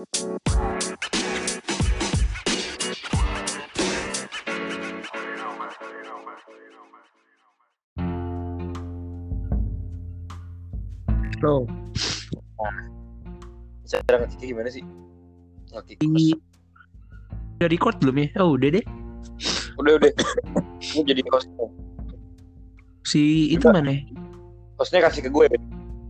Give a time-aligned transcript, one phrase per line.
[0.00, 0.08] Lo,
[13.84, 14.80] Cara ngekiknya gimana sih?
[15.76, 16.00] Ngekik
[17.60, 18.28] udah record belum ya?
[18.40, 18.84] Oh, udah deh.
[19.76, 20.12] Udah udah.
[20.96, 21.52] Gue jadi host.
[23.04, 23.84] Si itu Coba.
[23.84, 24.00] mana?
[24.00, 24.00] ya?
[24.80, 25.44] Hostnya kasih ke gue.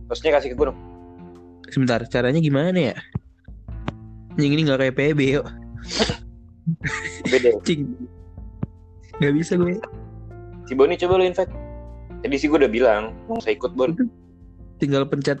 [0.07, 0.79] Hostnya kasih ke gue dong.
[1.67, 2.95] Sebentar, caranya gimana ya?
[4.39, 5.45] Yang ini nggak kayak PB yuk.
[7.27, 7.49] Beda.
[7.67, 7.89] Cing.
[9.19, 9.77] Gak bisa gue.
[10.65, 11.51] Si Boni coba lu invite.
[12.21, 13.03] Tadi sih gue udah bilang,
[13.41, 13.91] saya ikut Bon.
[14.77, 15.37] Tinggal pencet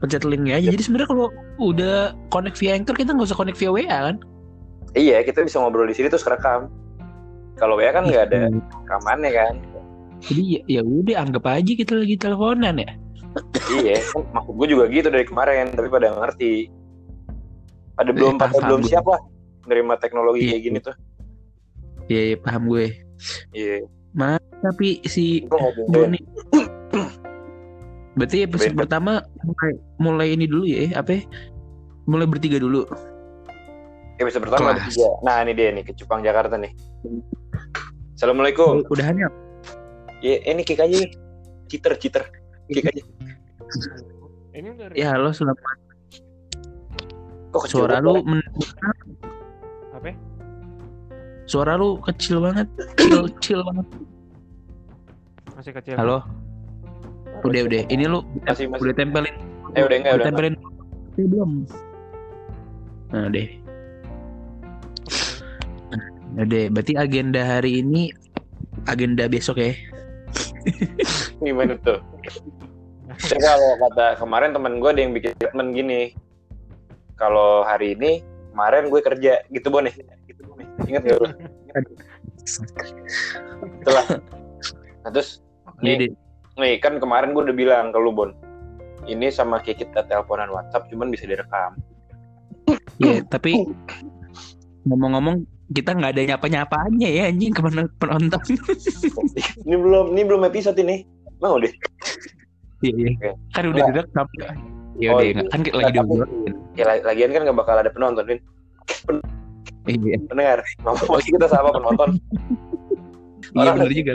[0.00, 0.72] pencet linknya aja.
[0.72, 1.26] Jadi sebenarnya kalau
[1.60, 4.16] udah connect via Anchor kita nggak usah connect via WA kan?
[4.96, 6.72] Iya, kita bisa ngobrol di sini terus rekam.
[7.60, 8.60] Kalau WA kan nggak ada Hmm.
[8.84, 9.54] rekamannya kan.
[10.20, 12.90] Jadi ya, ya udah anggap aja kita lagi teleponan ya.
[13.70, 16.72] iya, kan maksud gue juga gitu dari kemarin, tapi pada ngerti.
[18.00, 18.88] Pada belum paham, pada belum gue.
[18.88, 19.20] siap lah
[19.68, 20.50] nerima teknologi Iya.
[20.56, 20.96] kayak gini tuh.
[22.08, 22.86] Iya, iya paham gue.
[23.52, 23.76] Iya.
[24.60, 26.20] Tapi si Gue ngobrol Boni
[28.10, 31.22] Berarti episode pertama mulai, mulai ini dulu ya, apa ya?
[32.04, 32.84] Mulai bertiga dulu.
[34.16, 34.92] episode pertama ada Kelas.
[34.92, 35.08] tiga.
[35.24, 36.72] Nah ini dia nih ke Cupang Jakarta nih.
[38.16, 38.84] Assalamualaikum.
[38.88, 39.28] Udahannya
[40.20, 41.00] Ya, ini kick aja.
[41.72, 42.28] Citer, citer.
[42.68, 43.00] Kick aja.
[44.52, 45.64] Ini udah Ya halo selamat
[47.50, 48.46] Kok kecil Suara lu men-
[49.90, 50.10] apa?
[51.44, 53.86] Suara lu kecil banget Chill, chill banget
[55.58, 55.94] Masih kecil.
[55.98, 56.22] Halo
[57.42, 58.82] Udah udah Ini lu Masih, masih.
[58.86, 59.34] Udah tempelin
[59.74, 60.26] Eh udah enggak, udah.
[60.30, 60.54] tempelin
[61.18, 61.50] Udah belum
[63.10, 63.48] Nah deh
[66.38, 68.14] Nah deh Berarti agenda hari ini
[68.86, 69.74] Agenda besok ya
[71.42, 71.98] Gimana tuh?
[73.10, 76.00] Ya, kalau kata kemarin temen gue ada yang bikin statement gini.
[77.20, 78.24] Kalau hari ini,
[78.56, 79.92] kemarin gue kerja gitu Bon ya?
[80.24, 80.66] Gitu, Bon, ya?
[80.88, 81.28] Ingat gak lu?
[83.84, 84.04] Itulah.
[85.04, 85.44] Nah terus,
[85.84, 86.10] Iya nih,
[86.56, 88.32] nih kan kemarin gue udah bilang ke lu Bon.
[89.04, 91.76] Ini sama kayak kita teleponan WhatsApp, cuman bisa direkam.
[93.00, 93.68] Iya tapi
[94.88, 95.44] Ngomong-ngomong
[95.76, 98.40] kita nggak ada nyapa-nyapaannya ya anjing ke pen- penonton.
[99.68, 101.04] Ini belum, ini belum episode ini.
[101.40, 101.72] Mau deh.
[102.80, 103.32] Iya iya.
[103.52, 104.08] Kan udah Nggak.
[104.08, 104.26] direkam.
[104.98, 105.34] Ya Oh, udah iya.
[105.46, 106.54] kan lagi Nggak, diobrolin.
[106.74, 108.40] Ya, la- lagian kan gak bakal ada penonton, Vin.
[109.86, 110.16] Iya.
[110.26, 112.10] Pendengar, ngomong masih kita sama penonton.
[113.50, 114.12] Iya Orang- benar juga.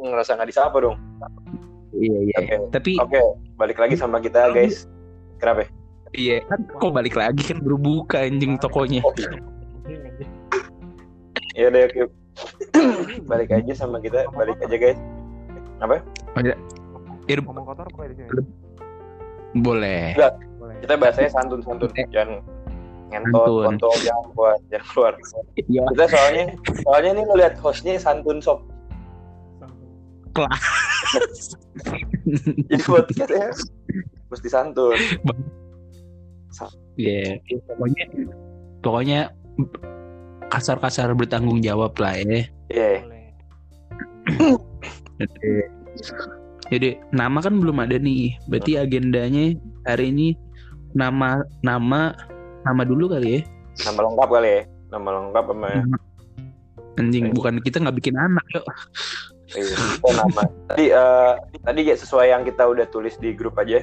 [0.00, 0.96] Ngerasa gak disapa dong.
[1.92, 2.36] Iya iya.
[2.40, 2.56] Oke.
[2.72, 3.20] Tapi Oke,
[3.54, 4.88] balik lagi sama kita guys.
[5.36, 5.64] Kenapa?
[5.64, 5.68] ya?
[6.10, 9.04] iya kan kok balik lagi kan baru buka anjing tokonya.
[9.04, 9.12] Oh,
[11.52, 12.00] ya udah oke.
[13.26, 14.96] balik aja sama kita, balik aja guys.
[15.78, 16.00] Apa?
[16.40, 16.56] Ya,
[17.28, 18.28] udah, Ngomong kotor apa ya di sini?
[19.56, 20.16] Boleh.
[20.58, 20.76] Boleh.
[20.84, 22.42] Kita bahasanya santun-santun, jangan
[23.08, 23.64] ngentot, Santun.
[23.72, 25.12] kontol, jangan keluar, jangan keluar.
[25.56, 25.82] Iya.
[25.92, 26.44] Kita soalnya,
[26.84, 28.60] soalnya nih ngeliat hostnya santun sob.
[32.68, 33.48] Jadi podcastnya
[34.28, 34.98] mesti santun.
[37.00, 37.40] Iya.
[37.66, 38.04] Pokoknya
[38.84, 39.20] pokoknya
[40.52, 42.44] kasar-kasar bertanggung jawab lah ya.
[42.70, 43.02] Iya.
[46.68, 48.36] Jadi nama kan belum ada nih.
[48.46, 49.56] Berarti agendanya
[49.88, 50.28] hari ini
[50.92, 52.12] nama nama
[52.64, 53.40] nama dulu kali ya.
[53.88, 54.62] Nama lengkap kali ya.
[54.88, 55.68] Nama lengkap sama
[56.98, 57.34] Anjing Iya.
[57.34, 58.66] bukan kita nggak bikin anak yuk.
[59.54, 59.74] Iya,
[60.12, 60.42] nama.
[60.68, 63.80] Tadi eh, tadi ya sesuai yang kita udah tulis di grup aja.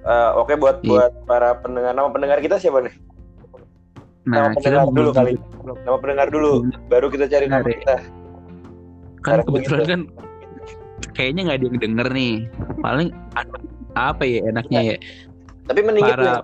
[0.00, 0.88] Eh, Oke buat Iya.
[0.88, 2.94] buat para pendengar nama pendengar kita siapa nih?
[4.24, 5.32] Nah nama kita pendengar dulu kali.
[5.84, 6.52] Nama pendengar dulu.
[6.86, 7.76] Baru kita cari nama ya.
[7.76, 7.96] kita.
[9.20, 9.90] kan Cara kebetulan begitu.
[9.92, 10.00] kan
[11.14, 12.34] kayaknya nggak ada yang denger nih.
[12.80, 13.08] Paling
[13.98, 14.96] apa ya enaknya ya
[15.66, 16.42] Tapi mending itu para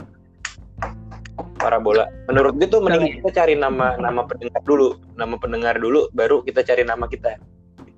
[1.59, 2.07] para bola.
[2.31, 6.63] Menurut gue tuh mending kita cari nama nama pendengar dulu, nama pendengar dulu, baru kita
[6.63, 7.39] cari nama kita.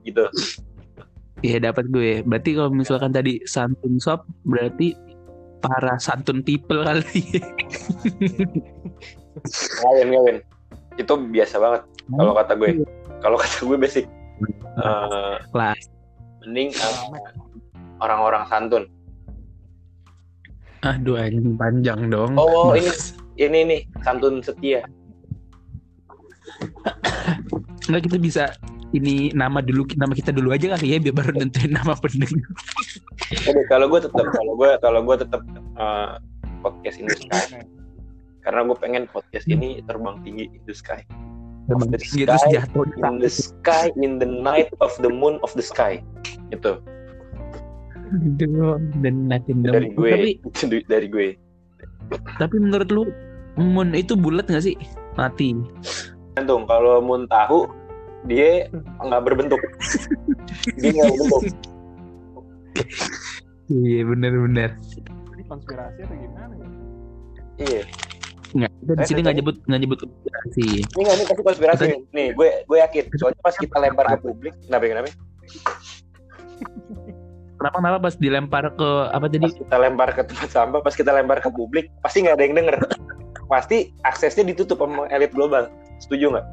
[0.07, 0.25] Gitu.
[1.45, 2.25] ya dapat gue.
[2.25, 4.97] Berarti kalau misalkan tadi santun shop berarti
[5.61, 7.23] para santun people kali.
[9.85, 10.37] Ngawin ngawin.
[10.99, 12.71] Itu biasa banget kalau kata gue.
[13.21, 14.07] Kalau kata gue basic.
[14.79, 15.75] Eh, Lah.
[16.43, 16.97] Mending eh,
[18.03, 18.85] orang-orang santun.
[20.87, 22.39] Aduh anjing panjang dong.
[22.39, 22.91] Oh, ini
[23.39, 24.87] ini nih santun setia.
[27.91, 28.45] Nggak kita bisa
[28.97, 32.47] ini nama dulu nama kita dulu aja kali ya biar baru nentuin nama pendengar.
[33.29, 35.43] Oke, kalau gue tetap kalau gue kalau gue tetap
[35.77, 36.13] eh,
[36.63, 37.67] podcast in the sky.
[38.41, 41.05] Karena gue pengen podcast ini terbang tinggi in the sky.
[41.69, 45.13] Terbang the tinggi terus sky, jatuh di In the sky, in the night of the
[45.13, 46.01] moon of the sky.
[46.55, 46.81] Itu
[48.09, 49.77] Aduh, dan natin dong.
[49.77, 50.41] dari gue.
[50.57, 51.29] Tapi dari gue.
[52.41, 53.05] tapi menurut lu
[53.59, 54.79] Moon itu bulat nggak sih?
[55.19, 55.51] Mati.
[56.39, 57.67] Gantung kalau mun tahu
[58.31, 58.71] dia
[59.03, 59.59] nggak berbentuk.
[60.79, 61.43] dia nggak berbentuk.
[63.69, 64.71] Iya benar-benar.
[65.35, 66.69] Ini konspirasi atau gimana ya?
[67.59, 67.83] Iya.
[68.57, 70.67] Nggak, kita di Eh, sini nggak nyebut nggak nyebut konspirasi.
[70.81, 72.01] Ini nggak ini pasti konspirasi nih.
[72.17, 73.05] Nih, gue gue yakin.
[73.21, 75.09] Soalnya pas kita lempar ke publik, kenapa kenapa?
[77.59, 79.45] Kenapa kenapa pas dilempar ke apa tadi?
[79.45, 82.57] Pas kita lempar ke tempat sampah, pas kita lempar ke publik, pasti nggak ada yang
[82.57, 82.77] denger.
[83.51, 85.67] Pasti aksesnya ditutup sama elit global.
[85.99, 86.47] Setuju nggak?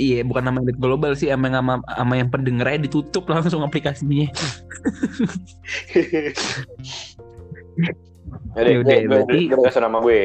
[0.00, 4.32] Iya, bukan nama elit global sih, emang sama, sama yang pendengarnya ditutup langsung aplikasinya.
[8.56, 10.20] Jadi, gue, gue, berarti- gue kasih nama gue.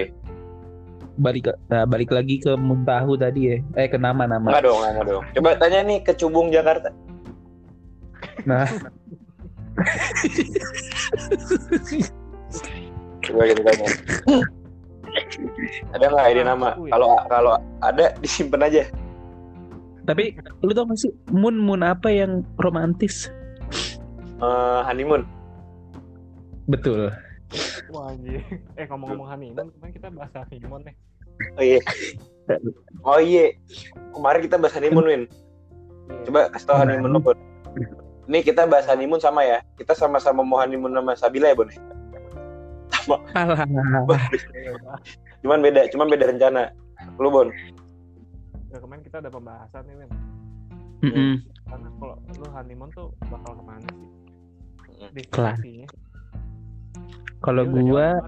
[1.15, 3.57] Balik nah, balik lagi ke Muntahu tadi ya.
[3.79, 4.51] Eh ke nama-nama.
[4.51, 5.23] Enggak dong, enggak dong.
[5.31, 6.91] Coba tanya nih ke Cubung Jakarta.
[8.43, 8.67] Nah,
[13.23, 13.87] Coba kita tanya.
[15.95, 16.75] ada nggak ide nama?
[16.91, 18.83] Kalau kalau ada disimpan aja.
[20.05, 23.25] tapi lu tau gak sih Moon Moon apa yang romantis?
[24.37, 25.25] Eh, honeymoon.
[26.69, 27.09] Betul.
[27.91, 28.41] Wah anjir.
[28.79, 30.95] Eh ngomong-ngomong honeymoon, kemarin kita bahas honeymoon nih.
[31.59, 31.79] Oh iya.
[33.03, 33.45] Oh iya.
[34.15, 35.23] Kemarin kita bahas honeymoon, Win.
[36.27, 37.37] Coba kasih tau honeymoon lo, Bon.
[38.25, 39.61] Ini kita bahas honeymoon sama ya.
[39.77, 41.69] Kita sama-sama mau honeymoon sama Sabila ya, Bon.
[43.35, 43.67] Alah.
[45.43, 46.71] Cuman beda, cuman beda rencana.
[47.19, 47.49] Lu, Bon.
[48.71, 50.11] Ya, kemarin kita ada pembahasan nih, Win.
[51.05, 51.33] Mm-mm.
[51.69, 54.09] Karena kalau lu honeymoon tuh bakal ke mana sih?
[54.95, 55.09] Mm.
[55.11, 55.87] Destinasinya.
[57.45, 58.19] Kalau gua.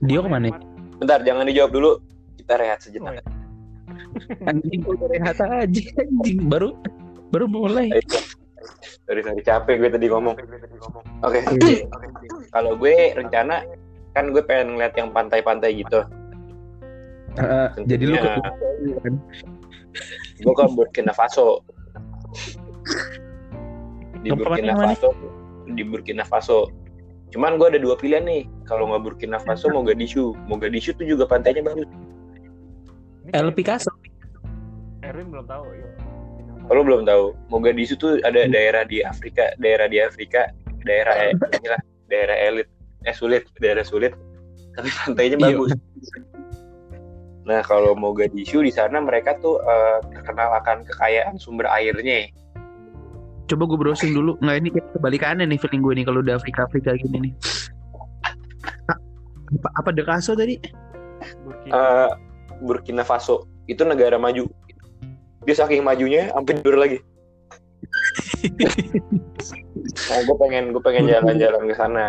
[0.00, 0.54] Dio ke mana?
[0.96, 1.90] Bentar, jangan dijawab dulu.
[2.36, 3.14] Kita rehat Oh, sejenak.
[3.18, 3.24] ya.
[4.48, 6.70] Anjing gua udah rehat aja anjing baru
[7.28, 7.90] baru mulai.
[7.90, 8.04] Ayo.
[9.04, 9.42] Sorry, sorry.
[9.42, 10.38] Capek gue tadi ngomong.
[11.20, 11.42] Oke.
[11.60, 11.84] Iya.
[12.48, 13.66] Kalau gue rencana
[14.14, 16.00] kan gue pengen ngeliat yang pantai-pantai gitu.
[17.34, 18.96] Heeh, jadi lu ke Tentunya.
[19.02, 19.14] kan?
[20.36, 21.60] gue ke Burkina Faso
[24.20, 24.72] di Burkina?
[24.74, 25.10] Faso
[25.68, 26.70] di Burkina Faso
[27.34, 28.46] cuman gue ada dua pilihan nih.
[28.64, 31.90] Kalau nggak Burkina Faso Mogadishu Mogadishu tuh juga pantainya bagus.
[33.26, 33.90] Ini El kayak Picasso.
[35.02, 35.90] Erwin belum tahu, yuk.
[36.64, 40.48] kalau belum tahu Mogadishu tuh ada daerah di Afrika daerah di Afrika
[40.86, 42.68] daerah eh, inilah daerah elit.
[43.04, 44.14] Eh sulit daerah sulit.
[44.78, 45.44] Tapi pantainya Iya.
[45.58, 45.70] bagus.
[47.44, 52.30] Nah kalau Mogadishu di sana mereka tuh eh, terkenal akan kekayaan sumber airnya
[53.44, 54.40] Coba gue browsing dulu.
[54.40, 57.32] Nggak ini kayak kebalikannya nih feeling gue nih kalau udah Afrika Afrika gini nih.
[59.54, 60.56] Apa, apa De Casso tadi?
[61.44, 61.72] Burkina.
[61.72, 62.10] Eh,
[62.64, 64.44] Burkina Faso itu negara maju
[65.44, 66.98] dia saking majunya sampai tidur lagi
[70.08, 72.06] nah gue pengen gue pengen jalan-jalan ke sana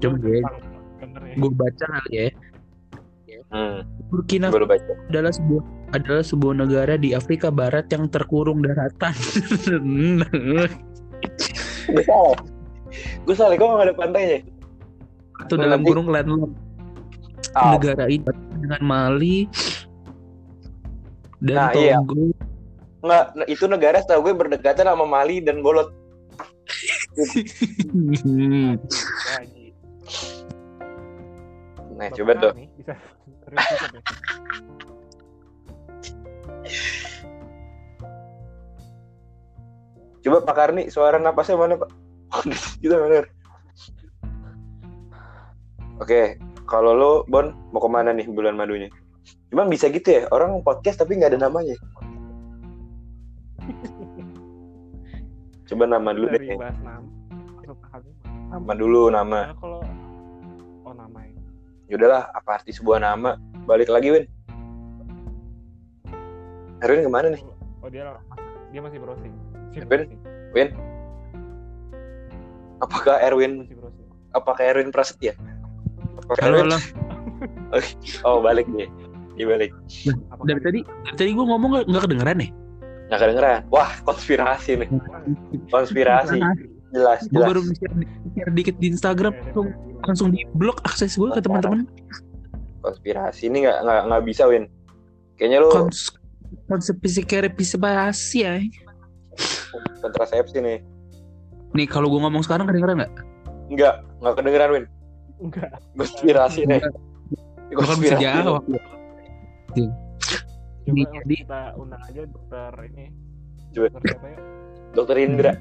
[0.00, 1.36] coba bener ya.
[1.38, 2.26] Gue baca kali ya.
[3.52, 3.76] hmm,
[4.10, 9.14] Burkina baru baca adalah sebuah adalah sebuah negara di Afrika Barat yang terkurung daratan.
[11.88, 12.36] gue salah
[13.24, 14.38] gue salah kok nggak ada pantainya
[15.40, 16.56] Itu dalam Nanti- kurung landlocked
[17.54, 18.22] Ah, negara ini
[18.54, 19.48] dengan Mali
[21.40, 21.96] dan Nah, iya.
[21.96, 22.28] Togo.
[22.98, 25.88] nggak nah, itu negara setahu gue berdekatan sama Mali dan Bolot
[31.94, 32.94] nah coba tuh bisa.
[40.24, 41.90] Coba Pak Karni suara napasnya mana Pak?
[42.82, 43.24] Gitu bener
[45.98, 48.92] oke kalau lo Bon mau ke mana nih bulan madunya?
[49.48, 50.28] Emang bisa gitu ya?
[50.28, 51.72] Orang podcast tapi nggak ada namanya.
[55.68, 56.56] Coba nama dulu deh.
[56.56, 57.08] bahas nama.
[58.52, 59.40] Nama dulu nama.
[59.52, 59.80] Nah, kalau
[60.84, 61.40] oh namanya.
[61.88, 63.40] yaudahlah apa arti sebuah nama?
[63.64, 64.28] Balik lagi Win
[66.78, 67.42] Erwin ke mana nih
[67.78, 68.04] Oh dia
[68.68, 69.32] dia masih browsing.
[69.32, 70.02] Masih Erwin?
[70.04, 70.68] browsing.
[72.78, 74.06] apakah Erwin Masih browsing.
[74.32, 75.32] apakah Erwin Prasetya
[76.18, 76.78] apakah Halo, Erwin halo.
[78.28, 78.86] oh balik dia
[79.34, 79.70] dia balik
[80.28, 82.50] Apakah Dari tadi, dari tadi gue ngomong nggak nggak kedengeran nih.
[83.08, 84.88] nggak kedengeran wah konspirasi nih
[85.70, 86.38] konspirasi
[86.90, 87.94] jelas Gue baru share,
[88.34, 89.66] share dikit di Instagram langsung
[90.02, 91.86] langsung di blok akses gue ke teman-teman.
[92.78, 94.64] konspirasi ini nggak nggak nggak bisa Win
[95.36, 96.10] kayaknya lu Kons
[96.68, 98.54] konsep psikorepisipasi ya.
[99.98, 100.78] kontrasepsi nih
[101.70, 103.12] Nih kalau gue ngomong sekarang kedengeran nggak?
[103.68, 104.84] nggak nggak kedengeran Win
[105.38, 105.70] Enggak.
[105.94, 106.80] konspirasi nih
[107.68, 108.64] Bahkan bisa jawab.
[108.64, 108.80] Coba
[110.86, 113.04] Ini langsung jadi- kita undang aja dokter ini.
[113.70, 113.86] Coba.
[113.86, 114.38] Dokter siapa ya?
[114.90, 115.52] dokter Indra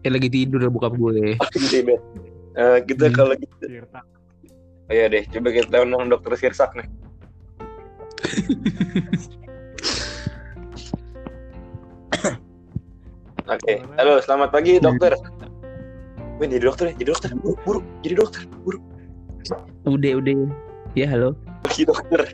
[0.00, 1.12] Eh lagi tidur bokap gue.
[1.84, 2.00] deh
[2.50, 3.14] Eh, kita Hmm.
[3.14, 4.00] kalau gitu Tirta.
[4.88, 6.88] Oh iya deh, coba kita undang dokter Sirsak nih.
[13.50, 15.10] Oke, halo selamat pagi dokter.
[16.38, 18.78] Wih, jadi dokter ya, jadi dokter, buru, buru, jadi dokter, buru,
[19.90, 20.46] Udah udah.
[20.94, 21.34] Ya halo.
[21.74, 22.30] jadi dokter.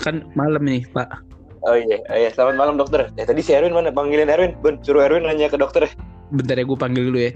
[0.00, 1.20] Kan malam nih Pak.
[1.68, 3.12] Oh iya, oh iya, selamat malam dokter.
[3.20, 3.92] Ya tadi si Erwin mana?
[3.92, 5.84] Panggilin Erwin, Bun, suruh Erwin nanya ke dokter.
[6.32, 7.32] Bentar ya gue panggil dulu ya.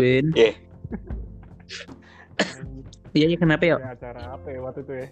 [0.00, 0.32] Win.
[0.32, 0.56] Iya.
[3.12, 3.76] Iya iya kenapa ya?
[3.84, 5.08] Acara apa ya waktu itu ya?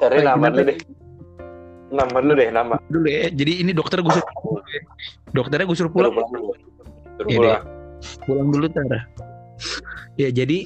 [0.00, 0.80] Cari Oh, nama deh.
[1.86, 2.76] Nama lu deh, nama.
[2.90, 3.30] Dulu ya.
[3.30, 4.80] Jadi ini dokter gue suruh pulang ya.
[5.30, 6.12] Dokternya gue suruh Suruh pulang.
[6.12, 6.52] pulang dulu.
[7.16, 7.62] Suruh Iya pulang.
[8.26, 9.02] Pulang dulu tar.
[10.16, 10.58] Ya jadi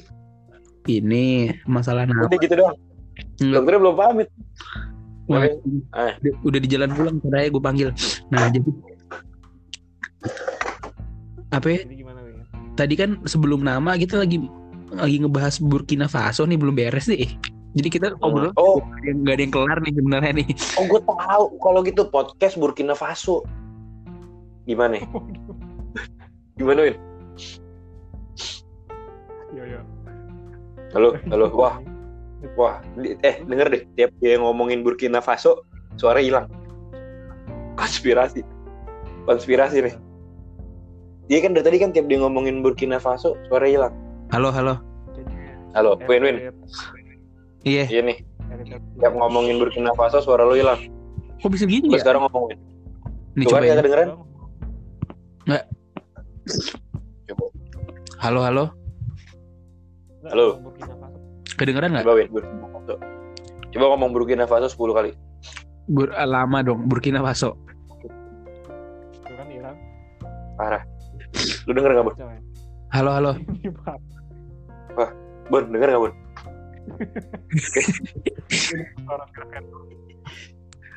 [0.89, 1.25] ini
[1.63, 2.25] masalah nama.
[2.25, 2.77] Udah gitu doang.
[3.37, 4.29] Dokternya belum pamit.
[5.29, 5.53] Wah, Eh.
[6.19, 7.89] udah, udah di jalan pulang caranya gue panggil.
[8.33, 8.69] Nah jadi
[11.51, 11.79] apa ya?
[12.73, 14.41] Tadi kan sebelum nama kita lagi
[14.91, 17.29] lagi ngebahas Burkina Faso nih belum beres nih.
[17.71, 20.47] Jadi kita ngobrol Oh, nggak ada yang- nggak ada yang kelar nih sebenarnya nih.
[20.75, 23.47] oh gue tahu kalau gitu podcast Burkina Faso.
[24.67, 24.97] Gimana?
[24.99, 25.05] ya?
[26.59, 26.95] Gimana, Win?
[29.55, 29.79] Yo yo.
[30.91, 31.45] Halo, halo.
[31.55, 31.79] Wah,
[32.59, 32.75] wah.
[32.99, 33.83] Eh, denger deh.
[33.95, 35.63] Tiap dia ngomongin Burkina Faso,
[35.95, 36.51] suara hilang.
[37.79, 38.43] Konspirasi.
[39.23, 39.95] Konspirasi nih.
[41.31, 43.95] Dia kan dari tadi kan tiap dia ngomongin Burkina Faso, suara hilang.
[44.35, 44.75] Halo halo.
[45.71, 46.51] Halo, Win, Win.
[47.61, 47.85] Iya.
[47.87, 48.17] Iya nih.
[48.99, 50.77] Tiap ngomongin Burkina Faso, suara lu hilang.
[51.41, 52.01] Kok bisa gini Coba ya?
[52.03, 52.57] sekarang ngomongin.
[53.33, 53.75] Nih Coba coba ya ya.
[53.81, 54.07] kedengeran.
[57.27, 57.45] Coba.
[58.21, 58.65] Halo halo.
[60.29, 60.45] Halo.
[61.57, 62.05] Kedengeran nggak?
[62.05, 62.93] Coba Win, Burkina Faso.
[63.71, 65.11] Coba ngomong Burkina Faso 10 kali.
[65.89, 67.57] Bur- ah, lama dong Burkina Faso.
[69.25, 69.75] Kan Iran.
[70.55, 70.83] Parah.
[71.65, 72.15] Lu denger gak, Bun?
[72.91, 73.31] Halo halo.
[73.39, 73.97] Ini Pak.
[75.49, 76.13] Bun, denger gak, Bun?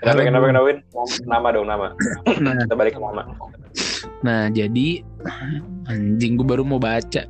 [0.04, 0.78] Kenapa, kenapa, kenapa, Win?
[1.24, 1.88] Nama dong, nama.
[2.44, 3.24] Nah, Kita balik ke nama.
[4.24, 5.04] nah jadi
[5.88, 7.24] anjing gue baru mau baca.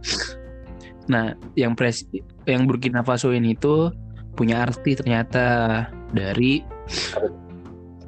[1.07, 2.07] Nah, yang pres
[2.47, 3.95] yang Burkina Faso ini tuh
[4.35, 6.63] punya arti ternyata dari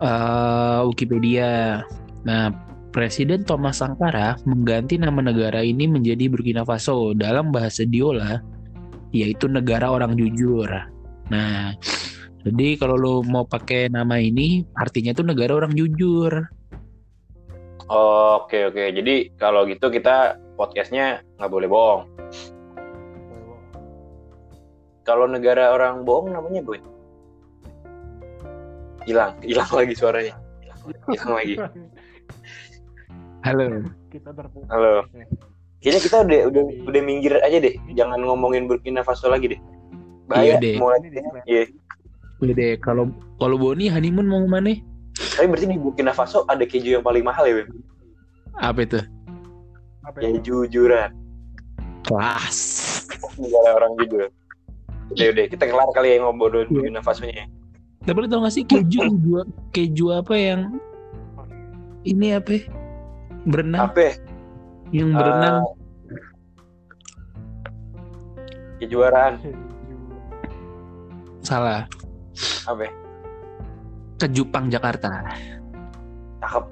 [0.03, 1.83] eh, Wikipedia.
[2.27, 2.51] Nah,
[2.91, 8.41] Presiden Thomas Sankara mengganti nama negara ini menjadi Burkina Faso dalam bahasa Diola,
[9.11, 10.67] yaitu negara orang jujur.
[11.31, 11.75] Nah,
[12.47, 16.31] jadi kalau lo mau pakai nama ini, artinya tuh negara orang jujur.
[17.91, 18.83] Oke, oke.
[18.95, 22.03] Jadi kalau gitu kita podcastnya nggak boleh bohong.
[25.07, 26.79] Kalau negara orang bohong namanya gue.
[29.07, 30.35] Hilang, hilang lagi suaranya.
[31.07, 31.55] Hilang lagi.
[33.47, 33.87] Halo.
[34.11, 34.35] Kita.
[34.67, 35.07] Halo.
[35.79, 37.75] Kayaknya kita udah udah udah minggir aja deh.
[37.93, 39.61] Jangan ngomongin Burkina Faso lagi deh.
[39.61, 40.55] Iya Bahaya.
[40.59, 40.75] deh.
[40.77, 41.63] Mulai, Ini di- iya.
[42.37, 43.05] Udah deh, kalau
[43.37, 44.73] kalau Boni honeymoon mau ke mana?
[45.15, 47.69] Tapi berarti di Burkina Faso ada keju yang paling mahal ya, Beb?
[48.57, 49.01] Apa itu?
[50.03, 50.29] Apa ya?
[50.35, 51.11] Kejujuran.
[52.03, 52.59] Kelas.
[53.37, 54.29] Negara orang jujur.
[55.09, 55.45] Udah, udah.
[55.47, 57.47] Kita kelar kali ya ngobrol Burkina Faso-nya.
[58.03, 59.33] Tapi lo tau gak sih keju keju,
[59.73, 60.61] keju apa yang
[62.03, 62.51] ini apa?
[62.55, 62.63] ya?
[63.45, 64.15] Berenang, Apa?
[64.89, 64.95] Ya?
[64.95, 65.57] yang berenang.
[65.57, 65.67] Ah,
[68.79, 69.33] kejuaraan.
[71.41, 71.87] Salah.
[72.67, 72.83] Apa?
[72.85, 72.93] ya?
[74.17, 75.11] Ke Jepang Jakarta.
[76.43, 76.65] Cakep.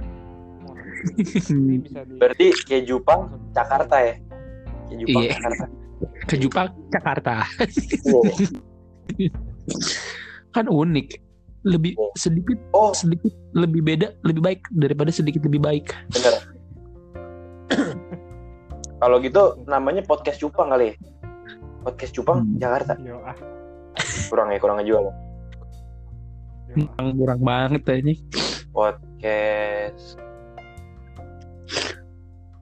[1.15, 1.77] Di
[2.17, 3.21] Berarti kayak Jepang,
[3.53, 4.15] Jakarta ya?
[4.89, 5.33] Kayak Jepang, Iya.
[5.37, 5.65] Jakarta.
[6.25, 7.35] Ke Jepang Jakarta.
[9.15, 9.31] Iya.
[10.51, 11.09] Kan unik.
[11.65, 12.13] Lebih Oh.
[12.15, 15.87] sedikit Oh, sedikit lebih beda, lebih baik daripada sedikit lebih baik.
[16.13, 16.35] bener.
[19.05, 20.95] Kalau gitu namanya podcast Cupang kali ya?
[21.85, 22.57] Podcast Cupang, Hmm.
[22.57, 22.97] Jakarta.
[22.97, 23.37] Yo ah.
[24.33, 25.05] Kurang ya, kurang ngejual.
[25.05, 25.13] Ah.
[26.73, 28.17] Kurang, kurang banget ini.
[28.73, 30.17] Podcast.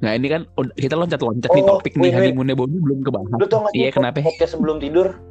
[0.02, 2.34] Nah ini kan kita loncat-loncat nih Oh, topik nih wait.
[2.34, 3.38] honeymoonnya Boni belum kebahas.
[3.38, 4.18] Lu tau gak sih Iya, kenapa?
[4.18, 5.14] podcast sebelum tidur?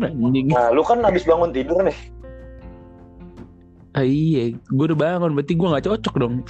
[0.00, 0.48] Anjing.
[0.48, 1.92] Nah, lu kan habis bangun tidur nih.
[3.92, 6.40] Ah, iya, gue udah bangun, berarti gue nggak cocok dong.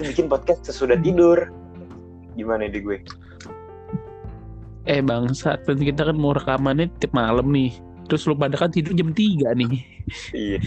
[0.00, 1.52] Bikin podcast sesudah tidur.
[2.34, 2.98] Gimana di gue?
[4.88, 7.76] Eh bangsat, nanti kita kan mau rekamannya tiap malam nih.
[8.08, 9.72] Terus lu pada kan tidur jam 3 nih.
[10.34, 10.58] Iya.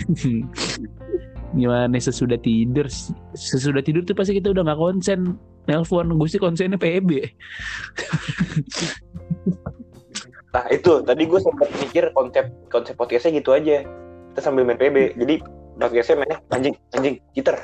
[1.60, 2.88] Gimana sesudah tidur?
[3.34, 5.36] Sesudah tidur tuh pasti kita udah nggak konsen.
[5.66, 7.10] Nelpon, gue sih konsennya PB.
[10.54, 13.82] Nah itu tadi gue sempat mikir konsep konsep podcastnya gitu aja.
[14.32, 15.18] Kita sambil main PB.
[15.18, 15.42] Jadi
[15.82, 17.58] podcastnya mainnya anjing anjing gitar.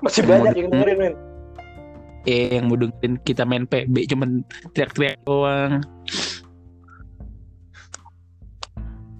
[0.00, 1.14] Masih banyak yang dengerin men.
[2.24, 4.40] eh yang mau dengerin kita main PB cuman
[4.72, 5.84] teriak-teriak doang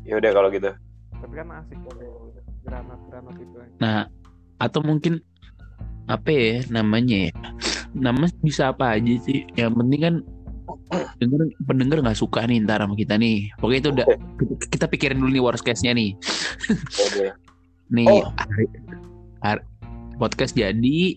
[0.03, 0.69] Ya udah kalau gitu.
[1.15, 3.57] Tapi kan asik kalau granat-granat itu.
[3.77, 4.09] nah
[4.57, 5.21] atau mungkin
[6.07, 7.31] apa ya namanya ya
[7.93, 10.15] nama bisa apa aja sih yang penting kan
[11.19, 14.07] denger pendengar nggak suka nih ntar sama kita nih pokoknya itu udah
[14.39, 16.17] kita- kita pikirin dulu nih worst case nya nih
[17.91, 18.29] nih Oh.
[18.39, 18.73] hari-
[19.43, 19.65] hari-
[20.17, 21.17] podcast jadi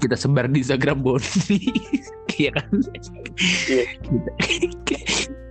[0.00, 1.60] kita sebar di Instagram Boni
[2.40, 2.68] iya kan
[3.68, 3.84] Iya.
[4.00, 4.36] Kita-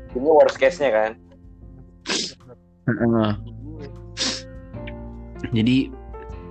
[0.17, 1.11] Ini worst case-nya kan.
[2.89, 3.29] Heeh.
[5.53, 5.77] jadi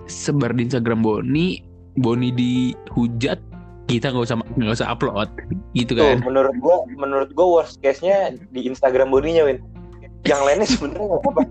[0.07, 1.59] sebar di Instagram Boni
[1.99, 3.43] Boni dihujat
[3.91, 5.27] kita nggak usah nggak usah upload
[5.75, 9.59] gitu Tuh, kan menurut gua menurut gua worst case-nya di Instagram bodinya, Win.
[10.23, 11.43] Yang lainnya sebenarnya nggak apa-apa.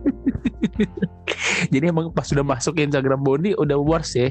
[1.74, 4.30] jadi emang pas sudah masuk ke Instagram Boni udah worse ya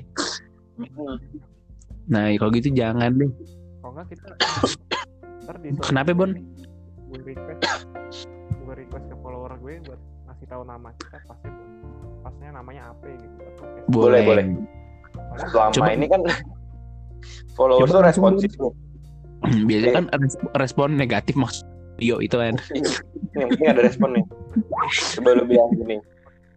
[0.76, 1.16] Hmm.
[2.04, 3.32] nah kalau gitu jangan deh
[3.78, 4.28] Kalau enggak kita
[5.40, 6.36] ntar di Kenapa, Bon?
[7.06, 7.64] Gue request
[8.52, 11.48] gue request ke follower gue buat ngasih tahu nama kita pasti
[12.20, 13.86] pasnya namanya apa gitu buat podcast.
[13.88, 14.44] Boleh, boleh.
[15.42, 16.20] Selama Coba- ini kan
[17.56, 18.50] followers Coba tuh responsif
[19.68, 21.64] biasanya kan res- respon negatif maksud
[21.96, 22.58] Yo itu kan
[23.32, 24.22] Yang penting ada responnya.
[25.12, 25.96] Coba lu bilang gini.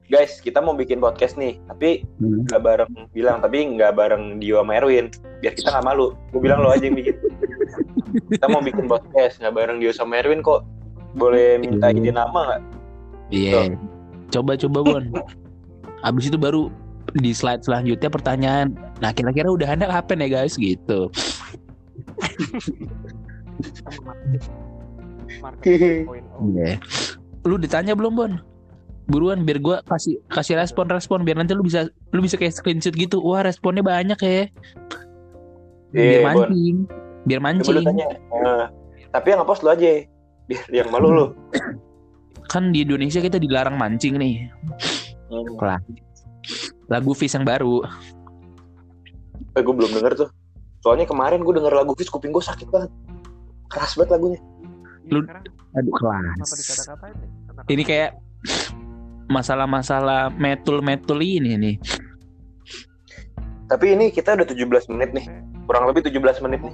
[0.08, 2.43] Guys, kita mau bikin podcast nih, tapi Hmm.
[2.43, 5.05] nggak bareng bilang, tapi nggak bareng Dio sama Erwin,
[5.39, 6.13] biar kita nggak malu.
[6.31, 7.13] Gue bilang lo aja yang bikin.
[8.27, 10.63] Kita mau bikin podcast nggak bareng Dio sama Erwin kok.
[11.12, 11.96] Boleh minta Iya.
[11.96, 12.62] ide nama nggak?
[13.29, 13.65] iya
[14.27, 15.05] coba coba Bon
[16.01, 16.65] abis itu baru
[17.13, 21.10] di slide selanjutnya pertanyaan nah kira-kira udah ada apa nih guys gitu
[25.41, 26.48] marketing point oh.
[26.51, 26.77] Iya.
[27.43, 28.34] lu ditanya belum Bon
[29.10, 32.93] buruan biar gua kasih kasih respon respon biar nanti lu bisa lu bisa kayak screenshot
[32.93, 34.46] gitu wah responnya banyak ya
[35.89, 36.46] biar Iya, Bon.
[36.46, 36.77] mancing
[37.25, 38.05] biar Coba lu mancing tanya.
[38.13, 38.65] Eh,
[39.10, 39.89] tapi yang ngepost lu aja,
[40.46, 41.25] biar yang malu lu.
[42.45, 44.45] kan di Indonesia kita dilarang mancing nih
[45.30, 45.78] Hmm.
[46.86, 47.86] lagu Fish yang baru
[49.54, 50.30] Eh, gue belum denger tuh.
[50.80, 52.89] Soalnya kemarin gue denger lagu Fish, kuping gue sakit banget.
[53.65, 54.39] Keras banget lagunya.
[55.10, 56.50] Iya, Lu- sekarang aduh kelas
[57.69, 58.17] ini kayak
[59.30, 61.76] masalah-masalah metul-metul ini nih
[63.69, 65.30] Tapi ini kita udah 17 menit nih.
[65.69, 66.74] Kurang lebih 17 menit nih.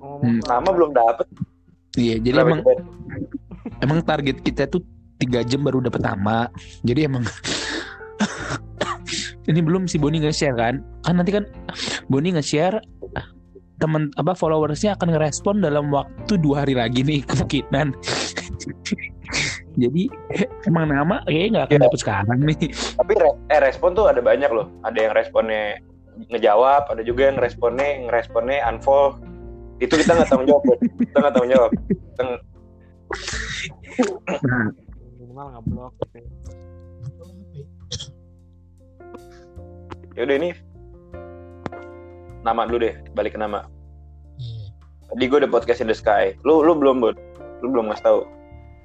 [0.00, 0.40] Hmm.
[0.40, 1.28] Nama belum dapet.
[2.00, 2.60] iya jadi Kenapa emang
[3.84, 4.80] emang target kita tuh
[5.20, 6.50] tiga jam baru dapet nama
[6.82, 7.22] jadi emang
[9.50, 11.44] ini belum si Boni nge-share kan kan nanti kan
[12.10, 12.82] Boni nge-share
[13.76, 17.90] temen apa followersnya akan ngerespon dalam waktu dua hari lagi nih kemungkinan
[19.82, 20.02] jadi
[20.70, 21.84] emang nama kayaknya nggak akan Iya.
[21.90, 22.58] dapet sekarang nih
[22.94, 24.70] Tapi re- eh, respon tuh ada banyak loh.
[24.86, 25.82] Ada yang responnya
[26.30, 29.18] ngejawab, ada juga yang responnya ngeresponnya unfollow.
[29.82, 30.62] Itu kita nggak tanggung jawab.
[30.78, 31.70] Kita nggak tanggung jawab.
[31.74, 32.22] Kita
[34.46, 34.68] nah,
[35.18, 36.30] minimal nggak blok gitu ya.
[40.14, 40.50] Yaudah ini
[42.44, 43.64] nama dulu deh, balik ke nama.
[45.06, 46.36] Tadi gue udah podcast in the sky.
[46.42, 47.16] Lu lu belum bud?
[47.60, 48.20] Lu belum ngasih tahu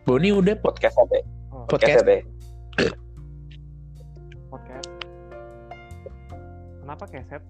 [0.05, 1.19] Boni udah po- podcast apa?
[1.51, 2.11] Oh, podcast apa?
[2.13, 2.21] ya?
[4.49, 4.87] podcast
[6.79, 7.43] kenapa keset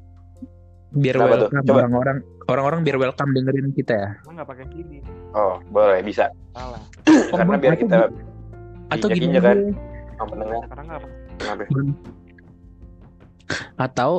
[0.91, 1.47] biar Kenapa tuh?
[1.47, 1.77] welcome Coba.
[1.79, 2.17] orang-orang
[2.49, 4.91] orang-orang biar welcome dengerin kita ya emang nggak pakai CD
[5.31, 6.27] Oh boleh bisa.
[6.51, 6.81] salah
[7.31, 7.97] Karena Bon, biar kita
[8.89, 9.57] atau gimana kan.
[10.11, 10.59] Yang pendengar.
[10.65, 10.85] sekarang
[11.39, 11.71] Kenapa?
[13.77, 14.11] atau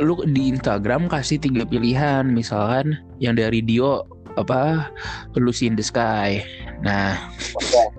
[0.00, 4.06] lu di Instagram kasih tiga pilihan misalkan yang dari Dio
[4.40, 4.88] apa
[5.36, 6.40] Lucy in the Sky
[6.80, 7.16] nah
[7.52, 7.92] Podcast.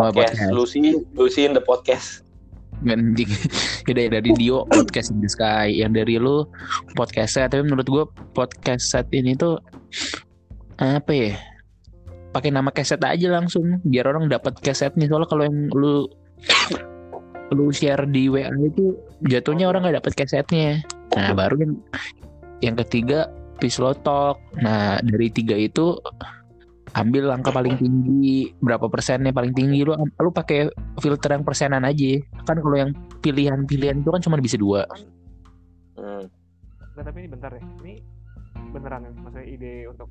[0.00, 0.52] oh, Podcast.
[0.52, 0.80] Lucy,
[1.16, 2.24] Lucy in the podcast.
[2.84, 3.32] Anjing.
[3.88, 6.44] Yaudah, yang dari Dio podcast in the Sky yang dari lu
[6.92, 8.04] podcast set tapi menurut gue
[8.36, 9.56] podcast set ini tuh
[10.76, 11.32] apa ya
[12.36, 16.04] pakai nama keset aja langsung biar orang dapat keset nih soalnya kalau yang lu
[17.56, 18.92] lu share di WA itu
[19.24, 20.84] jatuhnya orang nggak dapat kesetnya
[21.16, 21.72] nah baru yang
[22.60, 25.96] yang ketiga pislotok nah dari tiga itu
[26.96, 30.68] ambil angka paling tinggi berapa persennya paling tinggi lu lu pakai
[31.00, 34.84] filter yang persenan aja kan kalau yang pilihan-pilihan itu kan cuma bisa dua
[35.96, 36.28] Hmm.
[36.92, 37.94] Nggak, tapi ini bentar ya ini
[38.68, 40.08] beneran ya maksudnya ide untuk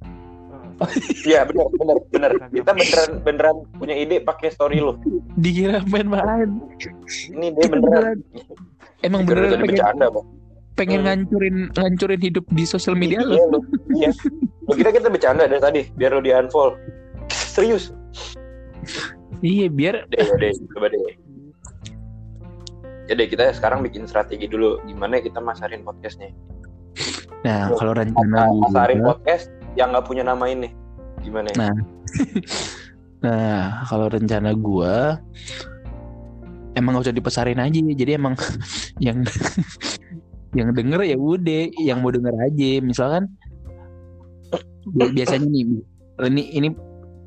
[1.29, 2.31] Iya benar benar benar.
[2.49, 4.97] Kita beneran beneran punya ide pakai story lu.
[5.37, 6.49] dikira main-main
[7.29, 8.17] Ini dia beneran.
[9.05, 10.25] emang Beneran beneran pengen, bercanda, Bang.
[10.75, 11.07] Pengen Hmm.
[11.07, 13.47] ngancurin ngancurin hidup di sosial media lo Iya.
[13.95, 14.11] Iya.
[14.67, 16.75] Lu kira kita bercanda dari tadi biar lu di unfollow.
[17.31, 17.95] Serius.
[19.39, 21.15] iya biar Deh, deh, coba deh.
[23.05, 26.33] Jadi kita sekarang bikin strategi dulu gimana kita masarin podcastnya.
[27.45, 29.45] Nah, Tuh, kalau rencana Mas gua, Arif podcast
[29.77, 30.73] yang nggak punya nama ini
[31.21, 31.57] gimana ya?
[31.69, 31.75] Nah.
[33.25, 35.21] nah kalau rencana gua
[36.75, 37.79] emang gak usah dipesarin aja.
[37.79, 38.33] Jadi emang
[39.05, 39.21] yang
[40.55, 42.79] yang denger ya udah, yang mau denger aja.
[42.79, 43.27] Misalkan
[44.95, 45.63] bi- biasanya nih
[46.31, 46.69] ini ini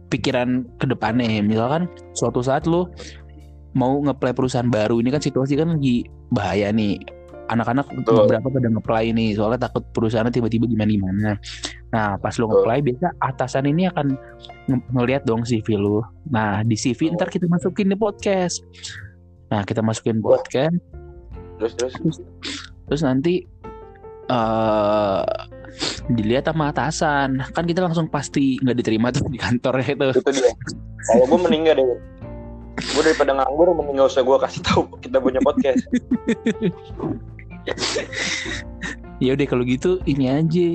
[0.09, 1.85] pikiran ke depannya misalkan
[2.17, 2.89] suatu saat lu
[3.77, 6.97] mau ngeplay perusahaan baru ini kan situasi kan lagi bahaya nih.
[7.49, 11.31] Anak-anak beberapa pada ngeplay nih soalnya takut perusahaannya tiba-tiba gimana gimana
[11.89, 12.53] nah pas Betul.
[12.53, 14.13] ngeplay biasa atasan ini akan
[14.69, 16.05] nge- ngeliat dong CV lu.
[16.29, 18.61] Nah di CV ntar kita masukin di podcast.
[19.49, 20.77] Nah kita masukin podcast.
[21.57, 21.95] Terus terus.
[21.97, 22.19] Terus
[22.97, 23.45] nanti
[24.29, 25.25] eh
[26.09, 27.45] dilihat sama atasan.
[27.53, 30.09] Kan kita langsung pasti nggak diterima tuh di kantor itu.
[30.17, 30.53] Itu dia.
[31.09, 31.87] Kalau gue meninggal deh.
[32.79, 35.85] Gue daripada nganggur mending nggak usah gue kasih tahu kita punya podcast.
[39.19, 40.69] Ya udah kalau gitu ini aja.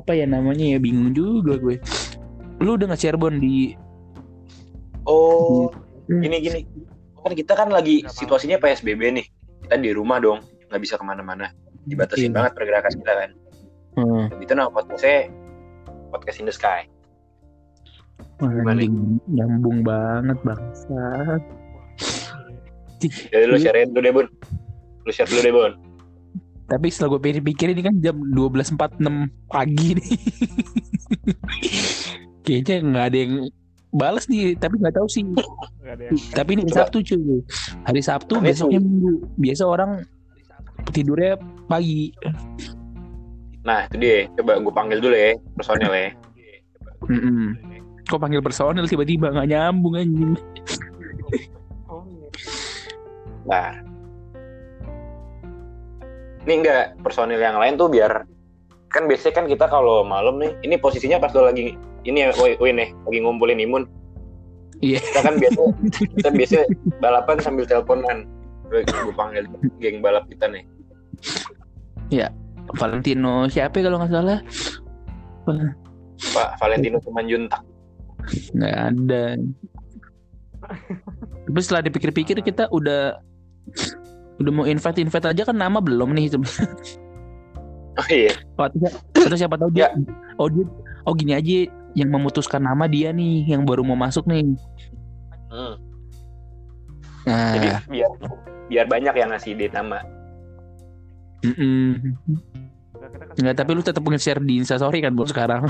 [0.00, 0.78] Apa ya namanya ya?
[0.80, 1.76] Bingung juga gue.
[2.58, 3.76] Lu udah nge-share bon di
[5.04, 5.68] oh
[6.10, 6.18] Hmm.
[6.18, 6.60] gini gini.
[7.22, 9.26] Kan kita kan lagi situasinya psbb nih
[9.72, 11.48] kita di rumah dong nggak bisa ke mana-mana.
[11.88, 12.36] Dibatasin Iya.
[12.36, 13.30] banget pergerakan kita kan.
[13.96, 15.32] Hmm, itu nama podcastnya
[16.12, 16.84] podcast in the sky.
[18.36, 18.84] Gimana?
[18.84, 21.40] anjing, nyambung banget bangsat.
[23.32, 24.26] Jadi lu share dulu deh bun.
[25.08, 25.72] Lu share dulu deh bun.
[26.68, 28.76] Tapi setelah gue pikir-pikir ini kan jam 12.46
[29.48, 30.08] pagi nih.
[32.44, 33.32] Kayaknya nggak ada yang
[33.92, 35.22] balas nih tapi nggak tahu sih.
[35.84, 36.76] Yang tapi ini Coba.
[36.88, 37.44] Sabtu cuy.
[37.84, 39.12] Hari Sabtu Aneh besoknya Minggu.
[39.36, 39.90] Biasa orang
[40.90, 41.36] tidurnya
[41.68, 42.10] pagi.
[43.62, 44.18] Nah itu dia.
[44.40, 46.08] Coba gue panggil dulu ya personil ya.
[47.02, 47.58] Mm-mm.
[48.06, 48.88] kok panggil personil?
[48.88, 50.34] Tiba-tiba nggak nyambung anjing.
[53.46, 53.70] Nah.
[56.42, 58.26] Ini enggak personil yang lain tuh biar
[58.90, 62.70] kan biasanya kan kita kalau malam nih ini posisinya pas lo lagi ini ya woi
[62.74, 63.84] nih lagi ngumpulin imun.
[64.82, 64.98] Iya.
[64.98, 65.60] kita kan biasa
[66.18, 66.58] kita biasa
[66.98, 68.26] balapan sambil teleponan.
[68.72, 69.46] Gue panggil
[69.78, 70.64] geng balap kita nih.
[72.74, 74.38] Valentino siapa ya kalau nggak salah?
[76.32, 77.62] Pak Valentino Simanjuntak.
[78.54, 79.24] Nggak ada.
[81.46, 83.18] Tapi setelah dipikir-pikir kita udah
[84.42, 86.32] udah mau invite invite aja kan nama belum nih
[88.00, 88.32] oh iya.
[88.58, 88.90] Atau,
[89.28, 89.92] atau siapa tahu dia
[90.40, 90.66] oh dia
[91.06, 94.56] oh gini aja yang memutuskan nama dia nih yang baru mau masuk nih
[95.52, 95.76] Hmm.
[97.28, 98.10] nah jadi biar
[98.72, 100.00] biar banyak yang ngasih ide nama
[101.42, 102.14] Udah, mm-mm.
[103.10, 105.66] kita kasih Nggak, tapi lu tetap nge-share di Instastory kan buat sekarang.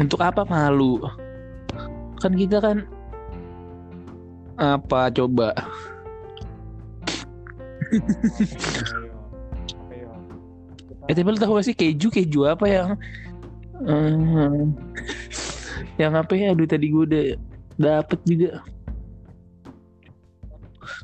[0.00, 1.04] Untuk apa malu?
[2.24, 2.88] Kan kita kan
[4.56, 5.52] apa coba?
[11.10, 12.88] Eh tapi lu tahu gak sih keju keju apa yang
[13.82, 14.62] eh,
[15.98, 16.54] yang apa ya?
[16.54, 17.26] Aduh tadi gue udah
[17.74, 18.62] dapet juga.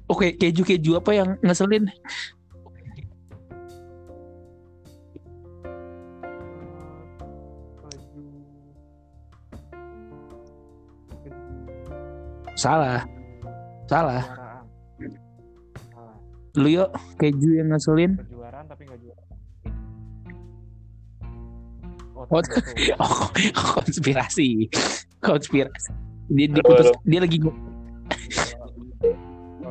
[0.07, 1.91] Oke keju keju apa yang ngeselin?
[12.57, 13.05] Salah,
[13.85, 14.46] salah.
[16.57, 18.17] Lu yuk keju yang ngeselin.
[18.19, 19.23] Kejuaraan tapi nggak juara.
[22.17, 22.43] Oh, Oh.
[22.97, 23.29] Oh,
[23.77, 24.73] konspirasi,
[25.21, 25.93] konspirasi.
[26.27, 26.99] Dia, dia, Halo, putus- halo.
[27.05, 27.53] dia lagi Kalau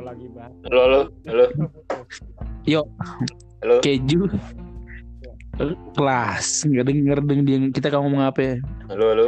[0.03, 0.53] lagi bahas.
[0.63, 1.45] halo halo halo
[2.63, 2.85] Yuk.
[3.59, 4.21] halo keju
[5.91, 8.55] kelas nggak denger deng dia kita kamu ngomong apa ya.
[8.87, 9.27] halo halo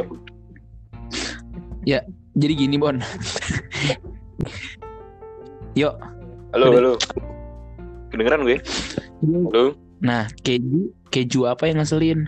[2.32, 3.00] jadi gini bon
[5.74, 5.94] yuk
[6.52, 6.80] halo Udah.
[6.80, 6.92] halo
[8.18, 8.58] kedengeran gue.
[9.22, 12.26] Halo nah keju keju apa yang ngeselin?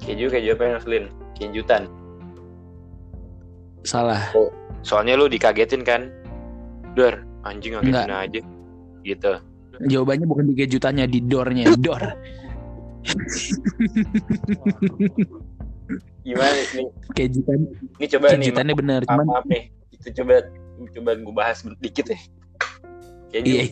[0.00, 1.04] Keju keju apa yang ngeselin?
[1.36, 1.88] Kejutan
[3.84, 4.20] salah.
[4.84, 6.12] Soalnya lu dikagetin kan?
[6.96, 8.40] Dor anjing ngagetin aja.
[9.04, 9.32] Gitu.
[9.88, 11.72] Jawabannya bukan di kejutannya di dornya.
[11.80, 12.02] Dor.
[16.20, 16.88] Gimana nih?
[17.16, 17.58] Kejutan.
[17.96, 19.72] ini coba nih kejutannya bener maaf, cuman maaf nih.
[19.96, 20.44] Itu coba
[20.96, 22.20] coba gue bahas dikit ya
[23.30, 23.50] keju.
[23.50, 23.64] Iya.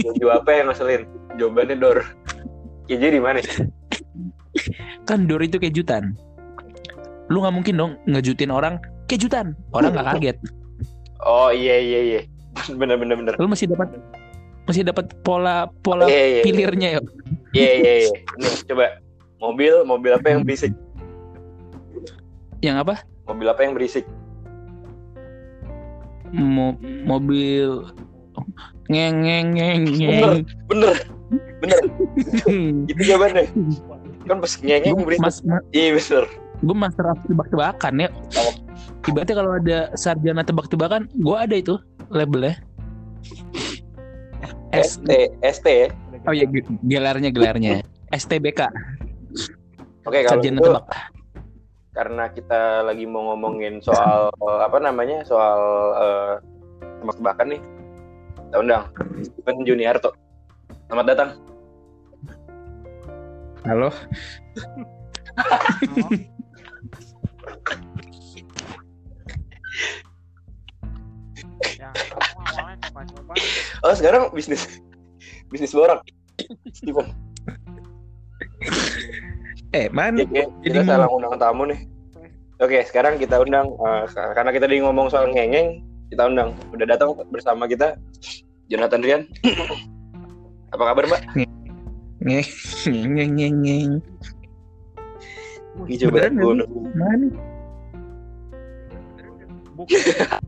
[0.00, 1.02] Keju apa yang ngeselin?
[1.36, 1.98] Jawabannya Dor.
[2.88, 3.40] Keju di mana?
[5.08, 6.14] Kan dor itu kejutan.
[7.32, 9.56] Lu nggak mungkin dong ngejutin orang kejutan.
[9.72, 10.36] Orang nggak kaget.
[11.24, 12.20] Oh iya iya iya.
[12.76, 13.34] Bener bener bener.
[13.40, 13.96] Lu masih dapat
[14.64, 16.44] masih dapat pola pola iya iya iya.
[16.44, 17.00] pilirnya ya?
[17.52, 18.10] Iya iya iya.
[18.40, 18.86] Nih coba.
[19.42, 20.72] Mobil mobil apa yang bisa
[22.64, 23.04] yang apa?
[23.28, 24.08] Mobil apa yang berisik?
[26.32, 27.84] Mo- mobil
[28.94, 30.42] ngeng ngeng ngeng Bener, ngeng.
[30.64, 30.96] bener,
[31.58, 31.80] bener.
[32.90, 33.44] Itu jawabannya.
[34.24, 35.20] Kan pas ngengeng Gue berisik.
[35.20, 36.24] mas, ma- Iya bener.
[36.56, 38.08] gue master of tebak-tebakan ya.
[39.04, 41.74] Ibaratnya kalau ada sarjana tebak-tebakan, gue ada itu
[42.08, 42.56] labelnya.
[44.72, 45.06] ST,
[45.40, 45.88] ST ya.
[46.24, 46.48] Oh ya
[46.82, 48.64] gelarnya gelarnya STBK
[50.02, 50.84] Oke kalau sarjana itu tebak.
[51.92, 55.60] karena kita lagi mau ngomongin soal apa namanya soal
[55.94, 56.32] eh,
[56.98, 57.60] tebak-tebakan nih.
[58.54, 58.86] Kita undang
[59.18, 60.14] Steven Juniarto.
[60.86, 61.30] Selamat datang.
[63.66, 63.90] Halo.
[71.74, 71.90] ya
[73.82, 74.78] Oh sekarang bisnis
[75.50, 76.06] bisnis borak.
[76.70, 77.10] Steven.
[79.74, 81.90] Eh man, Jadi kita mau- salah undang tamu nih.
[82.62, 86.54] Oke, sekarang kita undang eh, karena kita di ngomong soal ngengeng, kita undang.
[86.70, 87.98] Udah datang bersama kita
[88.68, 89.22] Jonathan Rian.
[90.72, 91.22] Apa kabar, Mbak?
[92.24, 92.48] ngeng
[93.12, 93.92] ngeng ngeng ngeng.
[95.90, 96.68] Ih, coba nggak.
[96.96, 97.28] Mana?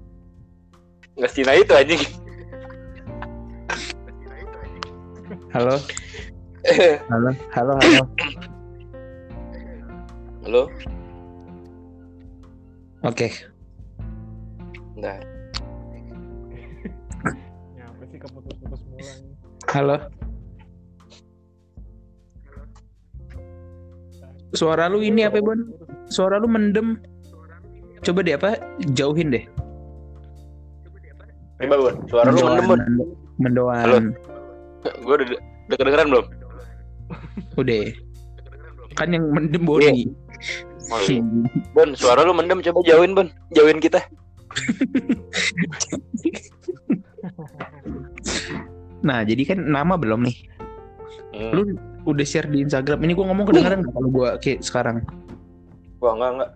[1.18, 2.02] nggak Cina itu anjing.
[5.52, 5.76] Halo.
[7.12, 8.04] Halo, halo, halo.
[10.46, 10.62] Halo.
[13.04, 13.28] Oke.
[14.96, 15.35] Bentar.
[18.16, 18.80] Sih keputus-putus
[19.68, 20.00] Halo.
[24.56, 25.58] Suara lu ini apa, Bon?
[26.08, 26.96] Suara lu mendem.
[28.00, 28.56] Coba deh apa?
[28.96, 29.44] Jauhin deh.
[31.60, 31.94] Coba, Bon.
[32.08, 32.80] Suara lu mendem, Bon.
[33.36, 33.84] Mendoan.
[33.84, 33.98] Halo.
[35.02, 35.26] Gue udah,
[35.68, 36.26] udah kedengeran belum?
[37.60, 37.84] Udah.
[38.96, 39.66] Kan yang mendem.
[39.68, 39.92] Oh, iya.
[41.74, 42.64] Bon, suara lu mendem.
[42.64, 43.28] Coba jauhin, Bon.
[43.52, 44.00] Jauhin kita.
[49.06, 50.38] Nah, jadi kan nama belum nih.
[51.30, 51.50] Hmm.
[51.54, 51.62] Lu
[52.10, 53.06] udah share di Instagram.
[53.06, 55.06] Ini gua ngomong kedengeran nggak kalau gua kayak sekarang?
[56.02, 56.50] Wah, enggak, enggak.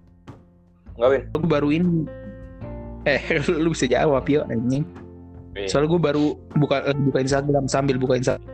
[0.99, 1.23] Enggak, Win.
[1.31, 1.95] Gua baru ini.
[3.07, 3.23] Eh,
[3.63, 4.83] lu bisa jawab anjing.
[5.51, 5.67] Iya.
[5.67, 6.27] Soalnya gue baru
[6.63, 8.47] buka eh, buka Instagram sambil buka Instagram.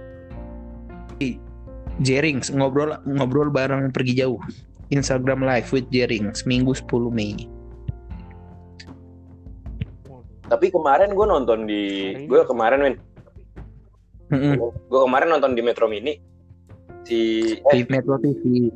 [2.05, 4.41] Jerings ngobrol ngobrol bareng pergi jauh.
[4.93, 7.35] Instagram live with Jerings minggu 10 Mei.
[10.47, 11.83] Tapi kemarin gue nonton di...
[12.31, 12.97] Gue kemarin, Win.
[14.27, 14.59] Mm-mm.
[14.89, 16.19] Gue kemarin nonton di Metro Mini.
[17.07, 17.19] Si...
[17.55, 18.71] Di Eh, Metro TV.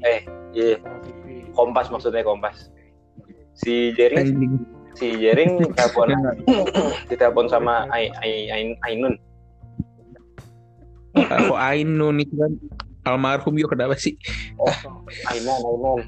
[0.53, 0.79] iya.
[1.51, 2.71] Kompas maksudnya Kompas.
[3.53, 4.57] Si Jering
[4.95, 6.37] si Jering telepon Nggak.
[7.11, 9.15] ditelepon sama Ai, Ai, Ai, Ainun.
[11.19, 12.53] Kok Ainun itu kan
[13.03, 14.15] almarhum yo kenapa sih?
[15.27, 15.99] Ainan, Ainan.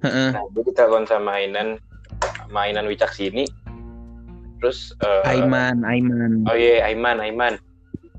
[0.00, 0.30] Heeh.
[0.32, 1.76] Nah, dia ditelepon sama Ainan,
[2.38, 3.44] sama Ainan Wicaksini.
[4.60, 6.44] Terus eh, Aiman, Aiman.
[6.44, 7.54] Oh iya, Aiman, Aiman.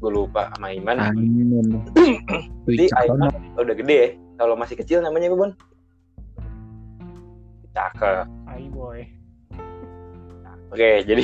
[0.01, 0.97] Gue lupa sama Aiman.
[0.97, 1.65] Aiman.
[2.67, 3.61] Jadi Aiman cakep.
[3.61, 4.09] udah gede ya.
[4.41, 5.51] Kalau masih kecil namanya apa, Bon?
[7.71, 8.25] Cakep.
[8.51, 8.99] Ai boy
[10.71, 11.23] Oke, jadi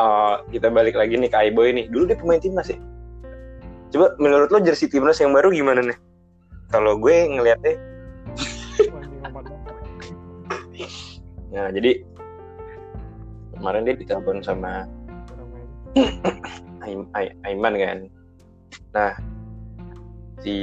[0.00, 1.86] eh, kita balik lagi nih ke Aiboy nih.
[1.92, 2.80] Dulu dia pemain timnas ya.
[3.92, 5.98] Coba menurut lo jersey timnas yang baru gimana nih?
[6.72, 7.78] Kalau gue lompat
[11.56, 12.04] nah jadi
[13.66, 14.86] kemarin dia ditelepon sama
[16.86, 17.98] Aim- Ai- Aiman kan.
[18.94, 19.12] Nah,
[20.38, 20.54] si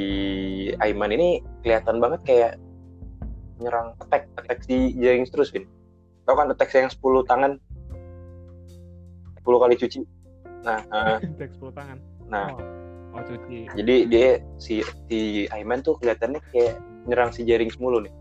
[0.80, 2.52] Aiman ini kelihatan banget kayak
[3.60, 5.68] nyerang attack, attack si James terus, Vin.
[6.24, 7.60] Tau kan attack yang 10 tangan?
[9.44, 10.00] 10 kali cuci.
[10.64, 14.80] Nah, eh, Teks 10 tangan nah oh, oh cuci jadi dia si
[15.12, 18.14] si Aiman tuh kelihatannya kayak nyerang si Jerings mulu nih.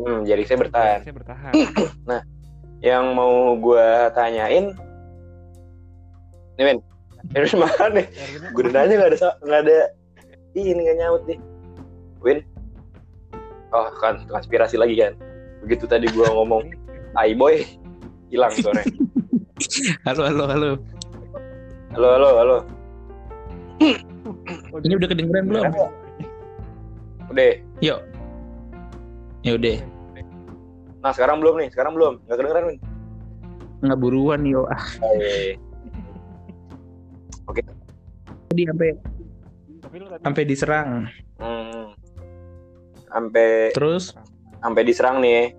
[0.00, 0.98] Hmm, Jeringsnya bertahan.
[1.04, 1.52] saya bertahan
[2.88, 4.72] Yang mau gua tanyain,
[6.56, 6.78] nih men,
[7.36, 8.08] terus mana nih?
[8.56, 9.78] Gue udah nanya nggak ada nggak ada
[10.56, 11.38] ini nggak nyaut nih
[12.20, 12.40] Win
[13.70, 15.12] oh kan konspirasi lagi kan
[15.62, 16.72] begitu tadi gue ngomong
[17.14, 17.62] ai boy
[18.28, 18.82] hilang sore
[20.08, 20.70] Halo, halo, halo.
[21.92, 22.56] halo halo halo
[24.80, 25.64] Ini udah kedengeran belum?
[27.28, 28.00] udah Yuk.
[29.40, 29.76] Ya udah.
[31.00, 32.20] Nah sekarang belum nih sekarang belum.
[32.28, 32.78] Nggak kedengeran Win.
[33.80, 34.68] Nggak buruan yo.
[34.68, 34.84] Ah,
[35.16, 35.56] Eh,
[38.50, 38.88] tadi sampai
[39.80, 40.88] tapi lu tadi sampai diserang.
[41.40, 41.82] hmm,
[43.08, 44.14] sampai Terus?
[44.60, 45.54] Sampai diserang nih.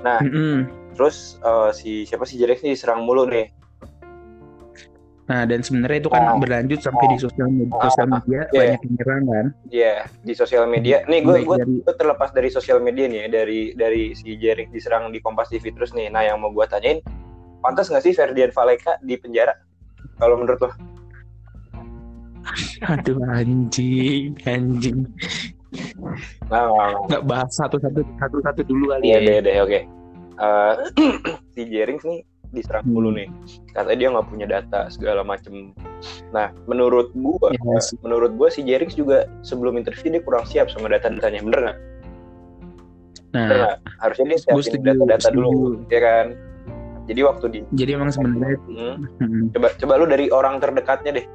[0.00, 0.66] Nah mm-mm.
[0.96, 3.50] terus eh, si siapa sih Jereks nih diserang mulu nih
[5.28, 6.34] Nah, dan sebenarnya itu kan Ah.
[6.34, 8.50] berlanjut sampai di sosial media, Ah, sosial media iya.
[8.50, 9.46] banyak yang nyerang kan.
[9.68, 10.96] Iya, di sosial media.
[11.04, 14.68] Nih gue Baik gue dari- terlepas dari sosial media nih ya, dari dari si Jering
[14.68, 16.08] diserang di Kompas TV terus nih.
[16.08, 16.98] Nah, yang mau gue tanyain,
[17.60, 19.52] pantas nggak sih Ferdian Valeka di penjara?
[20.16, 20.68] Kalau menurut lo?
[22.88, 25.04] Aduh anjing, anjing.
[26.48, 26.96] Nah.
[27.04, 29.20] Nggak bahas satu-satu satu-satu dulu kali Iya ya.
[29.20, 29.78] deh deh oke.
[30.38, 30.72] Eh,
[31.52, 32.18] si Jerings nih
[32.50, 32.92] diserang Hmm.
[32.92, 33.28] mulu nih.
[33.70, 35.72] Katanya dia nggak punya data segala macem.
[36.28, 37.96] Nah menurut gua, Ya, sih.
[38.00, 41.78] menurut gua si Jerings juga sebelum interview dia kurang siap sama data-datanya bener nggak?
[43.28, 43.76] Bener Nah, nggak?
[43.98, 45.88] Harusnya dia siapin setuju, data-data dulu, setuju.
[45.88, 46.26] ya kan?
[47.04, 51.26] Jadi waktu di jadi emang sebenarnya Hmm, hmm, coba coba lu dari orang terdekatnya deh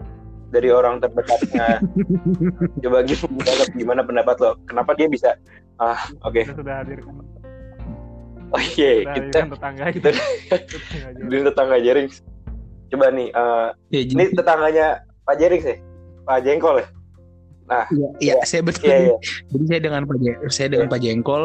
[0.50, 1.82] dari orang terdekatnya
[2.86, 5.34] coba gimana gimana pendapat lo kenapa dia bisa
[5.78, 7.26] ah oke Kita sudah hadirkan,
[8.54, 11.22] oh iya kita hadirkan tetangga kita- Tetangga aja.
[11.24, 12.16] di tetangga Jerings.
[12.88, 14.88] Coba nih eh, ya, jadi, ini tetangganya
[15.24, 15.76] Pak Jerings ya?
[16.24, 16.88] Pak Jengkol ya?
[17.64, 17.80] Ya,
[18.22, 18.86] ya, saya betul.
[18.86, 19.16] iya iya.
[19.50, 21.44] Jadi saya dengan Pak Je- saya dengan Pak Jengkol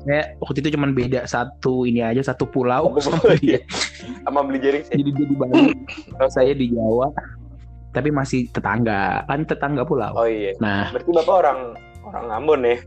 [0.00, 3.60] saya waktu itu cuma beda satu ini aja satu pulau Satu sama dia.
[4.24, 4.96] sama beli Jerings ya?
[4.96, 5.74] Jadi dia di Bali,
[6.28, 7.10] saya di Jawa,
[7.90, 9.22] tapi masih tetangga.
[9.24, 10.14] Kan tetangga pulau.
[10.14, 10.54] oh iya.
[10.58, 10.90] Nah.
[10.90, 11.58] Berarti bapak orang
[12.02, 12.78] orang Ambon ya?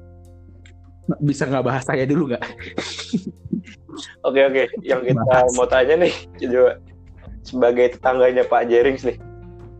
[1.19, 2.43] Bisa nggak bahas saya dulu nggak?
[4.27, 5.53] oke oke yang kita Bahas.
[5.55, 6.71] mau tanya nih coba
[7.41, 9.17] sebagai tetangganya Pak Jerings nih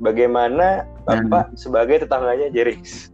[0.02, 3.14] bagaimana bapak sebagai tetangganya Jerings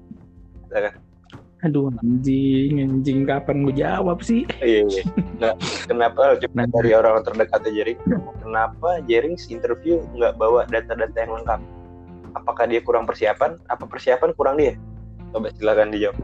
[1.66, 4.46] Aduh anjing anjing kapan gue jawab sih?
[4.62, 5.04] Iya, iya.
[5.42, 5.54] Nah,
[5.90, 6.70] kenapa Nah.
[6.70, 7.98] dari orang terdekatnya Jering?
[8.46, 11.58] Kenapa Jering interview nggak bawa data-data yang lengkap?
[12.38, 13.58] Apakah dia kurang persiapan?
[13.74, 14.78] Apa persiapan kurang dia?
[15.34, 16.22] Coba silakan dijawab.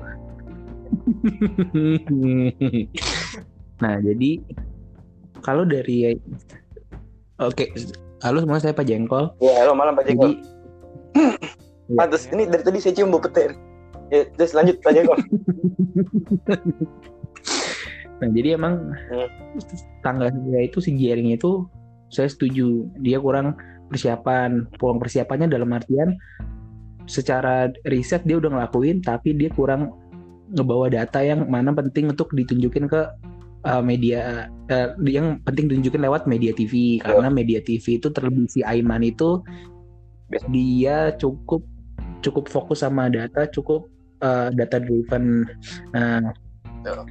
[3.81, 4.41] nah jadi
[5.41, 6.17] kalau dari
[7.41, 7.65] oke
[8.23, 9.35] halo semua saya Pak Jengkol.
[9.43, 10.33] Ya, halo malam Pak Jadi Jengkol.
[11.99, 13.51] Pantes, ini dari tadi saya cium bau petir.
[14.07, 15.19] Ya, terus lanjut Pak Jengkol.
[18.21, 18.79] Nah, jadi emang
[19.11, 19.27] Hmm.
[19.99, 21.67] tangga saya itu si Jering itu
[22.07, 23.59] saya setuju dia kurang
[23.91, 24.63] persiapan.
[24.79, 26.15] Kurang persiapannya dalam artian
[27.03, 29.91] secara riset dia udah ngelakuin tapi dia kurang
[30.55, 33.01] ngebawa data yang mana penting untuk ditunjukin ke
[33.67, 38.59] uh, media uh, yang penting ditunjukin lewat media TV karena media TV itu terlebih si
[38.63, 39.41] Aiman itu
[40.29, 40.45] Biasa.
[40.51, 41.61] dia cukup
[42.23, 43.87] cukup fokus sama data cukup
[44.23, 45.47] uh, data driven
[45.91, 46.31] nah
[46.83, 47.07] Betul.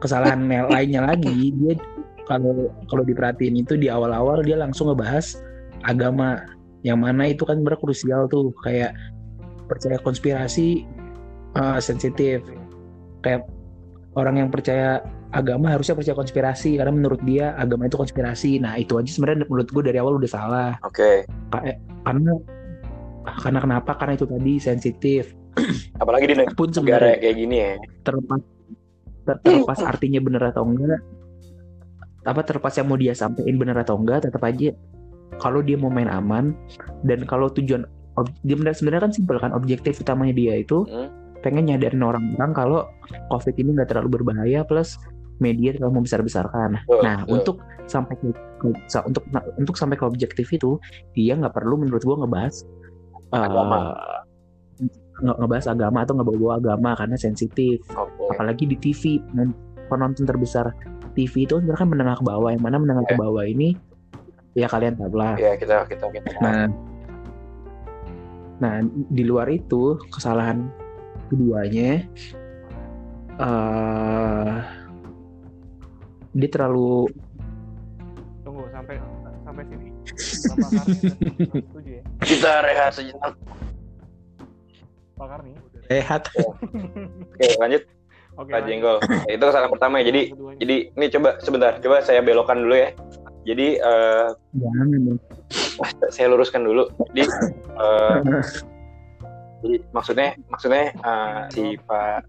[0.00, 1.76] kesalahan lainnya lagi dia
[2.28, 5.40] kalau kalau diperhatiin itu di awal-awal dia langsung ngebahas
[5.88, 6.44] agama
[6.84, 8.92] yang mana itu kan benar krusial tuh kayak
[9.66, 10.84] percaya konspirasi
[11.56, 12.44] uh, sensitif
[13.24, 13.48] kayak
[14.16, 18.96] orang yang percaya agama harusnya percaya konspirasi karena menurut dia agama itu konspirasi nah itu
[18.96, 21.28] aja sebenarnya menurut gue dari awal udah salah Oke.
[21.52, 22.32] Kayak- karena
[23.44, 25.36] karena kenapa karena itu tadi sensitif
[26.02, 27.72] Apalagi di negara pun sebenarnya kayak gini ya.
[28.02, 28.40] terlepas
[29.26, 31.00] ter- terlepas artinya benar atau enggak
[32.24, 34.72] apa terlepas yang mau dia sampaikan benar atau enggak tetap aja
[35.36, 36.56] kalau dia mau main aman
[37.04, 37.84] dan kalau tujuan
[38.42, 41.08] dia benar sebenarnya kan simpel kan objektif utamanya dia itu Hmm.
[41.38, 42.80] Pengen nyadarin orang-orang kalau
[43.28, 44.98] covid ini nggak terlalu berbahaya plus
[45.38, 46.82] media terlalu membesar-besarkan.
[46.82, 47.34] Betul, Nah, betul.
[47.36, 48.26] untuk sampai ke,
[48.58, 49.22] ke- sa- untuk
[49.54, 52.54] untuk sampai ke objektif itu dia nggak perlu menurut gua ngebahas
[53.28, 53.78] eh, Agama.
[55.18, 58.30] nge- ngebahas agama atau ngebawa agama karena sensitif Oke.
[58.30, 59.54] apalagi di TV pen-
[59.86, 60.70] penonton terbesar
[61.12, 63.20] TV itu sebenarnya kan menengah ke bawah yang mana menengah ke Ya.
[63.20, 63.74] bawah ini
[64.54, 66.30] ya kalian tahu lah Ya, kita kita kita.
[66.38, 66.66] nah
[68.58, 68.74] nah
[69.08, 70.66] di luar itu kesalahan
[71.28, 71.90] keduanya
[73.38, 74.56] eh
[76.34, 77.08] dia terlalu
[78.42, 78.96] Tunggu sampai
[79.44, 79.92] sampai sini.
[81.84, 82.00] Ya?
[82.24, 83.36] Kita rehat sejenak.
[85.18, 85.52] Pak Karni.
[85.88, 87.82] sehat Oke, lanjut
[88.38, 88.54] Oke.
[88.54, 88.70] Pak.
[88.70, 88.96] Jenggol.
[89.26, 90.04] Itu kesalahan pertama ya.
[90.14, 90.58] Jadi Keduanya.
[90.62, 92.90] jadi ini coba sebentar, coba saya belokkan dulu ya.
[93.42, 95.20] Jadi eh, jangan dong.
[96.14, 96.86] saya luruskan dulu.
[97.10, 97.22] Jadi
[97.74, 98.16] eh,
[99.58, 102.26] jadi maksudnya maksudnya eh, si Pak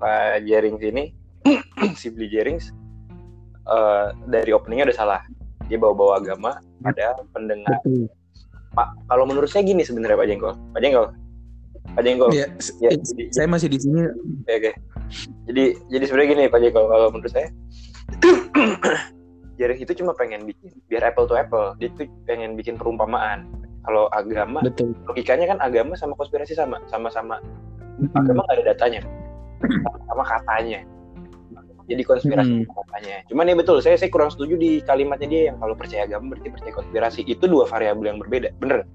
[0.00, 1.04] Pak Jerings ini
[2.00, 2.72] si Bli Jerings
[3.66, 5.20] eh, dari openingnya udah salah.
[5.64, 7.80] Dia bawa-bawa agama, ada pendengar.
[7.80, 8.04] betul
[8.74, 10.54] Pak, kalau menurut saya gini sebenarnya Pak Jenggol.
[10.74, 11.06] Pak Jenggol.
[11.94, 12.30] Pak Jenggol.
[12.34, 12.46] ya,
[12.82, 14.02] Ya, jadi- saya masih di sini
[14.44, 14.72] Oke, oke.
[15.46, 17.48] Jadi jadi sebenarnya gini Pak Jeko kalau menurut saya
[19.54, 21.78] Jerings itu cuma pengen bikin biar apple to apple.
[21.78, 23.46] Dia tuh pengen bikin perumpamaan.
[23.84, 27.36] Kalau agama betul logikanya kan agama sama konspirasi sama sama-sama
[28.16, 29.00] agama nggak ada datanya
[30.08, 30.80] sama katanya
[31.84, 32.68] jadi konspirasi Hmm.
[32.68, 33.16] katanya.
[33.28, 36.48] Cuman ya betul, saya saya kurang setuju di kalimatnya dia yang kalau percaya agama berarti
[36.48, 37.20] percaya konspirasi.
[37.28, 38.88] Itu dua variabel yang berbeda, bener.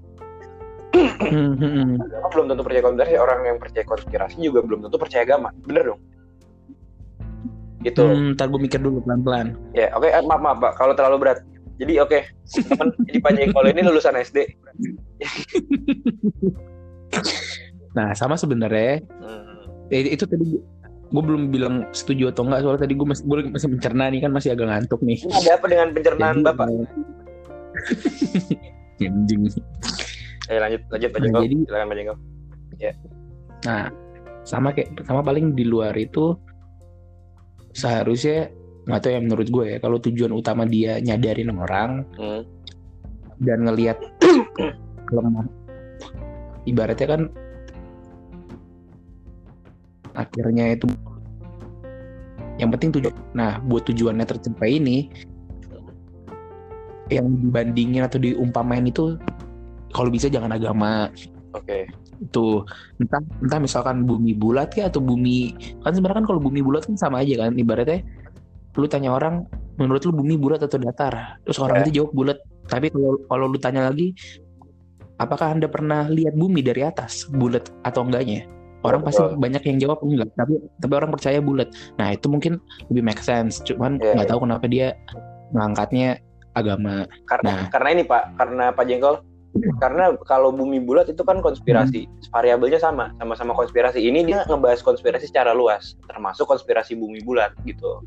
[0.90, 1.90] Hmm, hmm, hmm.
[2.02, 5.94] Agama belum tentu percaya konspirasi, orang yang percaya konspirasi juga belum tentu percaya agama, bener
[5.94, 6.00] dong.
[7.80, 8.02] Gitu.
[8.02, 9.54] Hmm, ntar gue mikir dulu pelan-pelan.
[9.72, 11.38] Ya, oke, eh, maaf maaf Pak, kalau terlalu berat.
[11.80, 12.18] Jadi oke,
[12.68, 13.32] teman jadi Pak
[13.72, 14.38] ini lulusan SD.
[17.90, 19.88] Nah, sama sebenarnya Hmm.
[19.90, 20.60] eh, itu tadi
[21.10, 24.30] gue belum bilang setuju atau enggak soalnya tadi gue masih gue masih mencerna nih kan
[24.30, 25.18] masih agak ngantuk nih.
[25.18, 26.66] Ini ada apa dengan pencernaan Jadi, Bapak?
[29.00, 29.40] Anjing.
[30.46, 32.18] Eh lanjut lanjut Pak Nah, jadi- Silakan Pak Jengkol.
[33.60, 33.84] Nah,
[34.44, 36.36] sama kayak sama paling di luar itu
[37.72, 38.50] seharusnya
[38.88, 42.42] nggak tahu ya menurut gue ya kalau tujuan utama dia nyadarin orang Hmm.
[43.40, 43.98] dan ngelihat
[45.14, 45.46] lemah
[46.64, 47.22] ibaratnya kan
[50.14, 50.86] akhirnya itu
[52.60, 55.08] yang penting tujuan nah buat tujuannya tercapai ini
[57.10, 59.18] yang dibandingin atau diumpamain itu
[59.90, 61.10] kalau bisa jangan agama
[61.56, 61.90] Oke.
[62.22, 62.62] itu
[63.02, 66.94] entah entah misalkan bumi bulat ya atau bumi kan sebenarnya kan kalau bumi bulat kan
[66.94, 68.04] sama aja kan ibaratnya
[68.78, 69.46] lu tanya orang
[69.78, 71.40] menurut lu bumi bulat atau datar?
[71.42, 71.82] Terus orang Ya.
[71.86, 72.38] itu jawab bulat.
[72.70, 74.14] Tapi kalau kalau lu tanya lagi
[75.18, 78.46] apakah anda pernah lihat bumi dari atas bulat atau enggaknya?
[78.80, 80.32] Orang pasti banyak yang jawab enggak.
[80.40, 81.68] Tapi tapi orang percaya bulat.
[82.00, 82.56] Nah itu mungkin
[82.88, 83.60] lebih make sense.
[83.66, 84.30] Cuman Ya, nggak ya.
[84.32, 84.86] tahu kenapa dia
[85.52, 86.08] ngangkatnya
[86.56, 87.04] agama.
[87.28, 87.66] Karena Nah.
[87.68, 89.16] karena ini Pak, karena Pak Jengkol
[89.82, 93.98] karena kalau bumi bulat itu kan konspirasi, variabelnya sama, sama-sama konspirasi.
[93.98, 97.98] Ini dia ngebahas konspirasi secara luas, termasuk konspirasi bumi bulat gitu.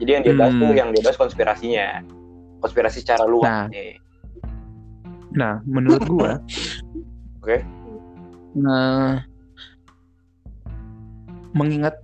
[0.00, 0.62] Jadi yang dia bahas Hmm.
[0.62, 1.86] tuh yang dia bahas konspirasinya,
[2.60, 3.66] konspirasi secara luas Nah.
[3.68, 3.98] nih.
[5.32, 6.32] Nah, menurut gua,
[7.42, 7.58] Oke.
[8.54, 9.18] Nah,
[11.52, 11.98] mengingat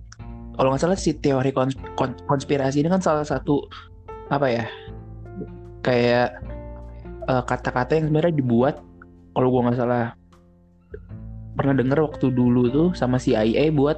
[0.53, 3.63] kalau nggak salah si teori kons- kon- konspirasi ini kan salah satu
[4.27, 4.65] apa ya
[5.79, 6.35] kayak
[7.23, 8.75] eh, kata-kata yang sebenarnya dibuat
[9.31, 10.11] kalau gua nggak salah
[11.55, 13.95] pernah denger waktu dulu tuh sama CIA buat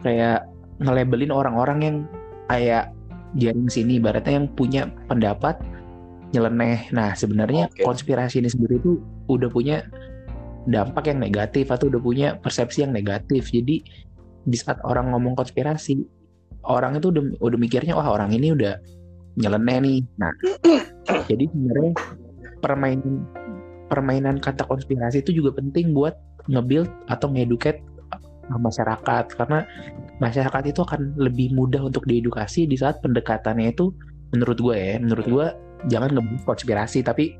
[0.00, 0.46] kayak
[0.78, 1.96] ngelabelin orang-orang yang
[2.46, 2.93] kayak
[3.38, 5.58] jaring sini ibaratnya yang punya pendapat
[6.34, 6.90] nyeleneh.
[6.90, 7.86] Nah, sebenarnya Oke.
[7.86, 8.98] konspirasi ini sendiri tuh
[9.30, 9.86] udah punya
[10.66, 13.50] dampak yang negatif atau udah punya persepsi yang negatif.
[13.54, 13.84] Jadi
[14.44, 16.02] di saat orang ngomong konspirasi,
[16.66, 18.78] orang itu udah udah mikirnya wah orang ini udah
[19.38, 19.98] nyeleneh nih.
[20.18, 20.32] Nah,
[21.30, 21.92] jadi sebenarnya
[22.58, 23.24] permainan
[23.92, 26.16] permainan kata konspirasi itu juga penting buat
[26.48, 27.80] nge-build atau nge-educate
[28.50, 29.64] masyarakat karena
[30.20, 33.90] masyarakat itu akan lebih mudah untuk diedukasi di saat pendekatannya itu
[34.34, 35.46] menurut gue ya menurut gue
[35.88, 37.36] jangan ngebahas konspirasi tapi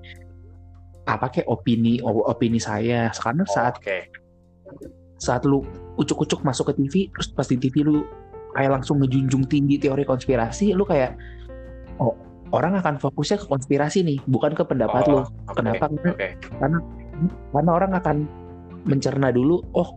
[1.05, 4.09] apa kayak opini opini saya karena saat Oke.
[5.21, 5.61] saat lu
[6.01, 8.05] ucuk-ucuk masuk ke TV terus pas di TV lu
[8.57, 11.13] kayak langsung ngejunjung tinggi teori konspirasi lu kayak
[12.01, 12.17] oh
[12.55, 15.59] orang akan fokusnya ke konspirasi nih bukan ke pendapat lu Oh, oke.
[15.61, 16.29] kenapa karena Oke.
[17.53, 18.17] karena orang akan
[18.85, 19.97] mencerna dulu oh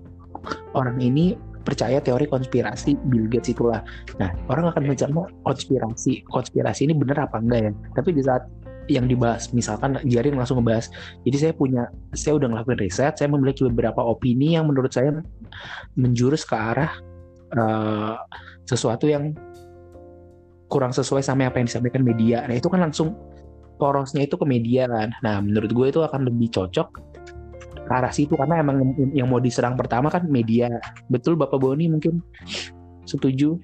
[0.74, 1.36] orang ini
[1.68, 3.84] percaya teori konspirasi Bill Gates itulah.
[4.24, 7.72] Nah orang akan mencerna konspirasi konspirasi ini bener apa enggak ya?
[7.96, 8.48] Tapi di saat
[8.88, 10.88] yang dibahas misalkan Jarin langsung ngebahas
[11.28, 15.12] jadi saya punya saya udah ngelakuin riset saya memiliki beberapa opini yang menurut saya
[16.00, 16.96] menjurus ke arah
[17.52, 18.16] eh,
[18.64, 19.36] sesuatu yang
[20.68, 22.44] kurang sesuai sama apa yang disampaikan media.
[22.44, 23.16] Nah itu kan langsung
[23.80, 25.16] porosnya itu ke media kan.
[25.24, 27.07] Nah menurut gue itu akan lebih cocok
[27.88, 28.84] ke arah situ karena emang
[29.16, 30.68] yang- mau diserang pertama kan media
[31.08, 32.20] betul Bapak Boni mungkin
[33.08, 33.56] setuju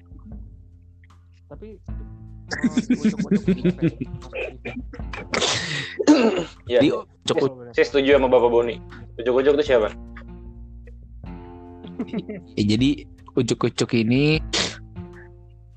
[1.44, 1.76] Tapi
[2.50, 3.94] ujuk-ujuk ya?
[6.66, 6.80] Iya.
[6.80, 6.88] Jadi,
[7.24, 7.72] cukup Oh, bener.
[7.72, 8.76] Saya setuju sama Bapak Boni.
[9.20, 9.88] Ujuk-ujuk itu siapa?
[12.58, 12.88] Ya, jadi
[13.34, 14.38] ucuk-ucuk ini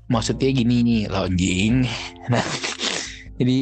[0.08, 1.84] maksudnya gini nih launching.
[2.32, 2.44] Nah,
[3.36, 3.56] jadi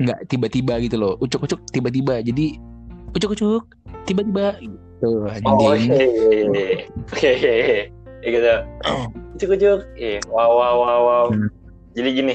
[0.00, 1.14] nggak tiba-tiba gitu loh.
[1.20, 2.24] Ucuk-ucuk tiba-tiba.
[2.24, 2.56] Jadi
[3.12, 3.64] ucuk-ucuk
[4.04, 5.96] tiba-tiba gitu Oh, anjing.
[5.96, 6.84] iya, iya, iya.
[7.08, 7.80] Oke, iya, iya.
[8.20, 8.52] Ya gitu.
[8.90, 9.06] Oh.
[9.32, 9.80] Ujuk-ujuk.
[9.96, 10.20] Iya.
[10.28, 11.26] Wow, wow, wow, wow.
[11.32, 11.48] Hmm.
[11.96, 12.34] Jadi gini.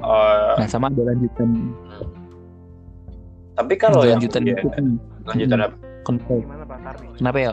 [0.00, 1.72] Eh, Nah, sama ada lanjutan
[3.52, 4.84] tapi kalau yang lanjutan itu kan.
[5.28, 5.76] lanjutan apa?
[6.00, 7.08] Kenapa, Gimana Pak Tarni?
[7.20, 7.52] kenapa ya?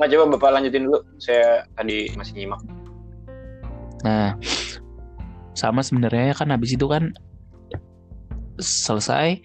[0.00, 0.98] Nggak coba Bapak lanjutin dulu.
[1.20, 2.60] Saya tadi masih nyimak.
[4.00, 4.32] Nah,
[5.52, 7.12] sama sebenarnya kan habis itu kan
[8.62, 9.40] selesai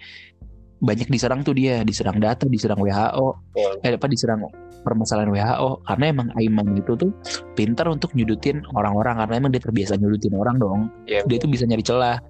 [0.83, 3.73] banyak diserang tuh dia, diserang data, diserang WHO, Betul.
[3.81, 4.45] eh apa diserang
[4.85, 7.09] permasalahan WHO karena emang Aiman itu tuh
[7.57, 10.79] pintar untuk nyudutin orang-orang karena emang dia terbiasa nyudutin orang dong.
[11.09, 12.21] Iya, Dia tuh bisa nyari celah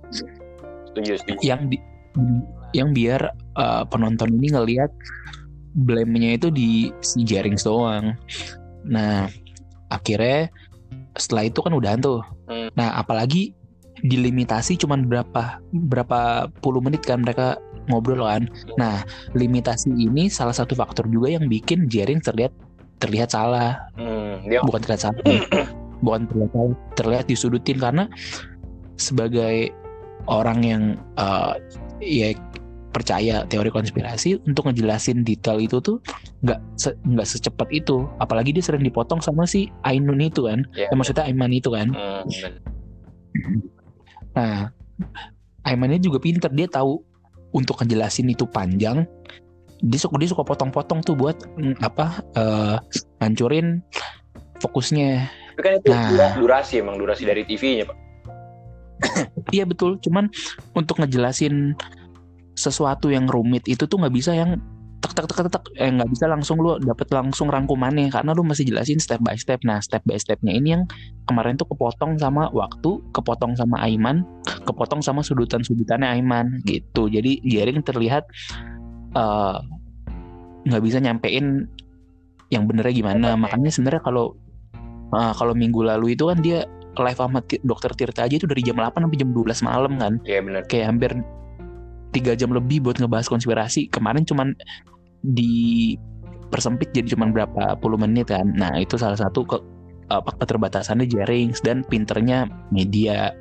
[0.88, 1.40] setuju, setuju.
[1.44, 1.78] yang di,
[2.72, 3.28] yang biar
[3.60, 4.88] uh, penonton ini ngelihat
[5.76, 8.16] blame-nya itu di si Jarings doang.
[8.88, 9.28] Nah,
[9.92, 10.48] akhirnya
[11.18, 12.70] setelah itu kan udahan tuh Hmm.
[12.78, 13.58] nah apalagi
[14.04, 17.56] dilimitasi cuman berapa berapa puluh menit kan mereka
[17.88, 18.50] ngobrol kan.
[18.76, 19.06] Nah
[19.38, 22.52] limitasi ini salah satu faktor juga yang bikin Jering terlihat
[23.00, 23.80] terlihat salah.
[23.96, 25.20] Hmm, dia bukan terlihat salah
[26.06, 28.04] bukan terlihat salah terlihat disudutin karena
[29.00, 29.72] sebagai
[30.26, 30.84] orang yang
[31.16, 31.54] eh,
[32.02, 32.30] ya
[32.96, 36.00] percaya teori konspirasi untuk ngejelasin detail itu tuh
[36.48, 38.08] nggak se- nggak secepat itu.
[38.24, 40.64] Apalagi dia sering dipotong sama si Ainun itu kan.
[40.72, 40.88] Ya.
[40.88, 41.92] Eh, maksudnya Aiman itu kan.
[41.92, 42.24] Hmm.
[44.36, 44.70] nah
[45.66, 47.02] Aiman ini juga pinter dia tahu
[47.52, 49.08] untuk ngejelasin itu panjang
[49.82, 52.78] dia suka dia suka potong-potong tuh buat mm, apa eh
[53.20, 53.82] hancurin
[54.62, 55.26] fokusnya
[55.56, 56.10] Tapi kan itu Nah.
[56.12, 57.98] dura- durasi emang durasi dari TV-nya pak.
[59.56, 60.28] Iya betul, cuman
[60.76, 61.76] untuk ngejelasin
[62.56, 64.60] sesuatu yang rumit itu tuh nggak bisa yang
[65.12, 68.66] tek tek tek tek, eh nggak bisa langsung lu dapet langsung rangkumannya karena lu masih
[68.66, 69.62] jelasin step by step.
[69.68, 70.84] Nah step by stepnya ini yang
[71.30, 74.24] kemarin tuh kepotong sama waktu, kepotong sama Aiman,
[74.66, 77.12] kepotong sama sudutan-sudutannya Aiman gitu.
[77.12, 78.26] Jadi Jering terlihat
[79.14, 79.58] eh,
[80.66, 81.70] nggak bisa nyampein
[82.50, 83.28] yang benernya gimana.
[83.36, 83.42] Oke.
[83.46, 84.34] Makanya sebenarnya kalau
[85.14, 86.64] eh, kalau minggu lalu itu kan dia
[86.96, 90.40] live sama dokter Tirta aja itu dari jam 8 sampai jam 12 malam kan Iya
[90.40, 90.64] benar.
[90.72, 91.12] kayak hampir
[92.16, 94.56] tiga jam lebih buat ngebahas konspirasi kemarin cuman
[95.34, 95.96] di
[96.54, 98.54] persempit jadi cuman berapa puluh menit kan.
[98.54, 99.58] Nah itu salah satu ke
[100.14, 103.34] apa keterbatasannya Jarings dan pinternya media.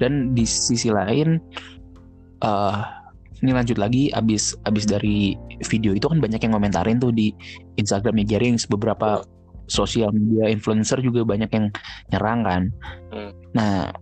[0.00, 1.38] Dan di sisi lain
[2.42, 2.78] eh
[3.44, 5.36] ini lanjut lagi abis abis dari
[5.68, 7.30] video itu kan banyak yang komentarin tuh di
[7.76, 8.64] Instagramnya Jarings.
[8.66, 9.22] Beberapa
[9.68, 11.66] sosial media influencer juga banyak yang
[12.12, 12.62] nyerang kan.
[13.12, 13.32] Hmm.
[13.54, 13.92] nah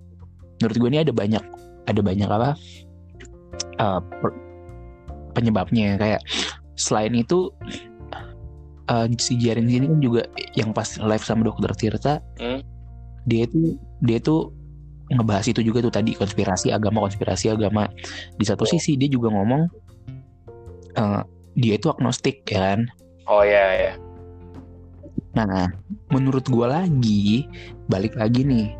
[0.63, 1.45] menurut gue ini ada banyak
[1.91, 2.51] ada banyak apa
[3.79, 4.39] eh, per-
[5.33, 6.21] penyebabnya kayak
[6.77, 7.53] selain itu
[8.89, 10.23] eh, si Jaring ini kan juga
[10.55, 12.61] yang pas live sama dokter Tirta Hmm.
[13.25, 14.51] dia itu dia itu
[15.13, 17.87] ngebahas itu juga tuh tadi konspirasi agama konspirasi agama
[18.37, 18.71] di satu Oh.
[18.71, 19.69] sisi dia juga ngomong
[20.97, 21.23] eh,
[21.55, 22.81] dia itu agnostik ya kan
[23.23, 23.93] Oh iya ya.
[25.33, 25.71] Nah,
[26.11, 27.47] menurut gua lagi,
[27.89, 28.75] balik lagi nih.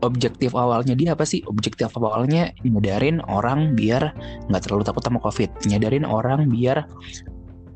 [0.00, 1.44] Objektif awalnya dia apa sih?
[1.44, 4.16] Objektif awalnya nyadarin orang biar
[4.48, 5.68] nggak terlalu takut sama COVID.
[5.68, 6.88] Nyadarin orang biar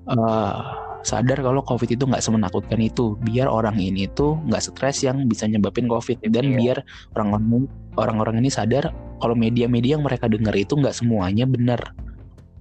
[0.08, 0.60] eh,
[1.04, 3.20] sadar kalau COVID itu nggak semenakutkan itu.
[3.20, 6.24] Biar orang ini tuh nggak stres yang bisa nyebabin COVID.
[6.32, 6.56] Dan Iya.
[6.56, 6.76] biar
[7.12, 7.68] orang-orang
[8.00, 8.88] orang-orang ini sadar
[9.20, 11.80] kalau media-media yang mereka dengar itu nggak semuanya benar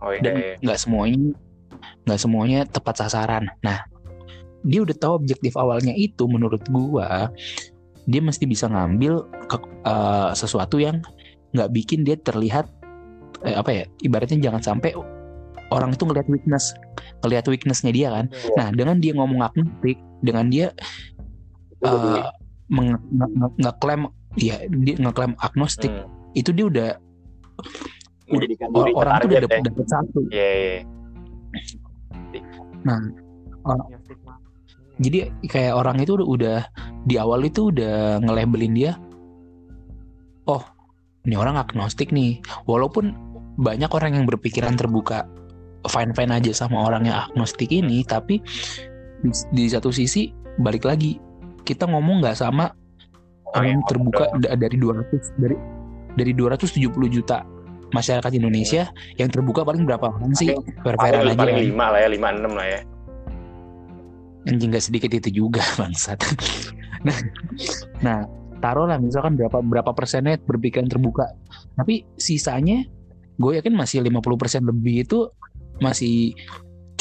[0.04, 0.22] Oh iya.
[0.22, 0.56] dan iya.
[0.60, 1.32] nggak semuanya
[2.04, 3.48] nggak semuanya tepat sasaran.
[3.64, 3.80] Nah,
[4.64, 7.32] dia udah tahu objektif awalnya itu menurut gua
[8.04, 9.14] dia mesti bisa ngambil
[9.48, 11.00] ke- eh, sesuatu yang
[11.54, 12.68] nggak bikin dia terlihat
[13.42, 14.92] eh, apa ya ibaratnya jangan sampai
[15.70, 16.74] orang itu ngelihat weakness
[17.22, 18.54] ngelihat weaknessnya dia kan Iya.
[18.56, 20.68] nah dengan dia ngomong agnostik dengan dia
[21.74, 21.98] Itu
[22.72, 23.04] nge-
[23.60, 24.02] ngeklaim
[24.34, 26.08] ya dia ngeklaim agnostik Hmm.
[26.34, 26.90] itu dia udah
[28.24, 29.86] Menjadikan orang tuh udah dapet, ya.
[29.86, 30.80] satu Iya iya.
[33.64, 34.23] punya stigma
[35.02, 36.60] jadi kayak orang itu udah, udah
[37.10, 38.92] di awal itu udah nge-labelin dia
[40.46, 40.62] oh
[41.24, 43.16] ini orang agnostik nih walaupun
[43.58, 45.26] banyak orang yang berpikiran terbuka
[45.88, 48.44] fine fine aja sama orang yang agnostik ini tapi
[49.56, 51.18] di, satu sisi balik lagi
[51.64, 52.76] kita ngomong nggak sama
[53.56, 55.56] orang yang terbuka da- dari 200 dari
[56.14, 57.42] dari 270 juta
[57.94, 58.90] masyarakat Indonesia
[59.22, 60.50] yang terbuka paling berapa orang sih
[60.82, 61.66] Paling, aja paling kan.
[61.70, 62.80] lima lah ya, lima enam lah ya.
[64.50, 66.20] Anjing gak sedikit itu juga bangsat.
[67.04, 67.18] Nah
[68.04, 68.20] nah
[68.60, 71.28] taruhlah misalkan berapa berapa persennya berpikiran terbuka.
[71.76, 72.84] Tapi sisanya
[73.40, 75.28] gue yakin masih 50% lebih itu
[75.82, 76.32] masih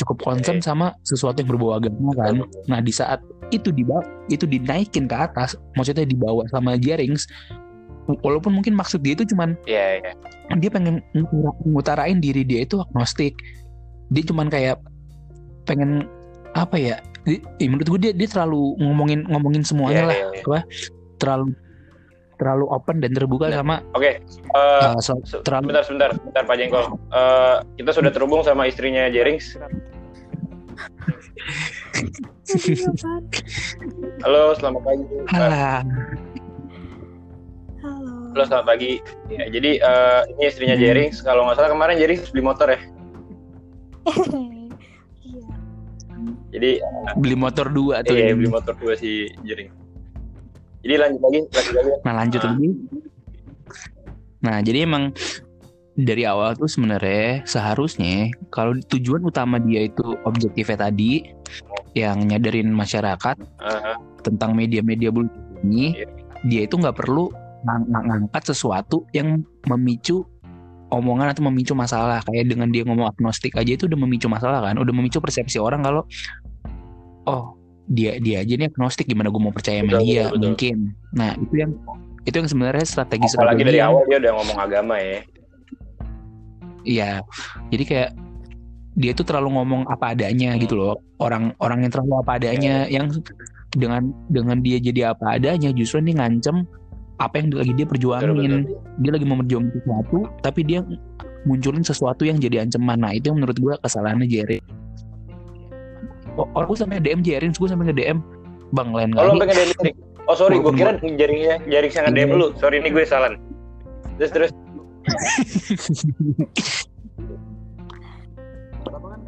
[0.01, 0.67] cukup concern Oke.
[0.67, 2.43] sama sesuatu yang berbau agama kan?
[2.67, 3.21] Nah di saat
[3.53, 4.01] itu dibawa
[4.33, 7.29] itu dinaikin ke atas maksudnya dibawa sama Jarings
[8.25, 10.13] walaupun mungkin maksud dia itu cuman Iya iya.
[10.59, 13.37] dia pengen ngutara- ngutarain diri dia itu agnostik.
[14.11, 14.81] Dia cuman kayak
[15.69, 16.09] pengen
[16.59, 20.29] apa ya di- ih, menurut gue dia dia terlalu ngomongin ngomongin semuanya Iya, lah iya,
[20.35, 20.61] iya.
[21.17, 21.47] terlalu
[22.35, 24.19] terlalu open dan terbuka Nah, sama Oke.
[24.19, 24.19] eh,
[24.53, 26.85] uh, so- se- terlalu Sebentar sebentar sebentar Pak Jengkol.
[27.09, 29.55] Eh, kita sudah terhubung sama istrinya Jerings.
[34.23, 35.05] Halo, selamat pagi.
[35.31, 35.87] Alah,
[37.79, 38.11] Halo.
[38.33, 38.93] Halo, selamat pagi.
[39.29, 40.83] Ya, jadi eh, ini istrinya Hmm.
[40.83, 41.21] Jerings.
[41.21, 42.81] Kalau nggak salah kemarin Jerings beli motor ya.
[46.53, 46.71] Jadi
[47.17, 49.73] beli motor dua tuh iya beli motor dua si Jerings.
[50.83, 51.91] Jadi lanjut lagi, lanjut lagi.
[52.03, 52.69] nah lanjut lagi
[54.43, 55.15] nah jadi emang
[55.95, 61.23] dari awal tuh sebenarnya seharusnya kalau tujuan utama dia itu objektifnya tadi
[61.95, 63.95] yang nyadarin masyarakat Aha.
[64.27, 65.31] tentang media-media bullying
[65.63, 66.07] ini Iya.
[66.43, 67.31] dia itu nggak perlu
[67.63, 70.27] ngang- ngangkat sesuatu yang memicu
[70.91, 74.75] omongan atau memicu masalah kayak dengan dia ngomong agnostik aja itu udah memicu masalah kan
[74.77, 76.03] udah memicu persepsi orang kalau
[77.27, 77.55] oh
[77.91, 80.43] dia dia aja nih agnostik gimana gue mau percaya sama Betul, dia betul, betul.
[80.47, 80.77] mungkin
[81.13, 81.73] nah itu yang
[82.23, 85.19] itu yang sebenarnya strategi apalagi dari yang- awal dia udah ngomong agama ya
[86.83, 87.23] Iya,
[87.71, 88.11] jadi kayak
[88.99, 90.61] dia tuh terlalu ngomong apa adanya Hmm.
[90.61, 90.99] gitu loh.
[91.23, 93.07] Orang orang yang terlalu apa adanya, yang
[93.71, 96.67] dengan dengan dia jadi apa adanya, justru ini ngancem
[97.23, 98.35] apa yang lagi dia perjuangin.
[98.67, 99.39] Betul, Dia lagi mau
[99.71, 100.83] sesuatu, tapi dia
[101.47, 102.99] munculin sesuatu yang jadi ancaman.
[102.99, 104.59] Nah itu yang menurut gua kesalahannya Jerry.
[106.33, 108.19] Oh, orang gue sampai DM Jerry, gue sampai nge DM
[108.73, 109.41] Bang lain oh kali.
[109.45, 112.25] pengen dari listrik oh sorry gue kira jaringnya jaring sangat Iya.
[112.25, 112.49] DM lu.
[112.57, 113.37] Sorry ini gue salah.
[114.17, 114.51] Terus terus.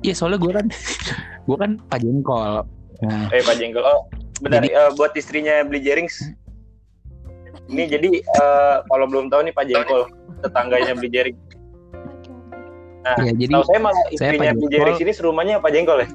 [0.01, 0.67] Iya soalnya gue kan,
[1.45, 2.65] gue kan Pak Jengkol.
[3.05, 3.85] Nah, eh Pak Jengkol.
[3.85, 4.09] Oh
[4.41, 6.19] bentar Jadi- eh, buat istrinya beli jarings
[7.65, 10.11] ini jadi eh, kalau belum tahu nih Pak Jengkol
[10.43, 11.37] tetangganya beli jaring
[13.05, 15.99] nah ya jadi tahu saya malah saya istrinya Pak beli jarings ini serumahnya Pak Jengkol
[16.03, 16.09] ya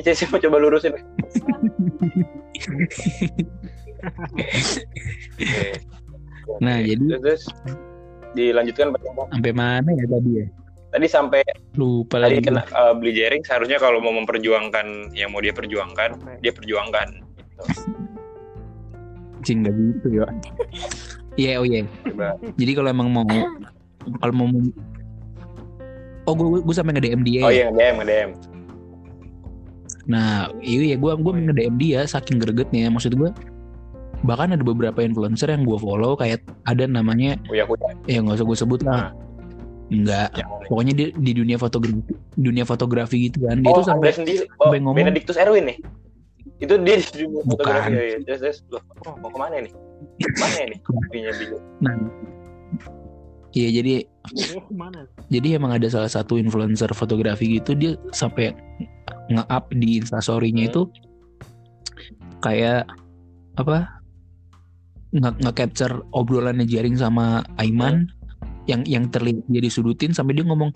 [0.00, 0.96] ini Cesi mau coba lurusin
[5.36, 5.64] Oke.
[6.60, 6.88] Nah, Oke.
[6.88, 7.42] jadi- terus, terus
[8.30, 8.94] dilanjutkan
[9.28, 10.46] sampai mana ya tadi ya?
[10.90, 11.42] tadi sampai
[11.74, 12.46] Lupa tadi lagi.
[12.46, 17.62] kena eh, beli jaring seharusnya kalau mau memperjuangkan yang mau dia perjuangkan dia perjuangkan gitu.
[19.40, 20.26] Cing gitu ya.
[21.34, 21.86] Iya, oh iya.
[22.54, 23.24] Jadi kalau emang mau
[24.18, 24.46] kalau mau
[26.24, 27.42] Oh, gue gue sampai nge-DM dia.
[27.42, 28.30] oh iya nge-DM nge-DM
[30.10, 32.90] Nah, iya gue gue nge-DM dia saking gregetnya.
[32.90, 33.30] Maksud gue
[34.26, 38.46] bahkan ada beberapa influencer yang gue follow kayak ada namanya Uya Kuya ya nggak usah
[38.46, 39.14] gue sebut lah.
[39.90, 40.34] Enggak.
[40.34, 42.02] yang Pokoknya dia di dunia fotografi
[42.34, 43.62] dunia fotografi gitu kan.
[43.62, 45.78] Dia oh, tuh sampai sendiri oh ngomong- Benedictus Erwin nih
[46.60, 47.56] itu dia di dunia Bukan.
[47.56, 48.16] fotografi ya, ya.
[48.28, 49.72] terus terus loh oh, mau ke mana nih
[50.36, 50.78] mana nih
[51.80, 51.94] nah.
[53.50, 53.94] Iya jadi
[54.30, 54.62] Oh,
[55.26, 58.54] jadi emang ada salah satu influencer fotografi gitu dia sampai
[59.30, 60.70] nge-up di instastorynya Hmm.
[60.70, 60.82] itu
[62.40, 62.88] kayak
[63.56, 64.00] apa
[65.10, 68.06] nge nge-capture obrolannya jaring sama Aiman
[68.70, 70.70] yang yang terlihat dia disudutin sampai dia ngomong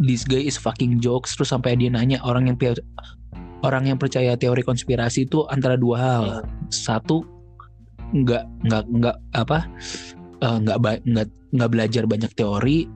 [0.00, 2.56] this guy is fucking jokes terus sampai dia nanya orang yang
[3.60, 6.24] orang yang percaya teori konspirasi itu antara dua hal
[6.68, 7.24] satu
[8.12, 9.58] nggak nggak nggak apa
[10.40, 12.88] eh, nggak ba- nggak nggak belajar banyak teori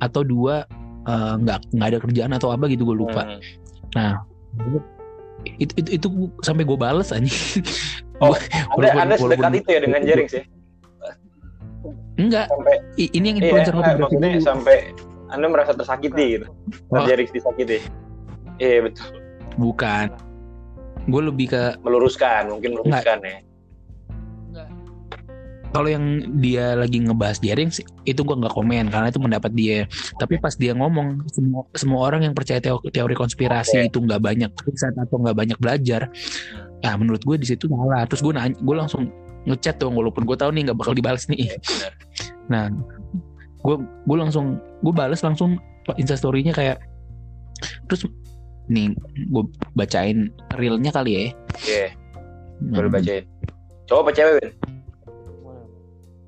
[0.00, 0.64] atau dua
[1.04, 3.22] eh, nggak nggak ada kerjaan atau apa gitu gue lupa
[3.94, 4.18] Hmm.
[5.44, 6.08] Itu itu, itu
[6.40, 7.28] sampai gue bales aja
[8.22, 8.30] Oh,
[8.72, 10.42] Gua- anda anda sedekat itu ya dengan jaring sih?
[12.14, 12.46] Enggak.
[12.46, 14.46] Sampai ini yang iya influencer enggak, fotografi maksudnya dulu.
[14.46, 14.76] sampai
[15.28, 16.46] anda merasa tersakiti gitu.
[16.88, 17.04] Wah.
[17.04, 17.78] jaring disakiti.
[18.56, 19.08] Iya betul.
[19.58, 20.06] Bukan.
[21.04, 23.38] Gue lebih ke meluruskan mungkin meluruskan ya
[25.74, 29.90] kalau yang dia lagi ngebahas jaring sih itu gue nggak komen karena itu pendapat dia.
[30.22, 33.90] Tapi pas dia ngomong semua semua orang yang percaya teo- teori konspirasi Oke.
[33.90, 36.06] itu nggak banyak riset atau nggak banyak belajar.
[36.78, 38.06] Nah menurut gue di situ salah.
[38.06, 39.10] Terus gue nanya gue langsung
[39.50, 41.50] ngechat dong walaupun gue tahu nih nggak bakal dibalas nih.
[41.50, 41.58] Iya,
[42.46, 42.70] nah
[43.66, 45.58] gue gue langsung gue balas langsung
[45.98, 46.78] instastorynya kayak
[47.90, 48.06] terus
[48.70, 48.94] nih
[49.26, 49.44] gue
[49.74, 51.22] bacain realnya kali ya.
[51.66, 51.88] Iya.
[52.62, 53.26] Nah, boleh bacain.
[53.90, 54.50] Cowok apa cewek Win?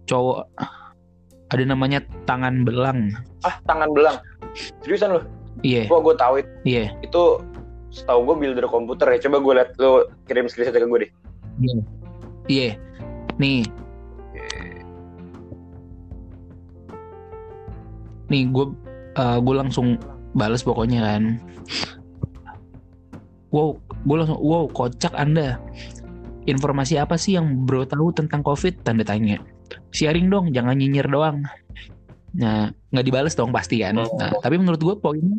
[0.06, 0.46] Cowok
[1.46, 3.14] ada namanya tangan belang.
[3.46, 4.18] Ah tangan belang.
[4.82, 5.22] Seriusan lu?
[5.62, 5.86] Iya.
[5.86, 6.90] Gua gua tahu itu, iya.
[7.06, 7.38] Itu
[7.94, 9.18] setahu gua builder komputer ya.
[9.26, 11.10] Coba gua lihat lu kirim screenshot ke gue deh.
[11.62, 11.78] Iya.
[12.46, 12.70] Iya.
[13.38, 13.62] Nih.
[18.26, 18.66] Nih gue
[19.16, 20.02] gue langsung
[20.34, 21.38] balas pokoknya kan.
[23.54, 25.62] Wow gue langsung wow kocak anda.
[26.46, 28.82] Informasi apa sih yang bro tahu tentang covid?
[28.82, 29.38] Tanda tanya
[29.90, 31.42] sharing dong jangan nyinyir doang.
[32.36, 33.96] Nah nggak dibales dong pasti kan.
[34.00, 34.08] Oh.
[34.16, 35.38] nah tapi menurut gue poinnya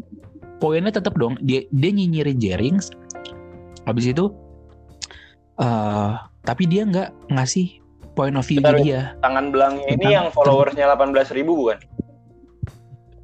[0.57, 2.89] poinnya tetap dong dia dia nyinyirin Jerings
[3.85, 4.33] habis itu
[5.61, 6.11] eh
[6.47, 7.83] tapi dia nggak ngasih
[8.17, 9.13] point of view Bentar, dia.
[9.21, 11.77] tangan belangnya ini Tentang- yang followersnya 18.000 ribu bukan?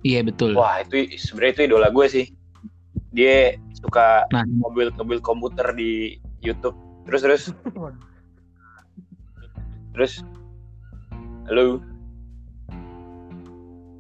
[0.04, 0.54] Iya betul.
[0.54, 2.26] Wah itu sebenarnya itu idola gue sih.
[3.16, 4.44] Dia suka nah.
[4.46, 6.76] mobil mobil komputer di YouTube.
[7.08, 7.44] Terus terus.
[9.96, 10.26] Terus
[11.46, 11.80] halo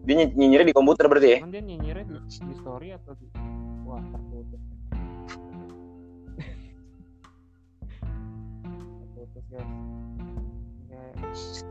[0.03, 3.25] dia ny- nyinyirnya di komputer berarti ya Kan dia nyinyirnya di, di story atau di
[3.83, 4.59] wah terputus.
[9.15, 9.69] terputus guys.
[10.85, 11.11] Kayak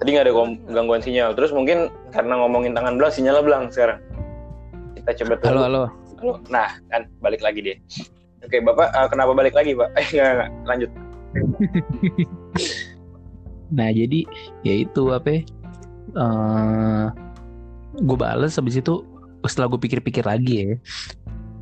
[0.00, 3.98] tadi nggak ada kom- gangguan sinyal terus mungkin karena ngomongin tangan belang sinyalnya belang sekarang
[4.96, 5.82] kita coba tunggu halo halo
[6.18, 6.32] Halo.
[6.48, 7.76] nah kan balik lagi dia
[8.42, 9.86] Oke, Bapak eh, kenapa balik lagi, Pak?
[9.94, 10.50] Eh, enggak, enggak.
[10.66, 10.90] Lanjut.
[13.70, 14.26] Nah jadi
[14.60, 15.28] ya itu apa?
[15.30, 15.40] ya,
[16.16, 17.06] eh
[18.00, 19.04] gue bales habis itu
[19.44, 20.70] setelah gue pikir-pikir lagi ya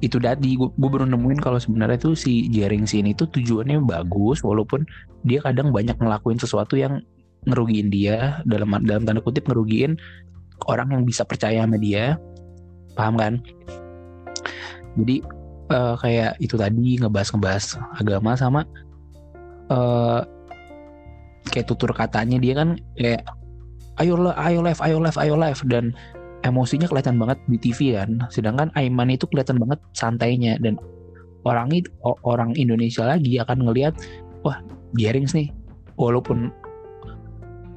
[0.01, 4.89] itu tadi gue, baru nemuin kalau sebenarnya tuh si jaring ini tuh tujuannya bagus walaupun
[5.29, 7.05] dia kadang banyak ngelakuin sesuatu yang
[7.45, 10.01] ngerugiin dia dalam dalam tanda kutip ngerugiin
[10.69, 12.17] orang yang bisa percaya sama dia.
[12.97, 13.33] Paham kan?
[14.97, 15.25] Jadi
[15.73, 17.65] eh, kayak itu tadi ngebahas ngebahas
[17.97, 18.61] agama sama
[19.71, 20.21] eh
[21.55, 23.23] kayak tutur katanya dia kan kayak
[24.01, 25.61] ayo ayo live ayo live ayo live.
[25.69, 25.93] Dan
[26.43, 28.25] emosinya kelihatan banget di TV kan.
[28.33, 30.57] Sedangkan Aiman itu kelihatan banget santainya.
[30.59, 30.81] Dan
[31.45, 31.89] orang itu
[32.25, 33.95] orang Indonesia lagi akan ngelihat
[34.43, 34.59] wah
[34.97, 35.53] Jerings nih.
[36.01, 36.49] Walaupun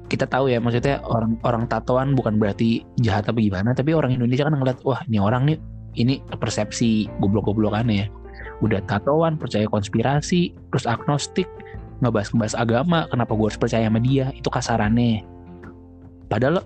[0.07, 4.45] kita tahu ya maksudnya orang orang tatoan bukan berarti jahat apa gimana tapi orang Indonesia
[4.45, 5.57] kan ngeliat wah ini orang nih
[5.97, 7.95] ini persepsi goblok-goblokannya.
[7.95, 8.07] Ya
[8.63, 11.47] udah tatoan percaya konspirasi terus agnostik
[11.99, 14.31] ngebahas-ngebahas agama kenapa gue harus percaya sama dia?
[14.35, 15.32] Itu kasarannya
[16.27, 16.63] padahal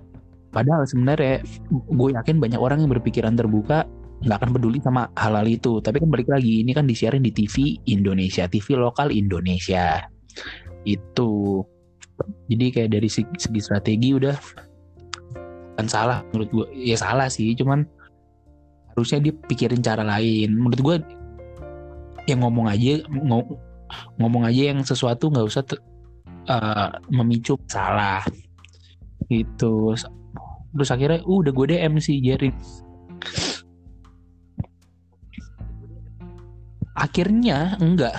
[0.51, 3.85] padahal sebenarnya gue yakin banyak orang yang berpikiran terbuka
[4.25, 5.77] nggak akan peduli sama hal-hal itu.
[5.77, 10.01] Tapi kan balik lagi ini kan disiarin di TV Indonesia TV lokal Indonesia.
[10.87, 11.61] Itu.
[12.49, 14.33] Jadi kayak dari segi, strategi udah
[15.77, 17.85] kan salah menurut gue ya salah sih cuman
[18.89, 20.57] harusnya dia pikirin cara lain.
[20.57, 20.95] Menurut gue
[22.25, 23.61] yang ngomong aja ngo-
[24.17, 25.63] ngomong aja yang sesuatu nggak usah
[26.49, 28.25] eh, memicu salah
[29.27, 29.95] gitu.
[30.73, 32.51] Terus akhirnya uh, udah gue DM sih Jerry.
[36.97, 38.17] Akhirnya enggak.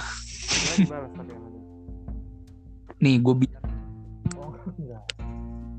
[3.02, 3.56] Nih gue bi-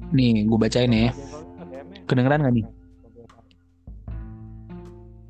[0.09, 1.11] nih gue bacain ya.
[2.09, 2.65] Kedengeran nggak nih?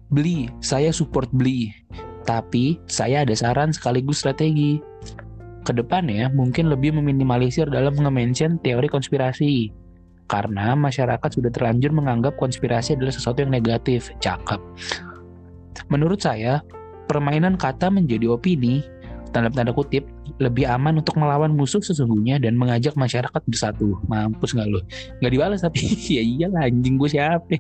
[0.10, 0.40] Beli.
[0.66, 1.70] Saya support beli.
[2.26, 4.82] Tapi saya ada saran sekaligus strategi.
[5.66, 9.70] Ke depannya mungkin lebih meminimalisir dalam nge-mention teori konspirasi
[10.30, 14.62] karena masyarakat sudah terlanjur menganggap konspirasi adalah sesuatu yang negatif cakep
[15.90, 16.62] menurut saya
[17.10, 18.86] permainan kata menjadi opini
[19.34, 20.06] tanda tanda kutip
[20.38, 24.82] lebih aman untuk melawan musuh sesungguhnya dan mengajak masyarakat bersatu mampus nggak lo
[25.22, 25.82] nggak dibalas tapi
[26.18, 27.58] ya iyalah anjing gue siapa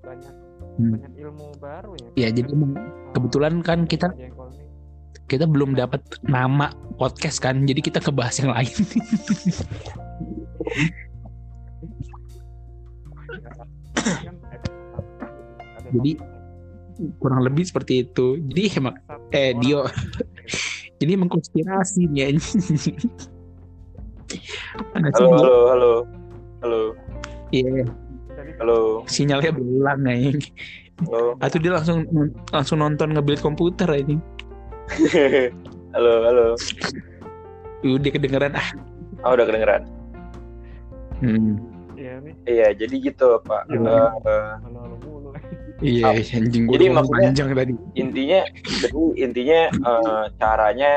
[0.00, 0.34] banyak
[0.80, 0.96] Hmm.
[0.96, 2.08] banyak ilmu baru ya.
[2.16, 2.48] Ya, jadi
[3.12, 4.32] kebetulan kan kita- nih.
[5.30, 8.74] Kita belum dapat nama podcast kan jadi kita kebahas yang lain
[15.90, 16.12] Jadi,
[17.22, 18.94] kurang lebih seperti itu jadi emang
[19.30, 19.54] eh.
[19.54, 19.86] Dio.
[21.02, 22.34] ini emang konspirasi nih
[24.94, 25.92] Halo, halo, halo.
[26.60, 26.80] Halo,
[27.50, 27.82] Iya,
[28.30, 30.38] Jadi halo, sinyalnya belang anjing.
[31.02, 31.34] halo.
[31.42, 32.06] Atau dia langsung
[32.54, 34.22] langsung nonton nge-build komputer anjing.
[35.94, 36.46] Halo, halo.
[37.82, 38.68] Udah kedengeran ah.
[39.22, 39.82] Oh, udah kedengeran.
[41.20, 41.60] Hmm.
[41.94, 42.34] Iya nih.
[42.48, 43.68] Iya, jadi gitu, Pak.
[43.68, 43.78] Iya.
[44.24, 45.28] Eh, Halo halo mulu.
[45.80, 47.72] Iya, anjing gue Jadi maksudnya- panjang tadi.
[47.94, 48.40] intinya,
[48.80, 50.92] jadi intinya eh, caranya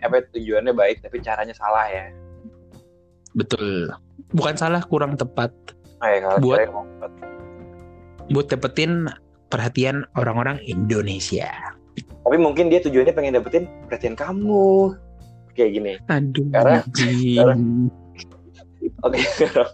[0.00, 2.08] apa tujuannya baik tapi caranya salah ya.
[3.34, 3.92] Betul.
[4.32, 5.52] Bukan salah, kurang tepat
[5.96, 7.10] Nah, ya, kalau Buat- tepat.
[8.26, 8.92] buat dapetin
[9.48, 11.48] perhatian orang-orang Indonesia.
[12.26, 14.98] Tapi mungkin dia tujuannya pengen dapetin perhatian kamu.
[15.54, 15.92] Kayak gini.
[16.10, 16.42] Aduh,
[17.38, 17.62] Sekarang-
[19.06, 19.70] Oke, sekarang.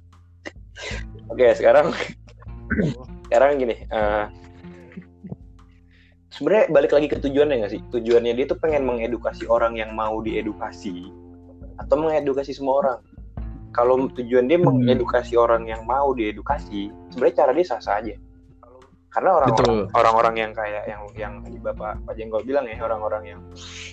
[1.33, 1.87] Oke, sekarang
[3.27, 3.77] sekarang gini.
[3.83, 4.25] eh,
[6.33, 7.81] Sebenarnya balik lagi ke tujuannya nggak sih?
[7.93, 11.13] Tujuannya dia tuh pengen mengedukasi orang yang mau diedukasi
[11.77, 12.99] atau mengedukasi semua orang.
[13.73, 18.17] Kalau tujuan dia mengedukasi orang yang mau diedukasi, sebenarnya cara dia sah-sah aja.
[19.13, 23.41] Karena orang-orang orang-orang yang kayak yang yang tadi Bapak Pak Jenggol bilang ya, orang-orang yang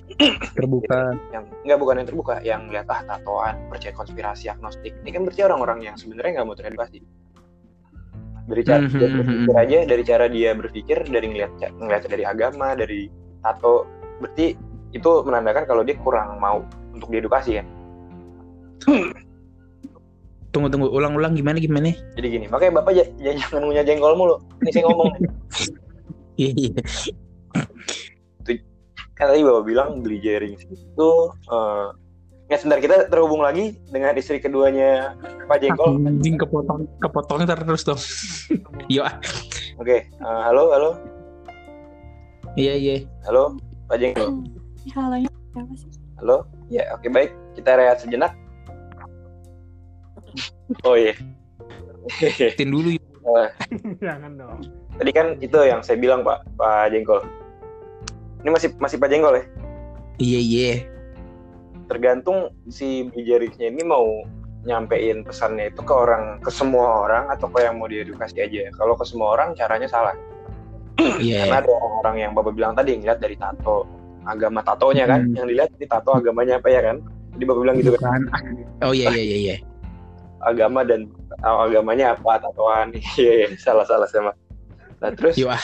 [0.57, 1.19] Terbuka.
[1.35, 4.95] yang enggak bukan yang terbuka yang lihat ah tatoan percaya konspirasi agnostik.
[5.03, 7.03] Ini kan berarti orang-orang yang sebenarnya nggak mau teredukasi.
[8.49, 12.73] Dari cara dia mhm, berpikir aja dari cara dia berpikir dari ngeliat ngeliat dari agama
[12.73, 13.11] dari
[13.45, 13.85] tato
[14.19, 14.57] berarti
[14.91, 16.65] itu menandakan kalau dia kurang mau
[16.97, 17.67] untuk diedukasi kan
[20.49, 21.93] Tunggu tunggu ulang-ulang gimana gimana?
[22.17, 24.35] jadi gini makanya bapak j- j- jangan punya jengkol mulu
[24.65, 25.09] ini saya ngomong
[26.39, 26.71] Iya iya.
[29.19, 31.11] kan tadi bapak bilang beli jaring itu
[31.51, 31.87] eh
[32.49, 35.13] ya sebentar kita terhubung lagi dengan istri keduanya
[35.45, 37.99] Pak Jengkol Anjing kepotong kepotong terus dong.
[38.93, 39.19] Yo, ah.
[39.77, 40.91] oke eh, halo halo
[42.55, 42.95] iya iya.
[43.27, 43.59] halo
[43.91, 44.47] Pak Jengkol
[44.95, 45.21] Halo,
[45.53, 45.91] siapa sih?
[46.23, 46.47] Halo?
[46.71, 47.35] Ya, oke baik.
[47.53, 48.31] Kita rehat sejenak.
[50.85, 51.13] Oh iya.
[52.57, 53.05] Tin dulu yuk.
[54.05, 54.59] Jangan dong.
[54.97, 57.21] Tadi kan itu yang saya bilang Pak, Pak Jengkol.
[58.43, 59.43] Ini masih masih Pak Jengkol ya?
[60.19, 60.71] Iya iya.
[61.89, 64.05] Tergantung si Blijarisnya ini mau
[64.67, 68.69] nyampein pesannya itu ke orang, ke semua orang atau ke yang mau diedukasi aja.
[68.75, 70.15] Kalau ke semua orang caranya salah.
[71.19, 71.47] Iya.
[71.47, 73.87] Karena ada orang yang Bapak bilang tadi yang lihat dari tato,
[74.27, 75.35] agama tatonya kan, Hmm.
[75.35, 76.99] yang dilihat di tato agamanya apa ya kan?
[77.39, 78.21] Jadi Bapak bilang gitu kan.
[78.83, 79.55] Oh iya iya iya iya.
[80.45, 81.09] Agama dan
[81.43, 82.95] oh, agamanya apa tatoan.
[83.19, 84.31] Iya, iya, salah salah sama.
[84.99, 85.55] Nah, terus ah.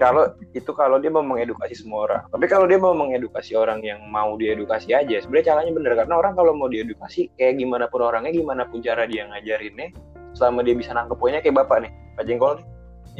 [0.00, 4.00] kalau itu kalau dia mau mengedukasi semua orang tapi kalau dia mau mengedukasi orang yang
[4.08, 8.32] mau diedukasi aja sebenarnya caranya bener karena orang kalau mau diedukasi kayak gimana pun orangnya
[8.32, 9.92] gimana pun cara dia ngajarinnya
[10.32, 12.66] selama dia bisa nangkep poinnya kayak bapak nih pak jengkol nih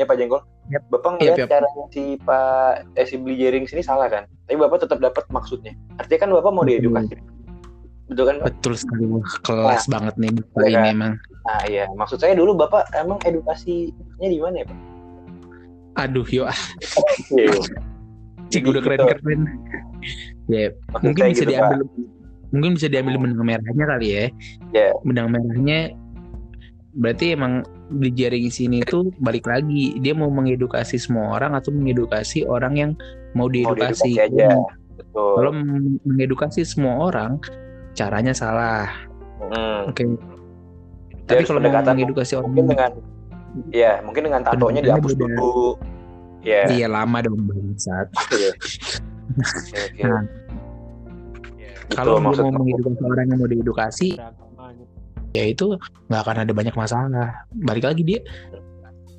[0.00, 0.40] ya pak jengkol
[0.72, 0.82] Yap.
[0.88, 1.48] bapak Yap, ngeliat yap.
[1.52, 5.76] caranya si pak eh, si beli jaring sini salah kan tapi bapak tetap dapat maksudnya
[6.00, 6.80] artinya kan bapak mau Betul.
[6.80, 7.14] diedukasi
[8.06, 8.46] betul kan Pak?
[8.50, 9.04] Betul sekali
[9.40, 10.94] kelas banget nih Bapak Iya ini kan?
[10.94, 11.12] emang.
[11.42, 13.90] nah iya maksud saya dulu bapak emang edukasinya
[14.24, 14.78] di mana ya pak
[15.98, 16.60] Aduh yuk ah.
[18.48, 18.86] Cik udah Gitu.
[18.86, 19.40] keren keren.
[20.46, 21.50] Ya maksud mungkin bisa gitu, Pak.
[21.50, 21.78] diambil
[22.52, 24.24] mungkin bisa diambil benang merahnya kali ya.
[24.70, 24.88] Ya.
[25.02, 25.78] Benang merahnya
[26.92, 32.44] berarti emang di jaring sini tuh balik lagi dia mau mengedukasi semua orang atau mengedukasi
[32.44, 32.90] orang yang
[33.32, 34.12] mau mau diedukasi.
[34.12, 34.60] diedukasi aja
[34.94, 37.40] betul Kalau meng- mengedukasi semua orang
[37.92, 38.88] caranya salah.
[39.40, 39.90] Hmm.
[39.90, 40.04] Oke.
[41.26, 42.90] Dia Tapi kalau pendekatan mengedukasi orang mungkin dengan
[43.68, 45.28] ya mungkin dengan tatonya dihapus beda.
[45.28, 45.76] dulu
[46.42, 48.08] ya iya lama dong bangsat.
[48.18, 48.48] Oke,
[49.78, 50.02] oke.
[50.02, 50.20] Nah,
[51.92, 54.08] Betul, Kalau mau mengedukasi orang yang mau diedukasi,
[55.36, 55.76] ya itu
[56.08, 57.28] nggak akan ada banyak masalah.
[57.52, 58.20] Balik lagi dia,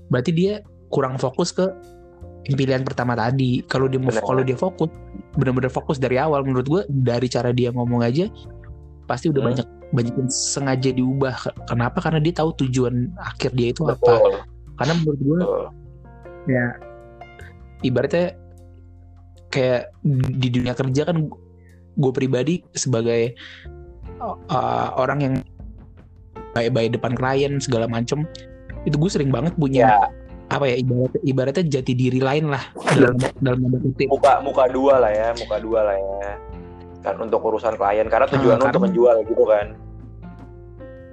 [0.09, 0.53] berarti dia
[0.89, 1.69] kurang fokus ke
[2.49, 3.61] pilihan pertama tadi.
[3.69, 4.89] Kalau dia mau kalau dia fokus,
[5.37, 6.41] benar-benar fokus dari awal.
[6.41, 8.25] Menurut gue dari cara dia ngomong aja,
[9.05, 9.49] pasti udah Hmm.
[9.51, 11.35] banyak banyak yang sengaja diubah.
[11.69, 12.01] Kenapa?
[12.01, 13.97] Karena dia tahu tujuan akhir dia itu apa.
[13.99, 14.41] betul
[14.73, 15.63] Karena menurut gue betul
[16.47, 16.75] ya
[17.83, 18.35] ibaratnya
[19.53, 19.93] kayak
[20.39, 21.29] di dunia kerja kan
[21.93, 23.37] gue pribadi sebagai
[24.19, 25.35] uh, orang yang
[26.57, 28.25] baik-baik depan klien segala macem
[28.83, 29.97] itu gue sering banget punya ya
[30.51, 32.61] apa ya ibaratnya, ibaratnya jati diri lain lah
[32.93, 36.31] dalam dalam kutip muka muka dua lah ya muka dua lah ya
[37.03, 39.67] kan untuk urusan klien karena tujuan Ah, untuk karena- menjual gitu kan.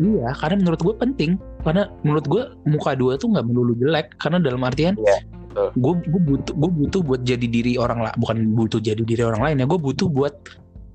[0.01, 1.31] Iya karena menurut gue penting.
[1.61, 5.21] Karena menurut gue muka dua tuh nggak melulu jelek karena dalam artian Iya,
[5.77, 9.45] gue gue butuh gue butuh buat jadi diri orang lah bukan butuh jadi diri orang
[9.45, 10.33] lain ya gue butuh buat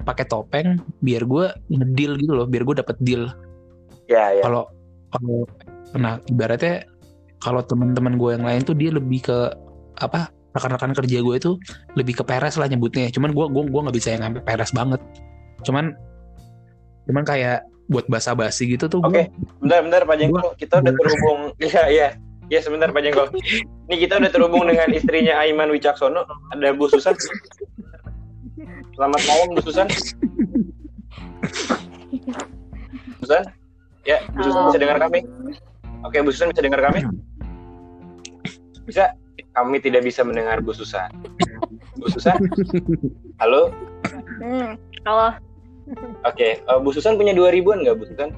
[0.02, 3.30] pakai topeng biar gue ngedeal gitu loh biar gue dapet deal.
[4.10, 4.66] Ya ya kalau
[5.14, 5.46] kalau
[5.94, 6.90] nah ibaratnya
[7.38, 9.38] kalau teman-teman gue yang lain tuh dia lebih ke
[10.02, 11.52] apa rekan-rekan kerja gue itu
[12.00, 13.12] lebih ke peres lah nyebutnya.
[13.12, 15.02] Cuman gue gue gue nggak bisa yang sampai peres banget.
[15.68, 15.92] Cuman
[17.06, 19.30] cuman kayak buat basa-basi gitu tuh Oke.
[19.30, 21.40] gue bentar bentar Pak Jengkol kita udah terhubung.
[21.66, 22.08] Iya iya.
[22.46, 23.28] Ya sebentar Pak Jengkol
[23.92, 26.26] ini kita udah terhubung dengan istrinya Aiman Wicaksono.
[26.56, 27.14] Ada Bu Susan.
[28.96, 29.88] Selamat malam Bu Susan.
[33.22, 33.44] Susan?
[34.08, 35.20] Ya Bu Susan bisa dengar kami?
[36.06, 37.06] Oke Bu Susan bisa dengar kami?
[38.86, 39.14] Bisa
[39.56, 41.10] kami tidak bisa mendengar Bu Susan
[41.98, 42.38] Bu Susan
[43.40, 43.72] halo
[44.38, 45.34] Hmm, kalau
[46.28, 48.30] oke eh, Bu Susan punya dua ribuan nggak Bu Susan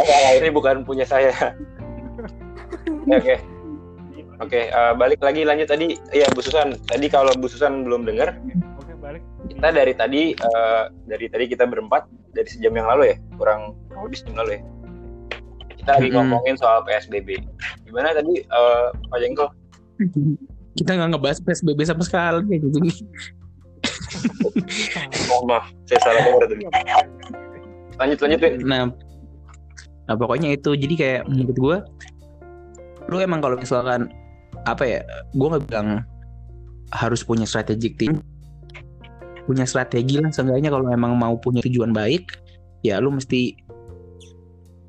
[0.00, 1.34] Oh, ini bukan punya saya.
[3.10, 3.34] Oke, Oke.
[4.40, 5.98] Oke, eh, balik lagi lanjut tadi.
[6.10, 6.72] Iya, Bu Susan.
[6.88, 8.38] Tadi kalau Bu Susan belum dengar,
[8.80, 9.20] Oke balik.
[9.50, 14.02] kita dari tadi eh, dari tadi kita berempat dari sejam yang lalu ya, kurang kurang
[14.08, 14.62] lebih sejam lalu ya.
[15.90, 16.22] Kita lagi Mm-mm.
[16.22, 17.42] ngomongin soal PSBB.
[17.82, 19.50] Gimana tadi eh, Pak Jengkol?
[20.78, 22.78] kita nggak ngebahas psbb sama sekali kayak gitu
[25.34, 26.64] Oh, maaf, saya salah dengar tadi.
[27.98, 28.52] Lanjut lanjut, Win.
[28.66, 28.90] Nah,
[30.06, 31.76] nah pokoknya itu jadi kayak menurut gue,
[33.10, 34.10] lu emang kalau misalkan
[34.66, 35.00] apa ya,
[35.34, 36.02] gue nggak bilang
[36.94, 38.22] harus punya strategic team,
[39.46, 42.30] punya strategi lah seenggaknya kalau emang mau punya tujuan baik,
[42.82, 43.54] ya lu mesti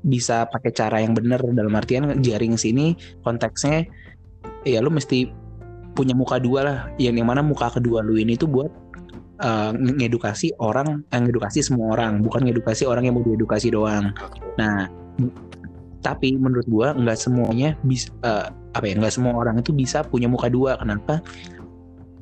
[0.02, 3.86] bisa pakai cara yang benar dalam artian jaring sini konteksnya
[4.66, 5.30] ya lu mesti
[5.92, 6.78] punya muka dua lah.
[6.96, 8.70] Yang yang mana muka kedua lu ini tuh buat
[9.44, 12.24] uh, ngedukasi orang eh, ngedukasi semua orang.
[12.24, 14.10] Bukan ngedukasi orang yang mau diedukasi doang.
[14.56, 14.88] Nah
[16.02, 20.26] tapi menurut gua nggak semuanya bisa eh, apa ya nggak semua orang itu bisa punya
[20.26, 20.74] muka dua.
[20.80, 21.22] Kenapa?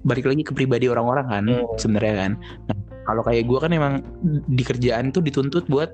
[0.04, 1.76] Balik lagi ke pribadi orang-orang kan Hmm.
[1.76, 2.32] sebenarnya kan.
[2.68, 2.76] Nah,
[3.08, 4.04] kalau kayak gua kan emang
[4.48, 5.92] di kerjaan tuh dituntut buat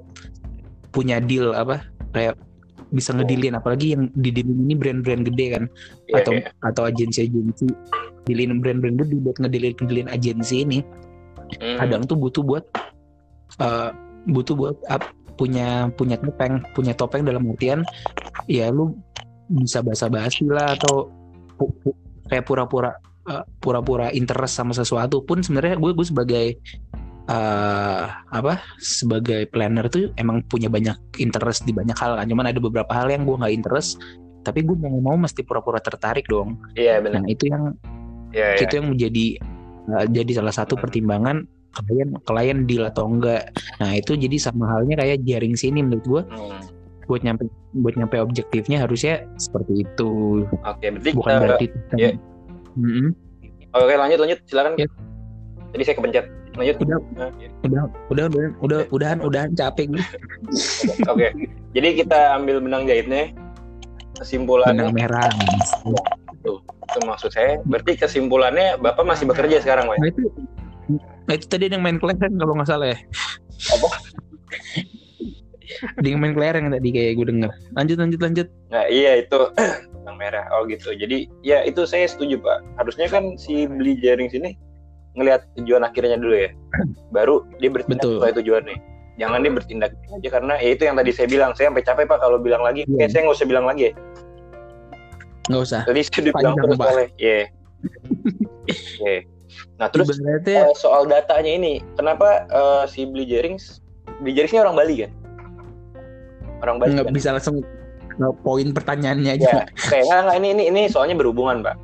[0.96, 1.84] punya deal apa
[2.16, 2.40] kayak
[2.88, 5.64] bisa ngedilin apalagi yang di deal ini brand-brand gede kan
[6.08, 6.48] Iya, atau iya.
[6.64, 7.66] atau agensi-agensi
[8.24, 10.80] dilin brand-brand gede buat ngedilin ngedilin agensi ini
[11.62, 11.78] Hmm.
[11.78, 12.64] kadang tuh butuh buat
[13.60, 13.90] eh,
[14.26, 17.86] butuh buat ap- punya punya topeng punya topeng dalam artian
[18.48, 18.96] ya lu
[19.46, 21.06] bisa basa-basi lah atau
[21.54, 21.94] pu- pu-
[22.26, 26.46] kayak pura-pura eh, pura-pura interest sama sesuatu pun sebenarnya gue gue sebagai
[27.26, 32.58] eh apa sebagai planner tuh emang punya banyak interest di banyak hal kan cuman ada
[32.58, 33.98] beberapa hal yang gue nggak interest
[34.40, 37.18] tapi gue mau mau mesti pura-pura tertarik dong Iya benar.
[37.18, 37.74] nah itu yang
[38.30, 38.62] Iya iya.
[38.62, 39.26] itu yang menjadi
[39.88, 44.94] uh, jadi salah satu pertimbangan klien klien deal atau enggak nah itu jadi sama halnya
[44.96, 46.62] kayak jaring sini menurut gua Hmm.
[47.06, 51.66] buat nyampe buat nyampe objektifnya harusnya seperti itu Oke, berarti bukan kita- berarti
[51.96, 52.10] iya.
[52.74, 53.08] Mm-mm.
[53.72, 54.72] Oke, lanjut lanjut silakan.
[54.74, 54.88] Ya.
[55.70, 56.24] Tadi saya kepencet.
[56.56, 56.76] Lanjut.
[56.80, 57.30] udah Nah,
[57.68, 60.04] udah udah udah udah udahan udahan capek gue
[61.12, 61.28] Oke.
[61.76, 63.32] Jadi kita ambil benang jahitnya.
[64.16, 65.28] Kesimpulannya benang merah
[66.96, 67.60] itu maksud saya.
[67.66, 69.98] Berarti kesimpulannya Bapak masih bekerja sekarang, Pak?
[70.00, 70.22] nah itu
[71.26, 72.98] nah itu tadi yang main kelereng kalau nggak salah ya
[73.74, 73.88] Apa?
[76.06, 79.50] yang main kelereng tadi kayak gue denger lanjut lanjut lanjut Nah, iya itu
[79.98, 80.46] benang merah.
[80.54, 80.94] Oh gitu.
[80.94, 82.78] Jadi ya itu saya setuju, Pak.
[82.78, 84.54] Harusnya kan si beli jaring sini
[85.16, 86.50] ngelihat tujuan akhirnya dulu ya.
[87.16, 88.20] Baru dia bertindak Betul.
[88.20, 88.76] sesuai tujuannya.
[89.16, 91.50] Jangan dia bertindak aja karena ya itu yang tadi saya bilang.
[91.56, 92.84] Saya sampai capek Pak kalau bilang lagi.
[92.84, 92.96] Iya.
[93.00, 93.92] Kayak saya nggak usah bilang lagi ya.
[95.46, 97.08] nggak usah Tadi saya udah bilang terus soalnya.
[97.16, 97.40] Iya.
[99.00, 99.18] Iya.
[99.76, 103.56] Nah, terus ibaratnya eh, soal datanya ini, kenapa eh, si beli jaring
[104.20, 105.10] beli jaring ini orang Bali kan?
[106.64, 107.16] Orang Bali nggak kan?
[107.16, 107.60] bisa langsung
[108.40, 109.60] poin pertanyaannya aja Ya,
[109.92, 111.76] kayak nggak, ini ini ini soalnya berhubungan, Pak.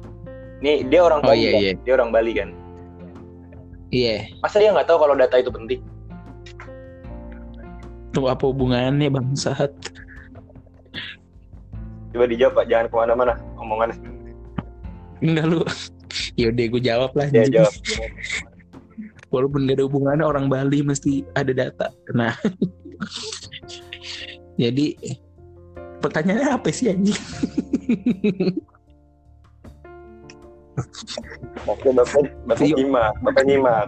[0.65, 1.61] Nih dia orang Oh, Bali iya, kan?
[1.61, 1.73] iya.
[1.85, 2.49] Dia orang Bali kan?
[3.93, 5.81] Iya Masa dia nggak tahu kalau data itu penting?
[8.13, 9.73] Tuh apa hubungannya bangsat?
[12.13, 12.67] Coba dijawab, Pak.
[12.69, 13.97] Jangan ke mana-mana omongannya.
[15.25, 15.61] Enggak lu.
[16.41, 17.27] Yaudah gue jawab lah.
[17.33, 17.65] Ya, anjing.
[17.65, 17.73] jawab.
[19.33, 21.89] Walaupun gak ada hubungannya orang Bali mesti ada data.
[22.13, 22.37] Nah.
[24.61, 24.93] Jadi
[26.05, 27.17] pertanyaannya apa sih anjing?
[31.67, 32.75] Oke, Bapak, Bapak Iya.
[32.77, 33.13] nyimak.
[33.21, 33.87] Bapak nyimak.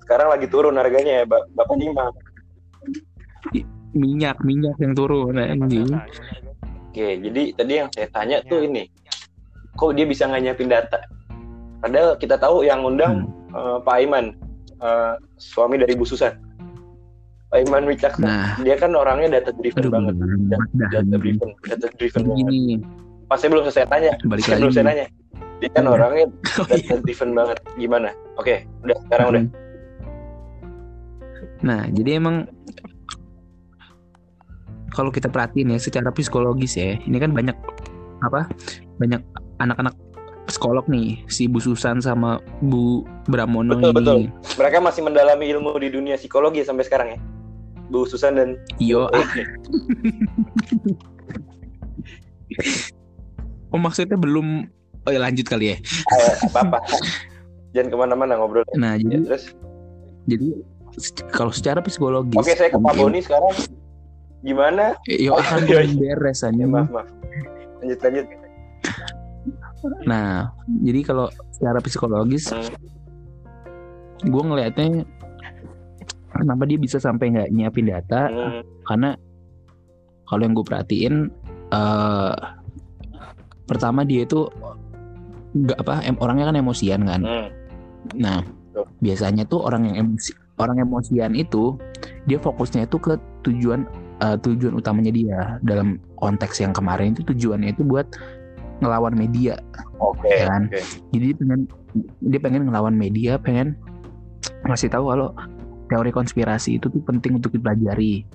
[0.00, 2.14] Sekarang lagi turun harganya ya, Ba- Bapak nyimak.
[3.96, 5.88] minyak, minyak yang turun anjing.
[6.86, 8.84] Oke, jadi tadi yang saya tanya tuh ini,
[9.72, 11.00] kok dia bisa nggak nyiapin data?
[11.80, 14.36] Padahal kita tahu yang undang eh, Pak Aiman,
[14.78, 16.36] eh, suami dari Bu Susan.
[17.48, 20.14] Pak Aiman Wicaksa, Nah, dia kan orangnya data driven aduh banget.
[20.76, 22.80] Data driven, data driven banget.
[23.34, 24.58] Saya belum selesai tanya, balik lagi.
[24.62, 25.06] belum saya nanya.
[25.56, 25.90] Dia kan Iya.
[25.90, 26.24] orangnya
[26.60, 26.76] Oh, iya.
[26.86, 27.56] data driven banget.
[27.74, 28.08] Gimana?
[28.36, 29.42] Oke, udah sekarang udah.
[31.58, 32.46] Nah, jadi emang
[34.92, 37.54] kalau kita perhatiin ya secara psikologis ya, ini kan banyak
[38.22, 38.48] apa?
[38.96, 39.20] Banyak
[39.58, 39.92] anak-anak
[40.46, 43.96] psikolog nih, si Bu Susan sama Bu Bramono Betul, ini.
[43.96, 44.18] betul.
[44.56, 47.18] Mereka masih mendalami ilmu di dunia psikologi sampai sekarang ya.
[47.88, 48.48] Bu Susan dan
[48.78, 49.26] Yo, ah.
[53.76, 54.72] oh maksudnya belum
[55.06, 55.76] Oh ya lanjut kali ya.
[55.78, 56.82] Eh, apa-apa.
[57.70, 58.66] Jangan ke mana-mana ngobrol.
[58.74, 59.44] Nah, Ya, jadi terus,
[60.26, 60.48] jadi
[61.30, 63.54] kalau secara psikologis oke saya ke Pak Boni sekarang.
[64.42, 64.98] Gimana?
[65.06, 65.94] Yo Oh, akan iya, iya.
[66.18, 66.50] beres aja.
[66.50, 67.06] Ya, maaf, maaf.
[67.78, 68.26] Lanjut, lanjut.
[70.10, 70.50] Nah,
[70.82, 72.66] jadi kalau secara psikologis, Hmm.
[74.26, 75.06] gue ngelihatnya
[76.34, 78.26] kenapa dia bisa sampai nggak nyiapin data?
[78.26, 79.14] Hmm, Karena
[80.26, 81.14] kalau yang gue perhatiin,
[81.70, 82.34] eh
[83.66, 84.46] pertama dia itu
[85.56, 87.20] nggak apa, em, orangnya kan emosian kan.
[87.22, 87.48] hmm.
[88.16, 88.38] Nah,
[89.02, 90.30] biasanya tuh orang yang emosi,
[90.62, 91.74] orang emosian itu
[92.30, 93.88] dia fokusnya itu ke tujuan
[94.22, 98.06] eh, tujuan utamanya dia dalam konteks yang kemarin itu tujuannya itu buat
[98.84, 99.56] ngelawan media.
[99.96, 100.68] Oke, Kan.
[100.68, 100.80] oke.
[101.16, 101.60] Jadi dia pengen
[102.20, 103.74] dia pengen ngelawan media, pengen
[104.68, 105.32] ngasih tahu kalau
[105.88, 108.26] teori konspirasi itu tuh penting untuk dipelajari.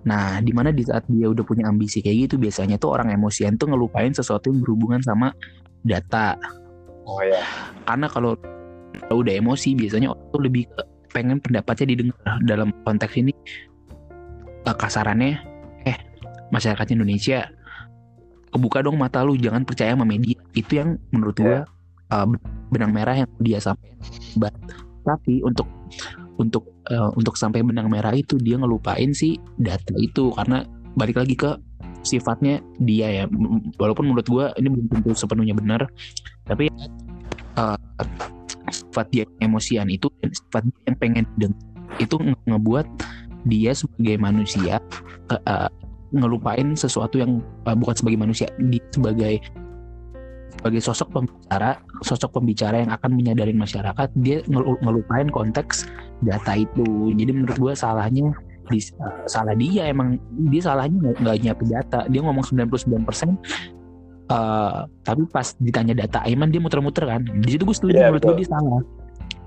[0.00, 3.60] Nah, di mana di saat dia udah punya ambisi kayak gitu, biasanya tuh orang emosian
[3.60, 5.36] tuh ngelupain sesuatu yang berhubungan sama
[5.84, 6.40] data.
[7.04, 7.44] Oh ya.
[7.84, 8.36] Karena kalau
[9.12, 13.34] udah emosi, biasanya orang tuh lebih ke pengen pendapatnya didengar dalam konteks ini
[14.64, 15.42] eh, kasarannya,
[15.84, 15.98] eh
[16.54, 17.50] masyarakat Indonesia
[18.50, 20.38] kebuka dong mata lu, jangan percaya sama media.
[20.56, 21.68] Itu yang menurut gua
[22.08, 22.26] eh,
[22.72, 24.00] benang merah yang dia sampaikan.
[24.38, 24.54] But,
[25.16, 25.66] tapi untuk
[26.38, 30.30] untuk eh, untuk sampai benang merah itu dia ngelupain si data itu.
[30.32, 30.62] Karena
[30.94, 31.50] balik lagi ke
[32.06, 33.24] sifatnya dia ya.
[33.76, 35.90] Walaupun menurut gua ini belum tentu sepenuhnya benar
[36.50, 36.66] tapi
[37.58, 37.78] eh,
[38.70, 41.62] sifat dia emosian itu sifat dia yang pengen dengar
[41.98, 42.86] itu nge- ngebuat
[43.46, 44.82] dia sebagai manusia
[45.30, 45.70] eh,
[46.10, 49.38] ngelupain sesuatu yang eh, bukan sebagai manusia dia sebagai
[50.60, 55.88] sebagai sosok pembicara, sosok pembicara yang akan menyadarin masyarakat, dia ngelu- ngelupain konteks
[56.20, 57.16] data itu.
[57.16, 58.28] Jadi menurut gue salahnya
[58.68, 58.78] di,
[59.24, 60.20] salah dia emang
[60.52, 62.04] dia salahnya nggak nyiapin data.
[62.12, 63.40] Dia ngomong 99%
[64.30, 67.24] eh tapi pas ditanya data Aiman dia muter-muter kan.
[67.40, 68.80] Di situ gue setuju Iya, menurut gue dia salah.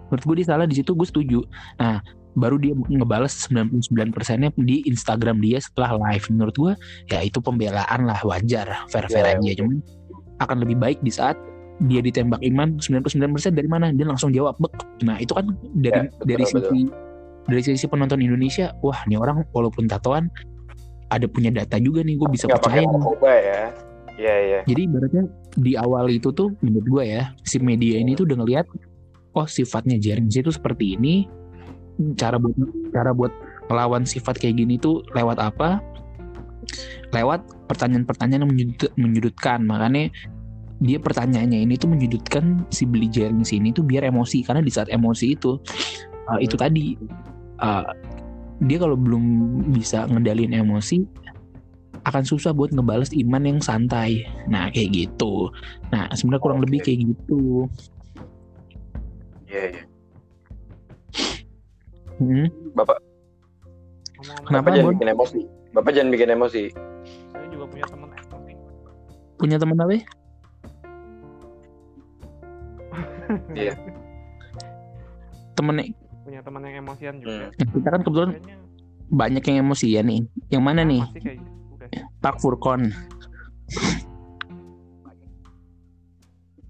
[0.10, 1.40] Menurut gue dia salah di situ gue setuju.
[1.80, 2.02] Nah,
[2.34, 6.26] baru dia ngebales 99%-nya di Instagram dia setelah live.
[6.34, 6.74] Menurut gue
[7.08, 9.52] ya itu pembelaan lah wajar, fair-fair Iya, aja.
[9.64, 9.78] Cuman
[10.42, 11.38] akan lebih baik di saat
[11.90, 14.74] dia ditembak Iman 99% dari mana dia langsung jawab bek.
[15.04, 16.62] Nah, itu kan dari Ya, betul, dari betul.
[16.64, 16.82] sisi
[17.44, 20.32] dari sisi penonton Indonesia, wah, nih orang walaupun tatoan
[21.14, 22.82] ada punya data juga nih gue bisa percaya.
[22.82, 23.62] narkoba ya
[24.18, 25.24] iya iya Jadi ibaratnya
[25.58, 28.66] di awal itu tuh menurut gue ya si media ini tuh udah ngeliat
[29.38, 31.30] oh sifatnya Jerings itu seperti ini
[32.18, 32.54] cara buat
[32.94, 33.34] cara buat
[33.70, 35.82] melawan sifat kayak gini tuh lewat apa?
[37.14, 40.10] Lewat pertanyaan-pertanyaan yang menyudut- menyudutkan makanya
[40.84, 44.90] dia pertanyaannya ini tuh menyudutkan si Billy Jerings ini tuh biar emosi karena di saat
[44.92, 45.56] emosi itu
[46.28, 46.98] uh, itu tadi
[47.62, 47.88] uh,
[48.66, 49.24] dia kalau belum
[49.72, 51.06] bisa ngendalin emosi
[52.04, 54.28] akan susah buat ngebales iman yang santai.
[54.52, 55.48] Nah, kayak gitu.
[55.88, 56.68] Nah, sebenarnya kurang Oke.
[56.68, 57.72] lebih kayak gitu.
[59.48, 59.84] iya iya
[62.22, 62.46] Hmm.
[62.78, 62.98] bapak
[64.22, 65.40] Kenapa, bapak jangan bikin emosi
[65.74, 66.64] bapak jangan bikin emosi
[67.64, 68.54] juga punya teman emosi.
[69.40, 69.94] Punya teman apa?
[69.96, 70.04] ya?
[73.56, 73.74] Iya.
[75.56, 75.76] Temen
[76.28, 77.50] punya teman yang emosian juga.
[77.56, 77.72] Hmm.
[77.72, 78.58] kita kan kebetulan Kayaknya
[79.10, 80.20] banyak yang emosi ya nih.
[80.52, 81.02] Yang mana nih?
[81.16, 81.86] kayak gitu.
[82.20, 82.92] Pak Furkon.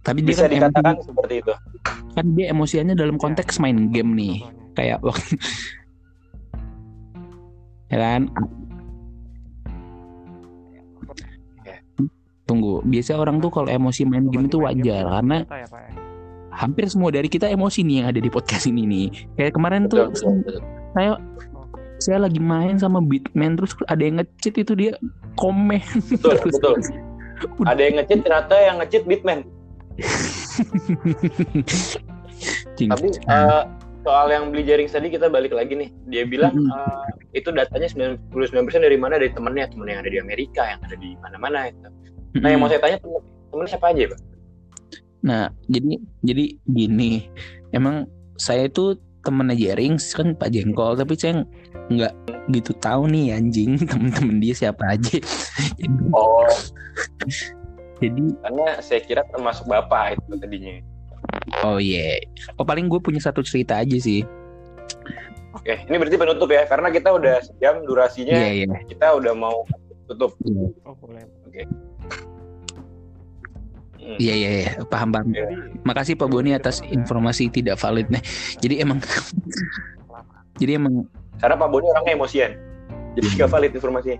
[0.03, 1.53] Tapi dia bisa kan, dikatakan emosi- seperti itu
[2.13, 4.45] kan dia emosiannya dalam konteks main game nih.
[4.77, 5.33] Kayak waktu
[7.91, 8.21] ya kan?
[12.53, 15.67] Tunggu, biasa orang tuh kalau emosi main game itu wajar karena data ya,
[16.53, 19.07] hampir semua dari kita emosi nih yang ada di podcast ini nih.
[19.41, 20.13] Kayak kemarin tuh
[20.93, 21.17] saya
[21.97, 24.93] saya lagi main sama Bitman terus ada yang ngecit itu dia
[25.33, 25.81] komen.
[26.13, 26.53] Betul terus.
[26.61, 26.75] betul.
[27.71, 29.03] ada yang ngecit ternyata yang ngecit
[32.73, 32.89] Cing.
[32.89, 33.63] tapi eh,
[34.01, 35.89] soal yang beli jaring tadi kita balik lagi nih.
[36.09, 36.69] Dia bilang Mm-mm.
[36.69, 38.29] eh, itu datanya 99%
[38.77, 39.17] dari mana?
[39.17, 39.69] Dari temennya.
[39.73, 41.89] Temen yang ada di Amerika yang ada di mana-mana itu
[42.39, 42.97] nah yang mau saya tanya
[43.51, 44.19] temen, siapa aja pak
[45.23, 47.31] Nah, jadi jadi gini,
[47.71, 51.47] emang saya itu temennya Jerings kan Pak Jengkol, tapi saya
[51.87, 52.11] nggak
[52.51, 55.15] gitu tahu nih anjing temen-temen dia siapa aja.
[55.79, 56.43] jadi, oh
[58.03, 60.75] jadi karena saya kira termasuk bapak itu tadinya
[61.63, 62.19] oh iya,
[62.59, 64.27] oh paling gue punya satu cerita aja sih.
[65.55, 68.79] oke ini berarti penutup ya karena kita udah sejam durasinya Iya iya.
[68.91, 69.63] kita udah mau
[70.11, 70.35] tutup
[70.83, 71.23] Oh, boleh.
[71.23, 71.92] Hmm.
[74.19, 75.31] Iya iya iya, paham paham.
[75.31, 78.23] Jadi Makasih Pak Boni atas informasi tidak valid nih.
[78.63, 78.99] Jadi emang
[80.61, 81.09] jadi emang
[81.41, 82.51] karena Pak Boni orangnya emosian
[83.13, 83.35] jadi Hmm.
[83.41, 84.17] nggak valid informasinya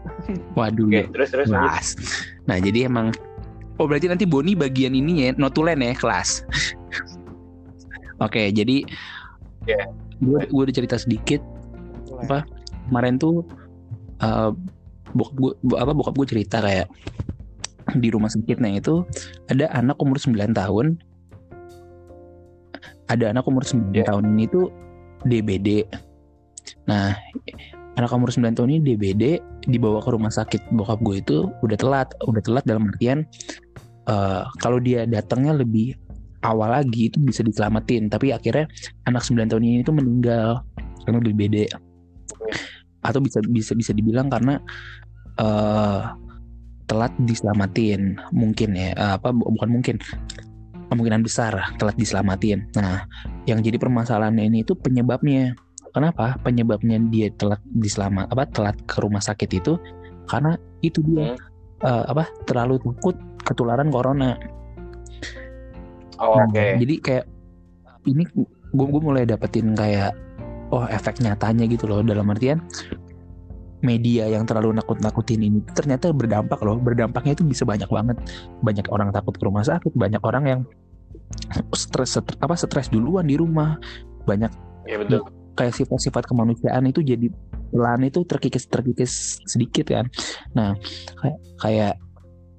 [0.53, 1.87] waduh oke terus terus kelas.
[2.45, 3.13] Nah jadi emang
[3.77, 6.45] oh berarti nanti Boni bagian ini ya notulen ya kelas.
[8.17, 8.85] Oke jadi
[9.63, 9.87] Iya.
[10.19, 11.39] gue gue udah cerita sedikit.
[12.25, 12.43] Apa?
[12.83, 13.45] kemarin tuh
[14.19, 14.51] eh
[15.13, 16.89] bokap gue apa bokap gue cerita kayak
[18.01, 19.03] di rumah sakitnya itu
[19.51, 20.97] ada anak umur 9 tahun.
[23.11, 24.07] Ada anak umur 9 Iya.
[24.09, 24.67] tahun ini tuh
[25.23, 25.87] DBD
[26.83, 27.15] nah
[27.95, 29.23] anak umur 9 tahun ini DBD
[29.67, 30.71] dibawa ke rumah sakit.
[30.71, 33.27] Bokap gue itu udah telat udah telat dalam artian
[34.03, 35.95] eh kalau dia datangnya lebih
[36.43, 38.11] awal lagi itu bisa diselamatin.
[38.11, 38.67] Tapi akhirnya
[39.07, 40.63] anak 9 tahun ini tuh meninggal
[41.03, 41.67] karena DBD
[43.03, 44.59] atau bisa bisa bisa dibilang karena
[45.35, 46.01] eh
[46.93, 48.21] telat diselamatin.
[48.29, 49.97] Mungkin ya apa bu- bukan mungkin.
[50.93, 52.69] Kemungkinan besar telat diselamatin.
[52.77, 53.09] Nah
[53.49, 55.57] yang jadi permasalahannya ini itu penyebabnya.
[55.93, 59.73] Kenapa penyebabnya dia telat diselamat apa telat ke rumah sakit itu?
[60.29, 60.53] Karena
[60.85, 61.33] itu dia
[61.81, 64.37] eh, apa terlalu takut ketularan corona.
[66.21, 66.77] Oh, Nah, oke.
[66.77, 67.25] Jadi kayak
[68.05, 68.23] ini
[68.73, 70.13] gue gue mulai dapetin kayak
[70.69, 72.05] oh efek nyatanya gitu loh.
[72.05, 72.61] Dalam artian
[73.83, 76.79] media yang terlalu nakut-nakutin ini ternyata berdampak loh.
[76.79, 78.17] Berdampaknya itu bisa banyak banget.
[78.63, 80.61] Banyak orang takut ke rumah sakit banyak orang yang
[81.75, 83.77] stres stres- apa stres duluan di rumah.
[84.23, 84.51] Banyak
[84.87, 85.27] ya betul.
[85.53, 87.29] kayak sifat-sifat kemanusiaan itu jadi
[87.69, 90.07] pelan itu terkikis terkikis sedikit kan.
[90.55, 90.73] Nah
[91.19, 91.93] kayak kayak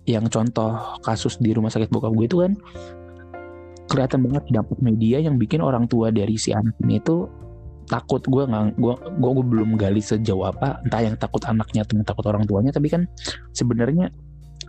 [0.05, 2.53] yang contoh kasus di rumah sakit bokap gue itu kan
[3.89, 7.29] kelihatan banget dampak media yang bikin orang tua dari si anak ini itu
[7.87, 12.07] takut gue nggak gue gue belum gali sejauh apa entah yang takut anaknya atau yang
[12.07, 13.05] takut orang tuanya tapi kan
[13.53, 14.09] sebenarnya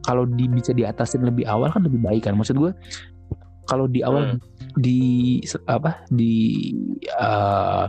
[0.06, 2.72] kalau di, bisa diatasin lebih awal kan lebih baik kan maksud gue
[3.66, 4.40] kalau di awal Hmm.
[4.78, 6.70] di apa di
[7.10, 7.86] eh,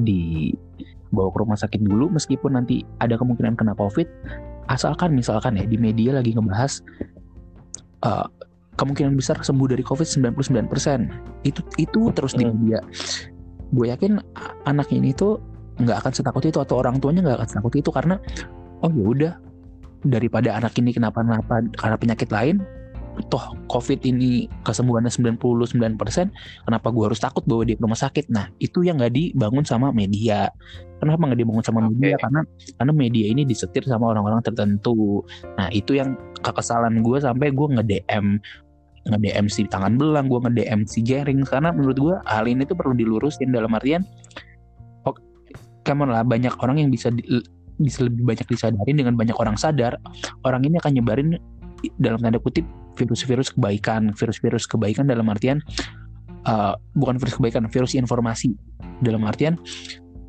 [0.00, 0.52] di
[1.12, 4.08] bawa ke rumah sakit dulu meskipun nanti ada kemungkinan kena covid
[4.68, 6.84] asalkan misalkan ya di media lagi ngebahas
[8.04, 8.26] eh,
[8.76, 12.56] kemungkinan besar sembuh dari covid 99% itu itu terus di Hmm.
[12.56, 12.80] media
[13.72, 14.20] gue yakin
[14.68, 15.40] anak ini tuh
[15.80, 18.20] nggak akan setakut itu atau orang tuanya nggak akan setakut itu karena
[18.84, 19.32] oh ya udah
[20.04, 22.60] daripada anak ini kenapa-napa karena penyakit lain
[23.28, 26.00] toh covid ini kesembuhannya 99%
[26.64, 28.32] kenapa gue harus takut bawa dia ke rumah sakit?
[28.32, 30.48] Nah itu yang nggak dibangun sama media.
[30.96, 32.16] Kenapa nggak dibangun sama media?
[32.16, 32.40] Karena
[32.80, 35.20] karena media ini disetir sama orang-orang tertentu.
[35.60, 38.26] Nah itu yang kekesalan gue sampai gue nge DM
[39.02, 41.42] nge DM si tangan belang gue nge DM si Jering.
[41.46, 44.06] Karena menurut gue hal ini tuh perlu dilurusin dalam artian
[45.06, 45.14] oh,
[45.82, 47.26] come on lah banyak orang yang bisa di-
[47.80, 49.98] bisa lebih banyak disadari dengan banyak orang sadar.
[50.46, 51.28] Orang ini akan nyebarin
[51.98, 52.62] dalam tanda kutip
[52.94, 55.58] virus-virus kebaikan virus-virus kebaikan dalam artian
[56.46, 58.54] uh, bukan virus kebaikan virus informasi.
[59.02, 59.58] Dalam artian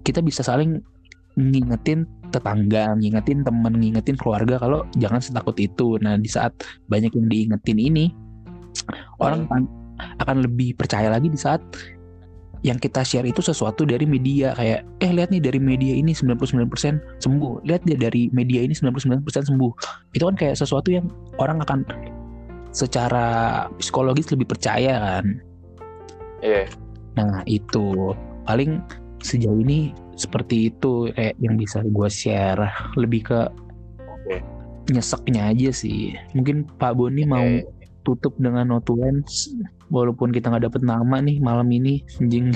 [0.01, 0.81] kita bisa saling
[1.37, 5.97] ngingetin tetangga, ngingetin temen, ngingetin keluarga kalau jangan setakut itu.
[6.01, 6.53] Nah di saat
[6.89, 8.05] banyak yang diingetin ini,
[9.19, 9.63] orang akan,
[10.23, 11.61] akan lebih percaya lagi di saat
[12.63, 17.19] yang kita share itu sesuatu dari media kayak eh lihat nih dari media ini 99%
[17.19, 19.71] sembuh lihat dia dari media ini 99% sembuh
[20.15, 21.11] itu kan kayak sesuatu yang
[21.43, 21.83] orang akan
[22.71, 25.43] secara psikologis lebih percaya kan
[26.43, 26.67] Iya.
[27.15, 28.11] Nah itu
[28.43, 28.83] paling
[29.23, 32.67] sejauh ini seperti itu kayak yang bisa gue share
[32.99, 33.39] lebih ke
[34.03, 34.43] Oke.
[34.91, 36.13] nyeseknya aja sih.
[36.35, 37.63] Mungkin Pak Boni mau Oke.
[38.03, 39.57] Tutup dengan notulensi
[39.89, 42.51] walaupun kita nggak dapet nama nih malam ini anjing.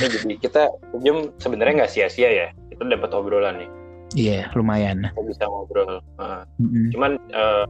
[0.00, 0.72] Jadi kita
[1.04, 2.46] jam sebenarnya nggak sia-sia ya.
[2.72, 3.70] Kita dapat obrolan nih.
[4.16, 5.06] Iya lumayan.
[5.12, 6.02] Kita bisa ngobrol.
[6.18, 6.42] Heeh.
[6.58, 6.86] Mm-mm.
[6.94, 7.64] cuman eh,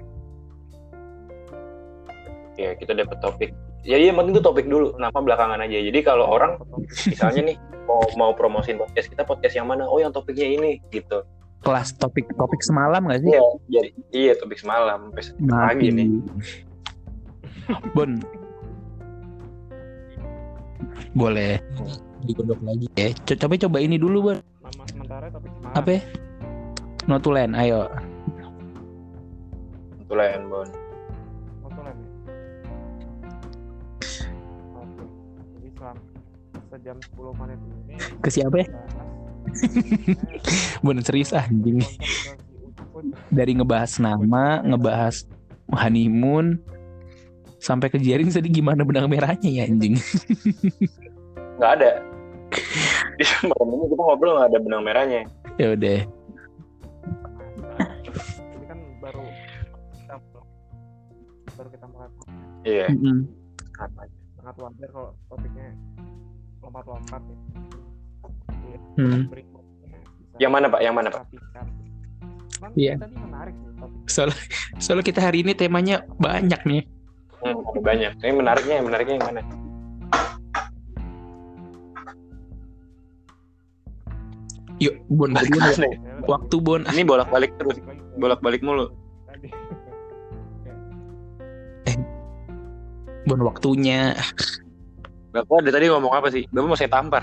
[2.56, 3.50] ya kita dapat topik
[3.86, 6.58] ya iya yang penting itu topik dulu kenapa belakangan aja jadi kalau orang
[7.06, 7.56] misalnya nih
[7.86, 11.22] mau mau promosiin podcast kita podcast yang mana oh yang topiknya ini gitu
[11.58, 13.30] Kelas topik topik semalam nggak sih?
[13.30, 15.24] iya jadi iya topik semalam sampai
[15.66, 16.08] pagi nih
[17.90, 18.10] Bon.
[21.12, 21.58] Boleh
[22.22, 23.10] digodok lagi ya.
[23.18, 24.38] Co- Coba coba ini dulu, Bon.
[24.60, 25.74] Nama sementara topik semangat.
[25.76, 25.90] Apa?
[25.90, 26.00] ya?
[27.06, 27.86] Notulen, ayo.
[30.06, 30.68] tulen bon
[31.60, 32.08] Notulen ya?
[34.72, 35.04] Oke.
[35.52, 36.02] Jadi selama
[36.68, 38.66] sejam 10 menit ini Ke siapa ya?
[40.84, 41.82] Bon serius ah anjing.
[43.32, 45.26] Dari ngebahas nama, ngebahas
[45.72, 46.60] honeymoon
[47.58, 49.98] sampai ke jaring tadi gimana benang merahnya ya anjing.
[51.56, 51.90] nggak ada
[53.16, 55.20] di malam ini kita ngobrol nggak ada benang merahnya
[55.60, 56.00] ya udah.
[58.36, 59.24] Ini kan baru
[59.96, 60.14] kita
[61.56, 62.10] baru kita mulai
[62.68, 62.86] iya
[64.36, 65.68] sangat wajar kalau topiknya
[66.60, 67.36] lompat-lompat ya.
[68.94, 69.26] Hmm.
[69.26, 69.90] berikutnya
[70.36, 71.22] yang mana pak yang mana pak
[72.72, 72.96] Iya.
[72.96, 74.28] tadi menarik sih topik Soal
[74.78, 76.82] soalnya kita hari ini temanya banyak nih.
[77.38, 79.40] hmm, ada banyak ini menariknya yang menariknya yang mana
[84.76, 85.96] Yuk, Bon, balik Bon, mana ya?
[86.28, 86.80] waktu Bon.
[86.92, 88.86] ini bolak balik terus Balik lagi ke bolak balik mulu
[89.24, 89.48] tadi.
[93.26, 94.14] Bon waktunya.
[95.32, 97.22] bapak dari tadi ngomong apa sih bapak mau saya tampar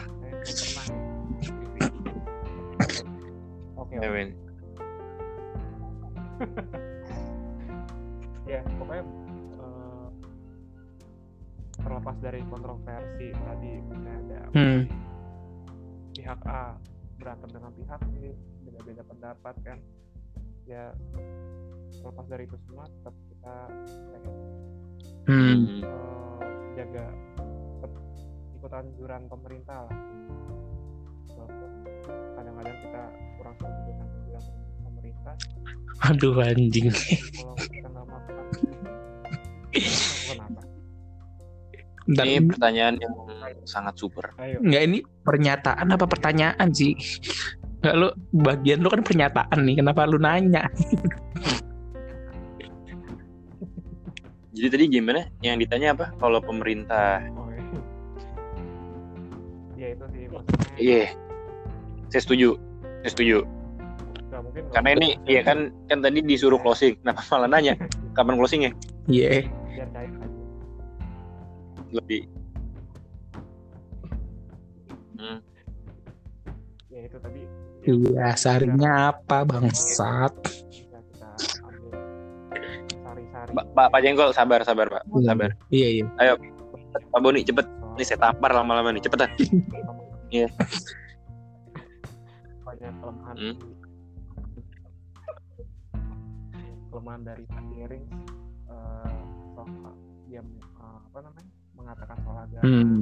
[4.04, 4.36] Oke,
[8.52, 9.04] Ya, ya pokoknya
[9.56, 10.08] eh,
[11.80, 14.84] terlepas dari kontroversi tadi misalnya ada Hmm.
[16.12, 16.76] pihak A
[17.16, 18.36] berantem dengan pihak B
[18.68, 19.80] beda-beda pendapat kan
[20.68, 20.92] ya
[21.96, 23.56] terlepas dari itu semua tetap kita
[23.88, 24.24] kayak,
[25.32, 25.64] Hmm.
[25.80, 26.40] eh,
[26.76, 27.08] jaga
[28.60, 29.96] ikut anjuran pemerintah lah
[32.36, 33.04] kadang-kadang kita
[33.44, 34.44] kurang dengan anjuran
[34.88, 35.36] pemerintah.
[36.07, 36.88] Aduh anjing.
[36.91, 38.45] kalau kita nggak melakukan
[39.68, 40.61] melakukan apa
[42.03, 43.15] Bentar, ini pertanyaan yang
[43.64, 44.36] sangat super.
[44.36, 44.60] Ayo.
[44.60, 46.99] Enggak ini pernyataan apa pertanyaan sih?
[47.80, 50.68] Enggak lu bagian lu kan pernyataan nih, kenapa lu nanya?
[54.52, 55.32] jadi tadi gimana?
[55.40, 56.11] Yang ditanya apa?
[56.20, 57.24] Kalau pemerintah.
[57.40, 57.64] Oh, iya.
[59.80, 60.76] ya itu sih maksudnya.
[60.76, 61.15] Iya.
[62.11, 62.73] Saya setuju
[63.08, 63.44] setuju
[64.34, 67.74] nggak mungkin karena ini iya kan kan tadi disuruh closing kenapa malah nanya
[68.18, 68.72] kapan closingnya
[69.06, 69.46] Iya.
[69.68, 70.38] biar cair aja
[71.94, 72.22] lebih
[75.20, 75.38] hmm.
[76.90, 77.42] ya itu tadi
[77.84, 80.32] Iya, sarinya apa bangsat?
[80.72, 81.28] bisa kita
[81.68, 82.00] ambil
[83.04, 85.28] sari-sari Pak Pak Jenggol sabar sabar Pak Iya.
[85.28, 85.50] sabar.
[85.68, 86.06] Iya iya.
[87.12, 87.68] Pak Boni cepet.
[88.00, 89.28] Ini saya tampar lama-lama nih cepetan.
[90.32, 90.48] Iya.
[92.74, 93.56] Banyak kelemahan Hmm.
[96.90, 98.06] kelemahan dari Pak Dering
[98.70, 99.18] eh
[99.54, 99.94] soal
[100.26, 103.00] dia eh, apa namanya mengatakan soal agama Hmm.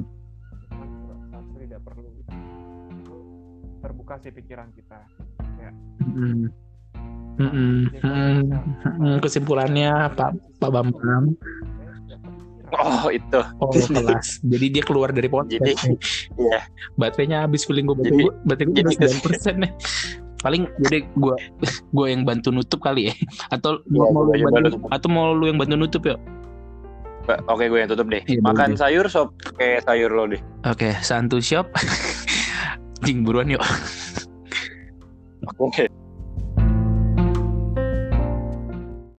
[0.68, 0.88] cuman
[1.28, 2.08] seharusnya tidak perlu
[3.80, 5.00] terbuka sih pikiran kita
[6.02, 6.50] Hmm.
[7.38, 7.88] Mm-mm.
[8.02, 8.44] Mm.
[9.00, 9.16] Mm.
[9.24, 11.32] Kesimpulannya Pak Pak Bambang.
[12.72, 13.40] Oh itu.
[13.60, 14.40] Oh kelas.
[14.40, 15.60] Jadi dia keluar dari podcast.
[15.60, 15.72] Jadi,
[16.36, 16.64] iya.
[16.96, 17.96] Baterainya habis feeling gue.
[17.96, 19.72] Baterai Jadi- gue baterai gue jadi sembilan persen nih.
[20.42, 21.34] Paling jadi gue
[21.96, 23.14] gue yang bantu nutup kali ya.
[23.48, 26.16] Atau Iya, mau lu yang bantu, atau mau lu yang bantu nutup ya?
[27.46, 28.18] Oke gue yang tutup deh.
[28.26, 28.80] Iya, Makan boleh.
[28.82, 30.42] sayur sop kayak sayur lo deh.
[30.66, 31.70] Oke, Santu Shop.
[33.06, 33.62] Jing buruan yuk.
[35.58, 35.86] Oke.